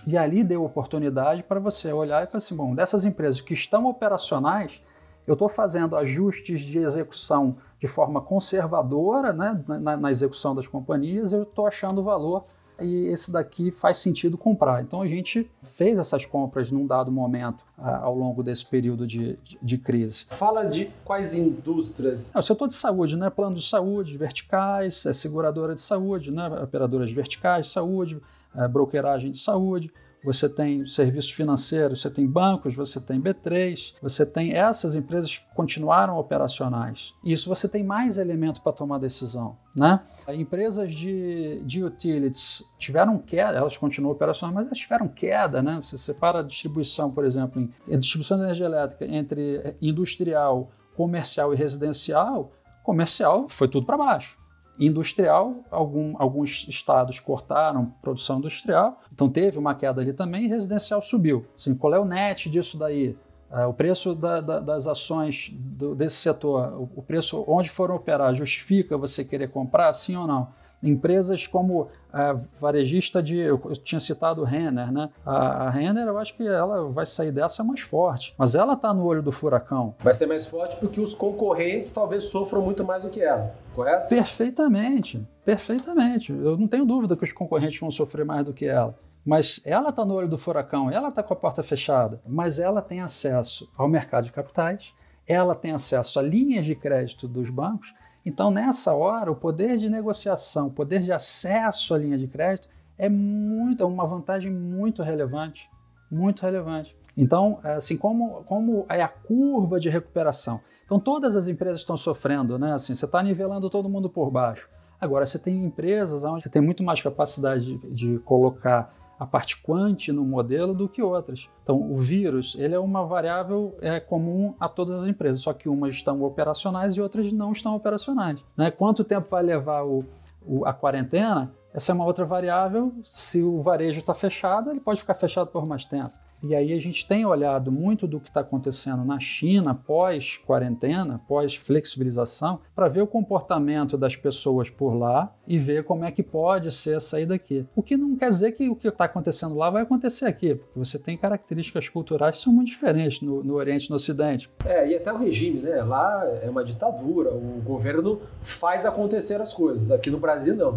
E 0.06 0.16
ali 0.16 0.42
deu 0.42 0.64
oportunidade 0.64 1.42
para 1.42 1.60
você 1.60 1.92
olhar 1.92 2.24
e 2.24 2.26
falar 2.26 2.38
assim: 2.38 2.56
bom, 2.56 2.74
dessas 2.74 3.04
empresas 3.04 3.40
que 3.40 3.54
estão 3.54 3.86
operacionais, 3.86 4.82
eu 5.26 5.34
estou 5.34 5.48
fazendo 5.48 5.96
ajustes 5.96 6.60
de 6.60 6.78
execução 6.78 7.56
de 7.78 7.86
forma 7.86 8.20
conservadora 8.20 9.32
né, 9.32 9.60
na, 9.66 9.96
na 9.96 10.10
execução 10.10 10.54
das 10.54 10.68
companhias, 10.68 11.32
eu 11.32 11.42
estou 11.42 11.66
achando 11.66 12.02
valor 12.02 12.42
e 12.80 13.06
esse 13.06 13.32
daqui 13.32 13.70
faz 13.70 13.98
sentido 13.98 14.38
comprar. 14.38 14.82
Então 14.82 15.02
a 15.02 15.08
gente 15.08 15.50
fez 15.62 15.98
essas 15.98 16.24
compras 16.24 16.70
num 16.70 16.86
dado 16.86 17.10
momento 17.10 17.64
ao 17.76 18.16
longo 18.16 18.42
desse 18.42 18.64
período 18.66 19.06
de, 19.06 19.36
de, 19.42 19.58
de, 19.60 19.78
crise. 19.78 20.26
Fala 20.30 20.64
de 20.64 20.90
quais 21.04 21.34
indústrias? 21.34 22.34
É 22.34 22.38
o 22.38 22.42
setor 22.42 22.68
de 22.68 22.74
saúde, 22.74 23.16
né? 23.16 23.30
Plano 23.30 23.56
de 23.56 23.64
saúde, 23.64 24.16
verticais, 24.16 25.04
é 25.06 25.12
seguradora 25.12 25.74
de 25.74 25.80
saúde, 25.80 26.30
né? 26.30 26.48
operadoras 26.62 27.10
verticais 27.10 27.66
de 27.66 27.72
saúde, 27.72 28.20
é, 28.54 28.68
brokeragem 28.68 29.30
de 29.30 29.38
saúde 29.38 29.92
você 30.24 30.48
tem 30.48 30.86
serviços 30.86 31.30
financeiros, 31.30 32.00
você 32.00 32.10
tem 32.10 32.26
bancos, 32.26 32.74
você 32.74 33.00
tem 33.00 33.20
B3, 33.20 33.94
você 34.00 34.24
tem 34.24 34.52
essas 34.52 34.94
empresas 34.94 35.38
que 35.38 35.54
continuaram 35.54 36.18
operacionais. 36.18 37.14
Isso 37.24 37.48
você 37.48 37.68
tem 37.68 37.82
mais 37.82 38.18
elemento 38.18 38.60
para 38.62 38.72
tomar 38.72 38.98
decisão. 38.98 39.56
Né? 39.76 39.98
Empresas 40.28 40.92
de, 40.92 41.60
de 41.64 41.82
utilities 41.82 42.62
tiveram 42.78 43.18
queda, 43.18 43.58
elas 43.58 43.76
continuam 43.76 44.12
operacionais, 44.12 44.54
mas 44.54 44.66
elas 44.66 44.78
tiveram 44.78 45.08
queda. 45.08 45.62
Né? 45.62 45.80
Você 45.82 45.98
separa 45.98 46.40
a 46.40 46.42
distribuição, 46.42 47.10
por 47.10 47.24
exemplo, 47.24 47.60
em, 47.60 47.70
em 47.88 47.98
distribuição 47.98 48.38
de 48.38 48.44
energia 48.44 48.66
elétrica 48.66 49.06
entre 49.06 49.76
industrial, 49.80 50.70
comercial 50.94 51.52
e 51.52 51.56
residencial, 51.56 52.52
comercial 52.82 53.48
foi 53.48 53.68
tudo 53.68 53.86
para 53.86 53.96
baixo. 53.96 54.41
Industrial, 54.86 55.56
algum, 55.70 56.14
alguns 56.18 56.66
estados 56.68 57.20
cortaram 57.20 57.92
produção 58.02 58.38
industrial, 58.38 59.00
então 59.12 59.28
teve 59.28 59.58
uma 59.58 59.74
queda 59.74 60.00
ali 60.00 60.12
também, 60.12 60.44
e 60.44 60.48
residencial 60.48 61.00
subiu. 61.02 61.46
Assim, 61.56 61.74
qual 61.74 61.94
é 61.94 61.98
o 61.98 62.04
net 62.04 62.50
disso 62.50 62.78
daí? 62.78 63.16
É, 63.50 63.66
o 63.66 63.72
preço 63.72 64.14
da, 64.14 64.40
da, 64.40 64.60
das 64.60 64.86
ações 64.86 65.50
do, 65.54 65.94
desse 65.94 66.16
setor, 66.16 66.72
o, 66.72 66.88
o, 66.96 67.02
preço 67.02 67.44
onde 67.46 67.68
foram 67.68 67.94
operar, 67.94 68.34
justifica 68.34 68.96
você 68.96 69.22
querer 69.22 69.50
comprar, 69.50 69.92
sim 69.92 70.16
ou 70.16 70.26
não? 70.26 70.48
Empresas 70.82 71.46
como 71.46 71.88
a 72.12 72.32
varejista 72.60 73.22
de. 73.22 73.38
Eu 73.38 73.58
tinha 73.82 74.00
citado 74.00 74.42
o 74.42 74.44
Renner, 74.44 74.92
né? 74.92 75.10
A, 75.24 75.66
a 75.66 75.70
Renner, 75.70 76.06
eu 76.06 76.18
acho 76.18 76.36
que 76.36 76.46
ela 76.46 76.88
vai 76.88 77.06
sair 77.06 77.30
dessa 77.30 77.62
mais 77.62 77.80
forte. 77.80 78.34
Mas 78.36 78.54
ela 78.54 78.72
está 78.74 78.92
no 78.92 79.04
olho 79.04 79.22
do 79.22 79.30
furacão. 79.30 79.94
Vai 80.00 80.14
ser 80.14 80.26
mais 80.26 80.46
forte 80.46 80.76
porque 80.76 81.00
os 81.00 81.14
concorrentes 81.14 81.92
talvez 81.92 82.24
sofram 82.24 82.62
muito 82.62 82.84
mais 82.84 83.04
do 83.04 83.10
que 83.10 83.22
ela, 83.22 83.54
correto? 83.74 84.08
Perfeitamente. 84.08 85.26
Perfeitamente. 85.44 86.32
Eu 86.32 86.56
não 86.56 86.66
tenho 86.66 86.84
dúvida 86.84 87.16
que 87.16 87.24
os 87.24 87.32
concorrentes 87.32 87.78
vão 87.78 87.90
sofrer 87.90 88.24
mais 88.24 88.44
do 88.44 88.52
que 88.52 88.66
ela. 88.66 88.94
Mas 89.24 89.62
ela 89.64 89.90
está 89.90 90.04
no 90.04 90.14
olho 90.14 90.28
do 90.28 90.36
furacão, 90.36 90.90
ela 90.90 91.08
está 91.08 91.22
com 91.22 91.32
a 91.32 91.36
porta 91.36 91.62
fechada, 91.62 92.20
mas 92.26 92.58
ela 92.58 92.82
tem 92.82 93.00
acesso 93.00 93.70
ao 93.76 93.88
mercado 93.88 94.24
de 94.24 94.32
capitais 94.32 94.92
ela 95.26 95.54
tem 95.54 95.72
acesso 95.72 96.18
a 96.18 96.22
linhas 96.22 96.66
de 96.66 96.74
crédito 96.74 97.28
dos 97.28 97.50
bancos. 97.50 97.94
Então, 98.24 98.50
nessa 98.50 98.94
hora, 98.94 99.30
o 99.30 99.36
poder 99.36 99.76
de 99.76 99.88
negociação, 99.88 100.68
o 100.68 100.70
poder 100.70 101.02
de 101.02 101.12
acesso 101.12 101.94
à 101.94 101.98
linha 101.98 102.16
de 102.16 102.28
crédito 102.28 102.68
é 102.96 103.08
muito, 103.08 103.82
é 103.82 103.86
uma 103.86 104.06
vantagem 104.06 104.50
muito 104.50 105.02
relevante, 105.02 105.68
muito 106.10 106.42
relevante. 106.42 106.96
Então, 107.16 107.58
assim, 107.62 107.96
como, 107.96 108.44
como 108.44 108.86
é 108.88 109.02
a 109.02 109.08
curva 109.08 109.80
de 109.80 109.88
recuperação? 109.88 110.60
Então, 110.84 111.00
todas 111.00 111.34
as 111.34 111.48
empresas 111.48 111.80
estão 111.80 111.96
sofrendo, 111.96 112.58
né? 112.58 112.72
Assim, 112.72 112.94
você 112.94 113.04
está 113.04 113.22
nivelando 113.22 113.68
todo 113.68 113.88
mundo 113.88 114.08
por 114.08 114.30
baixo. 114.30 114.68
Agora, 115.00 115.26
você 115.26 115.38
tem 115.38 115.64
empresas 115.64 116.22
onde 116.22 116.44
você 116.44 116.48
tem 116.48 116.62
muito 116.62 116.82
mais 116.82 117.02
capacidade 117.02 117.76
de, 117.76 117.90
de 117.90 118.18
colocar 118.20 118.94
a 119.22 119.26
parte 119.26 119.62
quant 119.62 120.08
no 120.08 120.24
modelo 120.24 120.74
do 120.74 120.88
que 120.88 121.00
outras. 121.00 121.48
Então, 121.62 121.80
o 121.80 121.94
vírus 121.94 122.56
ele 122.58 122.74
é 122.74 122.78
uma 122.78 123.06
variável 123.06 123.72
é, 123.80 124.00
comum 124.00 124.52
a 124.58 124.68
todas 124.68 125.02
as 125.02 125.08
empresas, 125.08 125.42
só 125.42 125.52
que 125.52 125.68
umas 125.68 125.94
estão 125.94 126.22
operacionais 126.24 126.96
e 126.96 127.00
outras 127.00 127.30
não 127.30 127.52
estão 127.52 127.76
operacionais. 127.76 128.44
Né? 128.56 128.72
Quanto 128.72 129.04
tempo 129.04 129.28
vai 129.30 129.44
levar 129.44 129.84
o, 129.84 130.04
o, 130.44 130.66
a 130.66 130.72
quarentena? 130.72 131.52
Essa 131.72 131.92
é 131.92 131.94
uma 131.94 132.04
outra 132.04 132.24
variável. 132.24 132.92
Se 133.04 133.40
o 133.40 133.62
varejo 133.62 134.00
está 134.00 134.12
fechado, 134.12 134.70
ele 134.70 134.80
pode 134.80 135.00
ficar 135.00 135.14
fechado 135.14 135.50
por 135.50 135.66
mais 135.66 135.84
tempo. 135.84 136.10
E 136.42 136.56
aí 136.56 136.72
a 136.72 136.80
gente 136.80 137.06
tem 137.06 137.24
olhado 137.24 137.70
muito 137.70 138.06
do 138.06 138.18
que 138.18 138.28
está 138.28 138.40
acontecendo 138.40 139.04
na 139.04 139.20
China 139.20 139.74
pós-quarentena, 139.74 141.20
pós-flexibilização, 141.28 142.60
para 142.74 142.88
ver 142.88 143.02
o 143.02 143.06
comportamento 143.06 143.96
das 143.96 144.16
pessoas 144.16 144.68
por 144.68 144.92
lá 144.94 145.32
e 145.46 145.56
ver 145.56 145.84
como 145.84 146.04
é 146.04 146.10
que 146.10 146.22
pode 146.22 146.72
ser 146.72 146.96
a 146.96 147.00
saída 147.00 147.34
aqui. 147.34 147.64
O 147.76 147.82
que 147.82 147.96
não 147.96 148.16
quer 148.16 148.30
dizer 148.30 148.52
que 148.52 148.68
o 148.68 148.74
que 148.74 148.88
está 148.88 149.04
acontecendo 149.04 149.54
lá 149.54 149.70
vai 149.70 149.82
acontecer 149.82 150.26
aqui, 150.26 150.56
porque 150.56 150.78
você 150.78 150.98
tem 150.98 151.16
características 151.16 151.88
culturais 151.88 152.36
que 152.36 152.42
são 152.42 152.52
muito 152.52 152.68
diferentes 152.68 153.20
no, 153.20 153.44
no 153.44 153.54
Oriente 153.54 153.86
e 153.86 153.90
no 153.90 153.96
Ocidente. 153.96 154.50
É, 154.64 154.88
e 154.88 154.96
até 154.96 155.12
o 155.12 155.18
regime, 155.18 155.60
né? 155.60 155.82
Lá 155.82 156.24
é 156.42 156.50
uma 156.50 156.64
ditadura, 156.64 157.30
o 157.30 157.62
governo 157.64 158.20
faz 158.40 158.84
acontecer 158.84 159.40
as 159.40 159.52
coisas. 159.52 159.92
Aqui 159.92 160.10
no 160.10 160.18
Brasil, 160.18 160.56
não. 160.56 160.76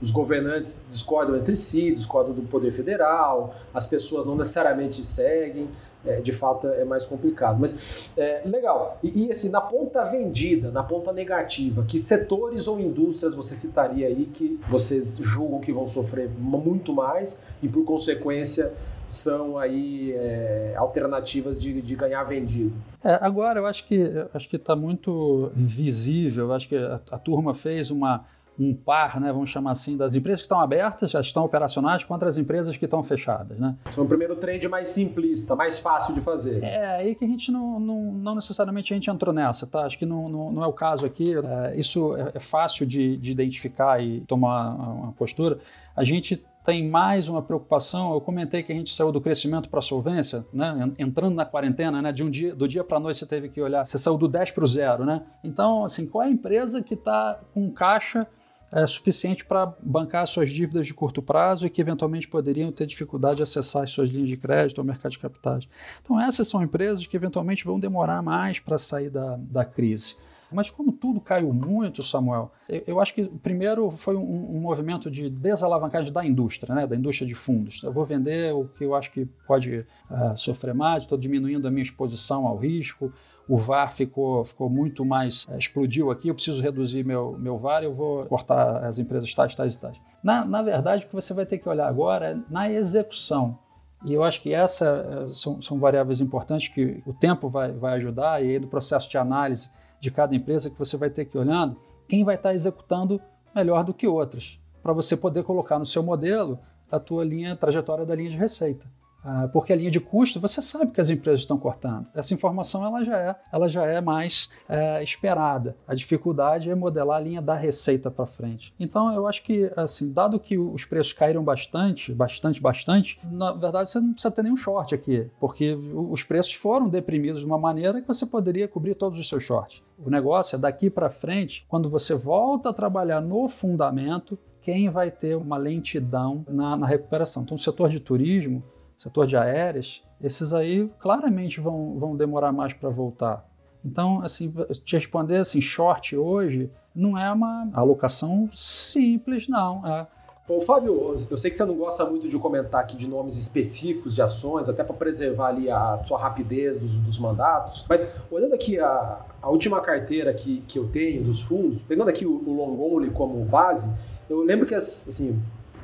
Os 0.00 0.10
governantes 0.10 0.82
discordam 0.86 1.36
entre 1.36 1.56
si, 1.56 1.90
discordam 1.90 2.34
do 2.34 2.42
poder 2.42 2.70
federal, 2.70 3.54
as 3.72 3.86
pessoas 3.86 4.26
não 4.26 4.36
necessariamente 4.36 5.05
seguem. 5.06 5.68
É, 6.04 6.20
de 6.20 6.32
fato 6.32 6.68
é 6.68 6.84
mais 6.84 7.04
complicado. 7.04 7.58
Mas 7.58 8.08
é, 8.16 8.42
legal. 8.44 8.96
E, 9.02 9.26
e, 9.26 9.32
assim, 9.32 9.48
na 9.48 9.60
ponta 9.60 10.04
vendida, 10.04 10.70
na 10.70 10.84
ponta 10.84 11.12
negativa, 11.12 11.82
que 11.82 11.98
setores 11.98 12.68
ou 12.68 12.78
indústrias 12.78 13.34
você 13.34 13.56
citaria 13.56 14.06
aí 14.06 14.26
que 14.32 14.60
vocês 14.68 15.16
julgam 15.16 15.58
que 15.58 15.72
vão 15.72 15.88
sofrer 15.88 16.30
muito 16.38 16.92
mais 16.92 17.42
e 17.60 17.68
por 17.68 17.84
consequência 17.84 18.72
são 19.08 19.56
aí 19.56 20.12
é, 20.12 20.74
alternativas 20.76 21.60
de, 21.60 21.80
de, 21.80 21.94
ganhar 21.94 22.24
vendido? 22.24 22.72
É, 23.02 23.18
agora 23.20 23.60
eu 23.60 23.66
acho 23.66 23.86
que 23.86 24.12
acho 24.34 24.48
que 24.48 24.56
está 24.56 24.74
muito 24.74 25.50
visível. 25.54 26.52
Acho 26.52 26.68
que 26.68 26.76
a, 26.76 27.00
a 27.10 27.18
turma 27.18 27.54
fez 27.54 27.90
uma 27.90 28.24
um 28.58 28.74
par, 28.74 29.20
né, 29.20 29.32
vamos 29.32 29.50
chamar 29.50 29.72
assim, 29.72 29.96
das 29.96 30.14
empresas 30.14 30.40
que 30.40 30.46
estão 30.46 30.60
abertas, 30.60 31.10
já 31.10 31.20
estão 31.20 31.44
operacionais, 31.44 32.04
contra 32.04 32.28
as 32.28 32.38
empresas 32.38 32.76
que 32.76 32.84
estão 32.84 33.02
fechadas. 33.02 33.58
Né? 33.58 33.74
São 33.90 34.04
o 34.04 34.08
primeiro 34.08 34.34
trend 34.36 34.66
mais 34.68 34.88
simplista, 34.88 35.54
mais 35.54 35.78
fácil 35.78 36.14
de 36.14 36.20
fazer. 36.20 36.62
É, 36.62 36.96
aí 36.96 37.14
que 37.14 37.24
a 37.24 37.28
gente 37.28 37.52
não, 37.52 37.78
não, 37.78 38.12
não 38.12 38.34
necessariamente 38.34 38.92
a 38.92 38.96
gente 38.96 39.10
entrou 39.10 39.34
nessa, 39.34 39.66
tá? 39.66 39.84
Acho 39.84 39.98
que 39.98 40.06
não, 40.06 40.28
não, 40.28 40.46
não 40.48 40.64
é 40.64 40.66
o 40.66 40.72
caso 40.72 41.04
aqui. 41.04 41.34
É, 41.34 41.78
isso 41.78 42.16
é, 42.16 42.32
é 42.34 42.40
fácil 42.40 42.86
de, 42.86 43.16
de 43.16 43.30
identificar 43.30 44.02
e 44.02 44.20
tomar 44.22 44.74
uma 44.74 45.12
postura. 45.12 45.58
A 45.94 46.04
gente 46.04 46.42
tem 46.66 46.88
mais 46.88 47.28
uma 47.28 47.40
preocupação. 47.40 48.12
Eu 48.12 48.20
comentei 48.20 48.60
que 48.62 48.72
a 48.72 48.74
gente 48.74 48.92
saiu 48.92 49.12
do 49.12 49.20
crescimento 49.20 49.68
para 49.68 49.78
a 49.78 49.82
solvência, 49.82 50.44
né? 50.52 50.90
entrando 50.98 51.34
na 51.34 51.46
quarentena, 51.46 52.02
né? 52.02 52.10
de 52.10 52.24
um 52.24 52.28
dia, 52.28 52.54
do 52.54 52.66
dia 52.66 52.82
para 52.82 52.96
a 52.96 53.00
noite 53.00 53.20
você 53.20 53.26
teve 53.26 53.48
que 53.48 53.60
olhar, 53.60 53.86
você 53.86 53.96
saiu 53.96 54.18
do 54.18 54.26
10 54.26 54.50
para 54.50 54.64
o 54.64 54.66
zero. 54.66 55.04
Né? 55.04 55.22
Então, 55.44 55.84
assim, 55.84 56.06
qual 56.06 56.24
é 56.24 56.26
a 56.26 56.30
empresa 56.30 56.82
que 56.82 56.94
está 56.94 57.38
com 57.54 57.70
caixa 57.70 58.26
é, 58.72 58.86
suficiente 58.86 59.44
para 59.44 59.74
bancar 59.80 60.26
suas 60.26 60.50
dívidas 60.50 60.86
de 60.86 60.94
curto 60.94 61.22
prazo 61.22 61.66
e 61.66 61.70
que 61.70 61.80
eventualmente 61.80 62.28
poderiam 62.28 62.72
ter 62.72 62.86
dificuldade 62.86 63.36
de 63.36 63.42
acessar 63.42 63.82
as 63.82 63.90
suas 63.90 64.10
linhas 64.10 64.28
de 64.28 64.36
crédito 64.36 64.78
ou 64.78 64.84
mercado 64.84 65.12
de 65.12 65.18
capitais. 65.18 65.68
Então, 66.02 66.20
essas 66.20 66.48
são 66.48 66.62
empresas 66.62 67.06
que 67.06 67.16
eventualmente 67.16 67.64
vão 67.64 67.78
demorar 67.78 68.22
mais 68.22 68.58
para 68.58 68.78
sair 68.78 69.10
da, 69.10 69.36
da 69.38 69.64
crise. 69.64 70.16
Mas 70.50 70.70
como 70.70 70.92
tudo 70.92 71.20
caiu 71.20 71.52
muito, 71.52 72.02
Samuel, 72.02 72.50
eu, 72.68 72.82
eu 72.86 73.00
acho 73.00 73.14
que 73.14 73.24
primeiro 73.42 73.90
foi 73.90 74.16
um, 74.16 74.56
um, 74.56 74.60
movimento 74.60 75.10
de 75.10 75.28
desalavancagem 75.28 76.12
da 76.12 76.24
indústria, 76.24 76.74
né, 76.74 76.86
da 76.86 76.96
indústria 76.96 77.26
de 77.26 77.34
fundos. 77.34 77.82
Eu 77.82 77.92
vou 77.92 78.04
vender 78.04 78.54
o 78.54 78.66
que 78.66 78.84
eu 78.84 78.94
acho 78.94 79.10
que 79.10 79.26
pode 79.46 79.84
uh, 80.10 80.36
sofrer 80.36 80.74
mais, 80.74 81.02
estou 81.02 81.18
diminuindo 81.18 81.66
a 81.66 81.70
minha 81.70 81.82
exposição 81.82 82.46
ao 82.46 82.56
risco, 82.56 83.12
o 83.48 83.56
VAR 83.56 83.92
ficou, 83.92 84.44
ficou 84.44 84.68
muito 84.68 85.04
mais, 85.04 85.46
é, 85.48 85.56
explodiu 85.56 86.10
aqui, 86.10 86.28
eu 86.28 86.34
preciso 86.34 86.62
reduzir 86.62 87.04
meu, 87.04 87.36
meu 87.38 87.56
VAR, 87.56 87.82
eu 87.82 87.94
vou 87.94 88.26
cortar 88.26 88.84
as 88.84 88.98
empresas 88.98 89.32
tais, 89.34 89.54
tais 89.54 89.74
e 89.74 89.78
tais. 89.78 90.00
Na, 90.22 90.44
na 90.44 90.62
verdade, 90.62 91.04
o 91.04 91.08
que 91.08 91.14
você 91.14 91.32
vai 91.32 91.46
ter 91.46 91.58
que 91.58 91.68
olhar 91.68 91.88
agora 91.88 92.30
é 92.30 92.36
na 92.50 92.68
execução. 92.68 93.58
E 94.04 94.12
eu 94.12 94.22
acho 94.22 94.42
que 94.42 94.52
essas 94.52 94.88
é, 94.88 95.28
são, 95.30 95.62
são 95.62 95.78
variáveis 95.78 96.20
importantes 96.20 96.68
que 96.68 97.02
o 97.06 97.12
tempo 97.12 97.48
vai, 97.48 97.72
vai 97.72 97.94
ajudar, 97.94 98.44
e 98.44 98.50
aí 98.50 98.58
do 98.58 98.66
processo 98.66 99.08
de 99.08 99.16
análise 99.16 99.70
de 100.00 100.10
cada 100.10 100.34
empresa 100.34 100.70
que 100.70 100.78
você 100.78 100.96
vai 100.96 101.10
ter 101.10 101.24
que 101.24 101.36
ir 101.36 101.40
olhando, 101.40 101.76
quem 102.08 102.24
vai 102.24 102.36
estar 102.36 102.54
executando 102.54 103.20
melhor 103.54 103.84
do 103.84 103.94
que 103.94 104.06
outras, 104.06 104.60
para 104.82 104.92
você 104.92 105.16
poder 105.16 105.42
colocar 105.42 105.78
no 105.78 105.86
seu 105.86 106.02
modelo 106.02 106.58
a 106.90 107.00
tua 107.00 107.24
linha, 107.24 107.52
a 107.52 107.56
trajetória 107.56 108.04
da 108.04 108.14
linha 108.14 108.30
de 108.30 108.36
receita. 108.36 108.86
Ah, 109.28 109.48
porque 109.52 109.72
a 109.72 109.76
linha 109.76 109.90
de 109.90 109.98
custo 109.98 110.38
você 110.38 110.62
sabe 110.62 110.92
que 110.92 111.00
as 111.00 111.10
empresas 111.10 111.40
estão 111.40 111.58
cortando. 111.58 112.06
Essa 112.14 112.32
informação 112.32 112.86
ela 112.86 113.04
já 113.04 113.18
é, 113.18 113.34
ela 113.52 113.68
já 113.68 113.84
é 113.84 114.00
mais 114.00 114.48
é, 114.68 115.02
esperada. 115.02 115.76
A 115.84 115.96
dificuldade 115.96 116.70
é 116.70 116.74
modelar 116.76 117.16
a 117.16 117.20
linha 117.20 117.42
da 117.42 117.56
receita 117.56 118.08
para 118.08 118.24
frente. 118.24 118.72
Então 118.78 119.12
eu 119.12 119.26
acho 119.26 119.42
que 119.42 119.68
assim, 119.76 120.12
dado 120.12 120.38
que 120.38 120.56
os 120.56 120.84
preços 120.84 121.12
caíram 121.12 121.42
bastante, 121.42 122.14
bastante, 122.14 122.62
bastante, 122.62 123.18
na 123.24 123.52
verdade 123.52 123.90
você 123.90 123.98
não 123.98 124.12
precisa 124.12 124.30
ter 124.30 124.42
nenhum 124.44 124.56
short 124.56 124.94
aqui, 124.94 125.28
porque 125.40 125.74
os 125.74 126.22
preços 126.22 126.54
foram 126.54 126.88
deprimidos 126.88 127.40
de 127.40 127.46
uma 127.46 127.58
maneira 127.58 128.00
que 128.00 128.06
você 128.06 128.24
poderia 128.24 128.68
cobrir 128.68 128.94
todos 128.94 129.18
os 129.18 129.28
seus 129.28 129.42
shorts. 129.42 129.82
O 129.98 130.08
negócio 130.08 130.54
é 130.54 130.58
daqui 130.58 130.88
para 130.88 131.10
frente, 131.10 131.66
quando 131.68 131.90
você 131.90 132.14
volta 132.14 132.70
a 132.70 132.72
trabalhar 132.72 133.20
no 133.20 133.48
fundamento, 133.48 134.38
quem 134.62 134.88
vai 134.88 135.10
ter 135.10 135.36
uma 135.36 135.56
lentidão 135.56 136.44
na, 136.48 136.76
na 136.76 136.86
recuperação. 136.86 137.42
Então, 137.44 137.54
o 137.54 137.58
setor 137.58 137.88
de 137.88 138.00
turismo 138.00 138.62
setor 138.96 139.26
de 139.26 139.36
aéreas, 139.36 140.02
esses 140.22 140.52
aí 140.52 140.90
claramente 140.98 141.60
vão, 141.60 141.98
vão 141.98 142.16
demorar 142.16 142.52
mais 142.52 142.72
para 142.72 142.88
voltar. 142.88 143.46
Então, 143.84 144.20
assim, 144.22 144.52
te 144.84 144.96
responder 144.96 145.36
assim, 145.36 145.60
short 145.60 146.16
hoje 146.16 146.70
não 146.94 147.16
é 147.16 147.30
uma 147.30 147.68
alocação 147.72 148.48
simples, 148.52 149.48
não. 149.48 149.82
É. 149.86 150.06
Ô, 150.48 150.60
Fábio, 150.60 151.16
eu 151.28 151.36
sei 151.36 151.50
que 151.50 151.56
você 151.56 151.64
não 151.64 151.74
gosta 151.74 152.04
muito 152.04 152.28
de 152.28 152.38
comentar 152.38 152.80
aqui 152.80 152.96
de 152.96 153.08
nomes 153.08 153.36
específicos 153.36 154.14
de 154.14 154.22
ações, 154.22 154.68
até 154.68 154.84
para 154.84 154.94
preservar 154.94 155.48
ali 155.48 155.68
a 155.68 155.96
sua 155.98 156.18
rapidez 156.18 156.78
dos, 156.78 156.98
dos 156.98 157.18
mandatos, 157.18 157.84
mas 157.88 158.14
olhando 158.30 158.54
aqui 158.54 158.78
a, 158.78 159.18
a, 159.42 159.50
última 159.50 159.80
carteira 159.80 160.32
que, 160.32 160.62
que 160.68 160.78
eu 160.78 160.88
tenho 160.88 161.24
dos 161.24 161.42
fundos, 161.42 161.82
pegando 161.82 162.08
aqui 162.08 162.24
o, 162.24 162.30
o 162.46 162.54
long 162.54 162.80
only 162.80 163.10
como 163.10 163.44
base, 163.44 163.92
eu 164.30 164.40
lembro 164.42 164.66
que 164.66 164.74
as, 164.74 165.08
assim, 165.08 165.40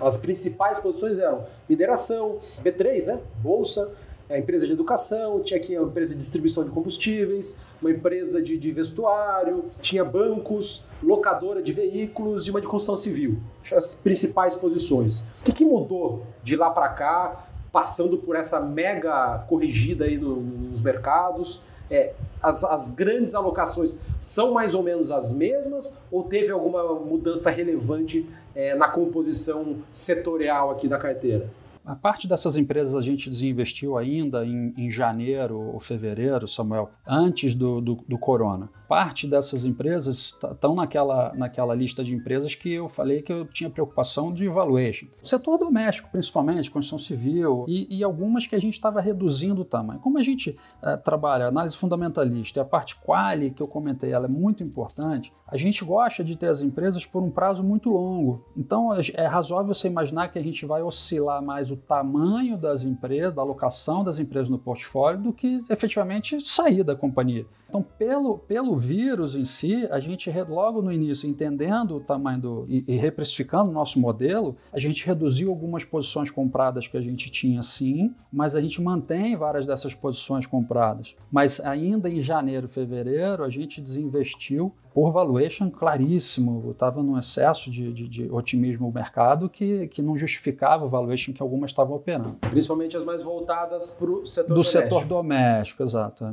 as 0.06 0.16
principais 0.16 0.78
posições 0.78 1.18
eram 1.18 1.46
mineração, 1.68 2.38
B3, 2.62 3.06
né? 3.06 3.20
Bolsa, 3.42 3.90
a 4.28 4.38
empresa 4.38 4.66
de 4.66 4.72
educação, 4.72 5.40
tinha 5.40 5.58
aqui 5.58 5.76
a 5.76 5.82
empresa 5.82 6.12
de 6.12 6.18
distribuição 6.18 6.64
de 6.64 6.70
combustíveis, 6.70 7.60
uma 7.80 7.90
empresa 7.90 8.42
de, 8.42 8.56
de, 8.56 8.72
vestuário, 8.72 9.66
tinha 9.80 10.04
bancos, 10.04 10.84
locadora 11.02 11.62
de 11.62 11.72
veículos 11.72 12.46
e 12.46 12.50
uma 12.50 12.60
de 12.60 12.66
construção 12.66 12.96
civil. 12.96 13.38
As 13.70 13.94
principais 13.94 14.54
posições. 14.54 15.18
O 15.40 15.44
que, 15.44 15.52
que 15.52 15.64
mudou 15.64 16.24
de 16.42 16.56
lá 16.56 16.70
para 16.70 16.88
cá, 16.88 17.46
passando 17.70 18.16
por 18.16 18.36
essa 18.36 18.60
mega 18.60 19.44
corrigida 19.48 20.06
aí 20.06 20.16
no, 20.16 20.36
nos 20.36 20.80
mercados? 20.80 21.60
É, 21.90 22.14
as, 22.42 22.64
as 22.64 22.90
grandes 22.90 23.34
alocações 23.34 23.96
são 24.20 24.52
mais 24.52 24.74
ou 24.74 24.82
menos 24.82 25.10
as 25.10 25.32
mesmas 25.32 25.98
ou 26.10 26.24
teve 26.24 26.50
alguma 26.50 26.94
mudança 26.94 27.50
relevante 27.50 28.28
é, 28.54 28.74
na 28.74 28.88
composição 28.88 29.76
setorial 29.92 30.70
aqui 30.70 30.88
da 30.88 30.98
carteira? 30.98 31.48
A 31.84 31.96
parte 31.96 32.28
dessas 32.28 32.56
empresas 32.56 32.94
a 32.94 33.00
gente 33.00 33.28
desinvestiu 33.28 33.98
ainda 33.98 34.46
em, 34.46 34.72
em 34.76 34.90
janeiro 34.90 35.58
ou 35.58 35.80
fevereiro, 35.80 36.46
Samuel, 36.46 36.90
antes 37.06 37.54
do, 37.54 37.80
do, 37.80 37.94
do 38.08 38.18
corona 38.18 38.70
parte 38.92 39.26
dessas 39.26 39.64
empresas 39.64 40.38
estão 40.52 40.74
naquela, 40.74 41.32
naquela 41.34 41.74
lista 41.74 42.04
de 42.04 42.14
empresas 42.14 42.54
que 42.54 42.74
eu 42.74 42.90
falei 42.90 43.22
que 43.22 43.32
eu 43.32 43.46
tinha 43.46 43.70
preocupação 43.70 44.30
de 44.30 44.46
valuation. 44.48 45.06
Setor 45.22 45.56
doméstico, 45.56 46.10
principalmente, 46.10 46.70
construção 46.70 46.98
civil, 46.98 47.64
e, 47.66 47.86
e 47.88 48.04
algumas 48.04 48.46
que 48.46 48.54
a 48.54 48.60
gente 48.60 48.74
estava 48.74 49.00
reduzindo 49.00 49.62
o 49.62 49.64
tamanho. 49.64 49.98
Como 49.98 50.18
a 50.18 50.22
gente 50.22 50.58
é, 50.82 50.94
trabalha 50.98 51.46
análise 51.46 51.74
fundamentalista 51.74 52.60
e 52.60 52.60
a 52.60 52.66
parte 52.66 52.96
quali 52.96 53.50
que 53.50 53.62
eu 53.62 53.66
comentei, 53.66 54.12
ela 54.12 54.26
é 54.26 54.30
muito 54.30 54.62
importante, 54.62 55.32
a 55.48 55.56
gente 55.56 55.82
gosta 55.86 56.22
de 56.22 56.36
ter 56.36 56.48
as 56.48 56.60
empresas 56.60 57.06
por 57.06 57.22
um 57.22 57.30
prazo 57.30 57.64
muito 57.64 57.88
longo. 57.88 58.44
Então 58.54 58.90
é 59.14 59.26
razoável 59.26 59.72
você 59.72 59.88
imaginar 59.88 60.28
que 60.28 60.38
a 60.38 60.42
gente 60.42 60.66
vai 60.66 60.82
oscilar 60.82 61.42
mais 61.42 61.70
o 61.72 61.76
tamanho 61.76 62.56
das 62.56 62.82
empresas, 62.82 63.34
da 63.34 63.42
alocação 63.42 64.04
das 64.04 64.18
empresas 64.18 64.48
no 64.48 64.58
portfólio, 64.58 65.20
do 65.20 65.32
que 65.32 65.62
efetivamente 65.68 66.40
sair 66.40 66.82
da 66.82 66.94
companhia. 66.94 67.46
Então, 67.72 67.82
pelo, 67.82 68.36
pelo 68.36 68.76
vírus 68.76 69.34
em 69.34 69.46
si, 69.46 69.88
a 69.90 69.98
gente 69.98 70.30
logo 70.46 70.82
no 70.82 70.92
início, 70.92 71.26
entendendo 71.26 71.96
o 71.96 72.00
tamanho 72.00 72.38
do, 72.38 72.66
e, 72.68 72.84
e 72.86 72.96
reprecificando 72.96 73.70
o 73.70 73.72
nosso 73.72 73.98
modelo, 73.98 74.54
a 74.70 74.78
gente 74.78 75.06
reduziu 75.06 75.48
algumas 75.48 75.82
posições 75.82 76.30
compradas 76.30 76.86
que 76.86 76.98
a 76.98 77.00
gente 77.00 77.30
tinha 77.30 77.62
sim, 77.62 78.14
mas 78.30 78.54
a 78.54 78.60
gente 78.60 78.82
mantém 78.82 79.36
várias 79.36 79.66
dessas 79.66 79.94
posições 79.94 80.46
compradas. 80.46 81.16
Mas 81.30 81.60
ainda 81.60 82.10
em 82.10 82.20
janeiro, 82.20 82.68
fevereiro, 82.68 83.42
a 83.42 83.48
gente 83.48 83.80
desinvestiu 83.80 84.74
por 84.94 85.10
valuation 85.10 85.70
claríssimo. 85.70 86.70
Estava 86.70 87.02
num 87.02 87.18
excesso 87.18 87.70
de, 87.70 87.92
de, 87.92 88.08
de, 88.08 88.30
otimismo 88.30 88.86
no 88.86 88.92
mercado 88.92 89.48
que, 89.48 89.88
que 89.88 90.02
não 90.02 90.16
justificava 90.16 90.84
o 90.84 90.88
valuation 90.88 91.32
que 91.32 91.42
algumas 91.42 91.70
estavam 91.70 91.96
operando. 91.96 92.36
Principalmente 92.50 92.96
as 92.96 93.04
mais 93.04 93.22
voltadas 93.22 93.90
para 93.90 94.10
o 94.10 94.26
setor 94.26 94.48
Do 94.48 94.54
doméstico. 94.54 94.82
setor 94.82 95.04
doméstico, 95.06 95.82
exato. 95.82 96.24
É. 96.24 96.32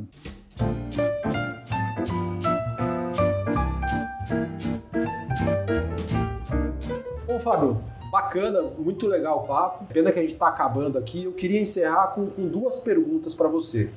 Bom, 7.26 7.38
Fábio, 7.38 7.80
bacana, 8.10 8.62
muito 8.78 9.06
legal 9.06 9.44
o 9.44 9.46
papo. 9.46 9.84
Pena 9.86 10.12
que 10.12 10.18
a 10.18 10.22
gente 10.22 10.34
está 10.34 10.48
acabando 10.48 10.98
aqui. 10.98 11.24
Eu 11.24 11.32
queria 11.32 11.60
encerrar 11.60 12.08
com, 12.08 12.26
com 12.26 12.46
duas 12.46 12.78
perguntas 12.78 13.34
para 13.34 13.48
você. 13.48 13.90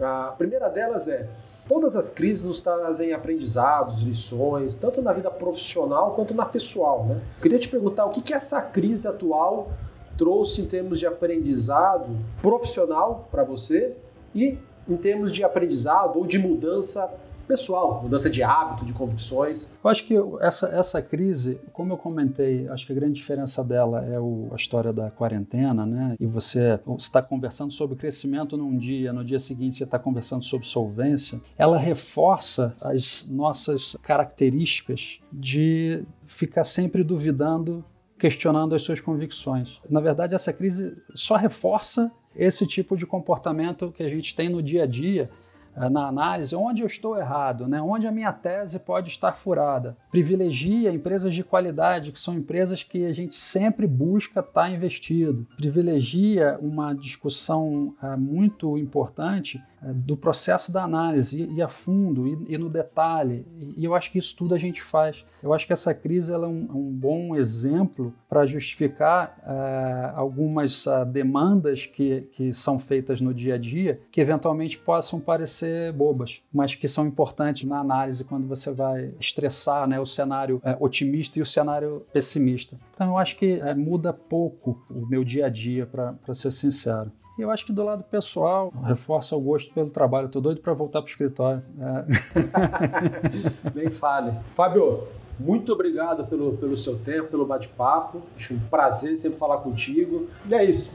A 0.00 0.34
primeira 0.36 0.68
delas 0.68 1.08
é: 1.08 1.28
todas 1.68 1.96
as 1.96 2.10
crises 2.10 2.44
nos 2.44 2.60
trazem 2.60 3.12
aprendizados, 3.12 4.02
lições, 4.02 4.74
tanto 4.74 5.02
na 5.02 5.12
vida 5.12 5.30
profissional 5.30 6.14
quanto 6.14 6.34
na 6.34 6.44
pessoal. 6.44 7.04
Né? 7.04 7.20
Queria 7.40 7.58
te 7.58 7.68
perguntar 7.68 8.06
o 8.06 8.10
que, 8.10 8.22
que 8.22 8.34
essa 8.34 8.60
crise 8.60 9.06
atual 9.08 9.70
trouxe 10.16 10.62
em 10.62 10.66
termos 10.66 10.98
de 10.98 11.06
aprendizado 11.06 12.08
profissional 12.40 13.28
para 13.30 13.44
você 13.44 13.94
e 14.34 14.58
em 14.88 14.96
termos 14.96 15.32
de 15.32 15.44
aprendizado 15.44 16.18
ou 16.18 16.26
de 16.26 16.38
mudança 16.38 17.12
pessoal, 17.46 18.02
mudança 18.02 18.28
de 18.28 18.42
hábito, 18.42 18.84
de 18.84 18.92
convicções. 18.92 19.72
Eu 19.82 19.90
acho 19.90 20.04
que 20.04 20.14
essa, 20.40 20.68
essa 20.68 21.02
crise, 21.02 21.58
como 21.72 21.92
eu 21.92 21.96
comentei, 21.96 22.68
acho 22.68 22.86
que 22.86 22.92
a 22.92 22.94
grande 22.94 23.14
diferença 23.14 23.62
dela 23.62 24.04
é 24.04 24.18
o, 24.18 24.48
a 24.52 24.56
história 24.56 24.92
da 24.92 25.10
quarentena, 25.10 25.86
né? 25.86 26.16
E 26.18 26.26
você 26.26 26.78
está 26.98 27.22
conversando 27.22 27.72
sobre 27.72 27.96
crescimento 27.96 28.56
num 28.56 28.76
dia, 28.76 29.12
no 29.12 29.24
dia 29.24 29.38
seguinte 29.38 29.76
você 29.76 29.84
está 29.84 29.98
conversando 29.98 30.42
sobre 30.42 30.66
solvência. 30.66 31.40
Ela 31.56 31.78
reforça 31.78 32.74
as 32.82 33.26
nossas 33.28 33.96
características 34.02 35.20
de 35.32 36.04
ficar 36.26 36.64
sempre 36.64 37.02
duvidando 37.02 37.84
questionando 38.18 38.74
as 38.74 38.80
suas 38.80 38.98
convicções. 38.98 39.80
Na 39.90 40.00
verdade, 40.00 40.34
essa 40.34 40.50
crise 40.50 40.96
só 41.14 41.36
reforça 41.36 42.10
esse 42.34 42.66
tipo 42.66 42.96
de 42.96 43.06
comportamento 43.06 43.92
que 43.92 44.02
a 44.02 44.08
gente 44.08 44.34
tem 44.34 44.48
no 44.48 44.62
dia 44.62 44.84
a 44.84 44.86
dia 44.86 45.30
na 45.76 46.08
análise 46.08 46.56
onde 46.56 46.82
eu 46.82 46.86
estou 46.86 47.18
errado, 47.18 47.68
né? 47.68 47.80
onde 47.80 48.06
a 48.06 48.12
minha 48.12 48.32
tese 48.32 48.80
pode 48.80 49.08
estar 49.08 49.32
furada. 49.32 49.96
Privilegia 50.10 50.90
empresas 50.92 51.34
de 51.34 51.44
qualidade, 51.44 52.12
que 52.12 52.18
são 52.18 52.34
empresas 52.34 52.82
que 52.82 53.04
a 53.04 53.12
gente 53.12 53.34
sempre 53.34 53.86
busca 53.86 54.40
estar 54.40 54.70
investido. 54.70 55.46
Privilegia 55.56 56.58
uma 56.60 56.94
discussão 56.94 57.94
uh, 58.02 58.18
muito 58.18 58.78
importante 58.78 59.62
do 59.82 60.16
processo 60.16 60.72
da 60.72 60.82
análise, 60.82 61.48
e, 61.52 61.62
a 61.62 61.68
fundo, 61.68 62.26
e, 62.26 62.58
no 62.58 62.68
detalhe. 62.68 63.44
E 63.76 63.84
eu 63.84 63.94
acho 63.94 64.10
que 64.10 64.18
isso 64.18 64.34
tudo 64.36 64.54
a 64.54 64.58
gente 64.58 64.82
faz. 64.82 65.24
Eu 65.42 65.52
acho 65.52 65.66
que 65.66 65.72
essa 65.72 65.94
crise 65.94 66.32
é 66.32 66.38
um, 66.38 66.68
um, 66.74 66.90
bom 66.90 67.36
exemplo 67.36 68.12
para 68.28 68.46
justificar 68.46 69.38
uh, 69.42 70.18
algumas 70.18 70.86
demandas 71.12 71.86
que, 71.86 72.22
que 72.32 72.52
são 72.52 72.78
feitas 72.78 73.20
no 73.20 73.32
dia 73.32 73.54
a 73.54 73.58
dia, 73.58 74.00
que 74.10 74.20
eventualmente 74.20 74.78
possam 74.78 75.20
parecer 75.20 75.92
bobas, 75.92 76.42
mas 76.52 76.74
que 76.74 76.88
são 76.88 77.06
importantes 77.06 77.64
na 77.68 77.78
análise 77.78 78.24
quando 78.24 78.46
você 78.46 78.72
vai 78.72 79.12
estressar 79.20 79.86
né, 79.86 80.00
o 80.00 80.06
cenário 80.06 80.60
é, 80.64 80.76
otimista 80.80 81.38
e 81.38 81.42
o 81.42 81.46
cenário 81.46 82.04
pessimista. 82.12 82.76
Então 82.94 83.08
eu 83.08 83.18
acho 83.18 83.36
que 83.36 83.60
é, 83.60 83.74
muda 83.74 84.12
pouco 84.12 84.82
o 84.90 85.06
meu 85.06 85.22
dia 85.22 85.46
a 85.46 85.48
dia, 85.48 85.86
para 85.86 86.34
ser 86.34 86.50
sincero. 86.50 87.12
E 87.38 87.42
eu 87.42 87.50
acho 87.50 87.66
que 87.66 87.72
do 87.72 87.84
lado 87.84 88.02
pessoal, 88.04 88.72
reforça 88.84 89.36
o 89.36 89.40
gosto 89.40 89.72
pelo 89.74 89.90
trabalho. 89.90 90.26
Estou 90.26 90.40
doido 90.40 90.60
para 90.60 90.72
voltar 90.72 91.02
para 91.02 91.08
o 91.08 91.10
escritório. 91.10 91.62
É. 91.78 93.70
Nem 93.74 93.90
fale. 93.90 94.32
Fábio, 94.52 95.06
muito 95.38 95.72
obrigado 95.72 96.26
pelo, 96.26 96.56
pelo 96.56 96.76
seu 96.76 96.98
tempo, 96.98 97.28
pelo 97.28 97.44
bate-papo. 97.44 98.22
Acho 98.34 98.54
um 98.54 98.58
prazer 98.58 99.16
sempre 99.18 99.38
falar 99.38 99.58
contigo. 99.58 100.28
E 100.48 100.54
é 100.54 100.64
isso. 100.64 100.90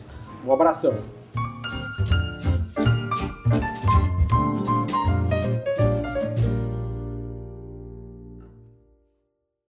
Um 0.45 0.51
abração. 0.51 0.95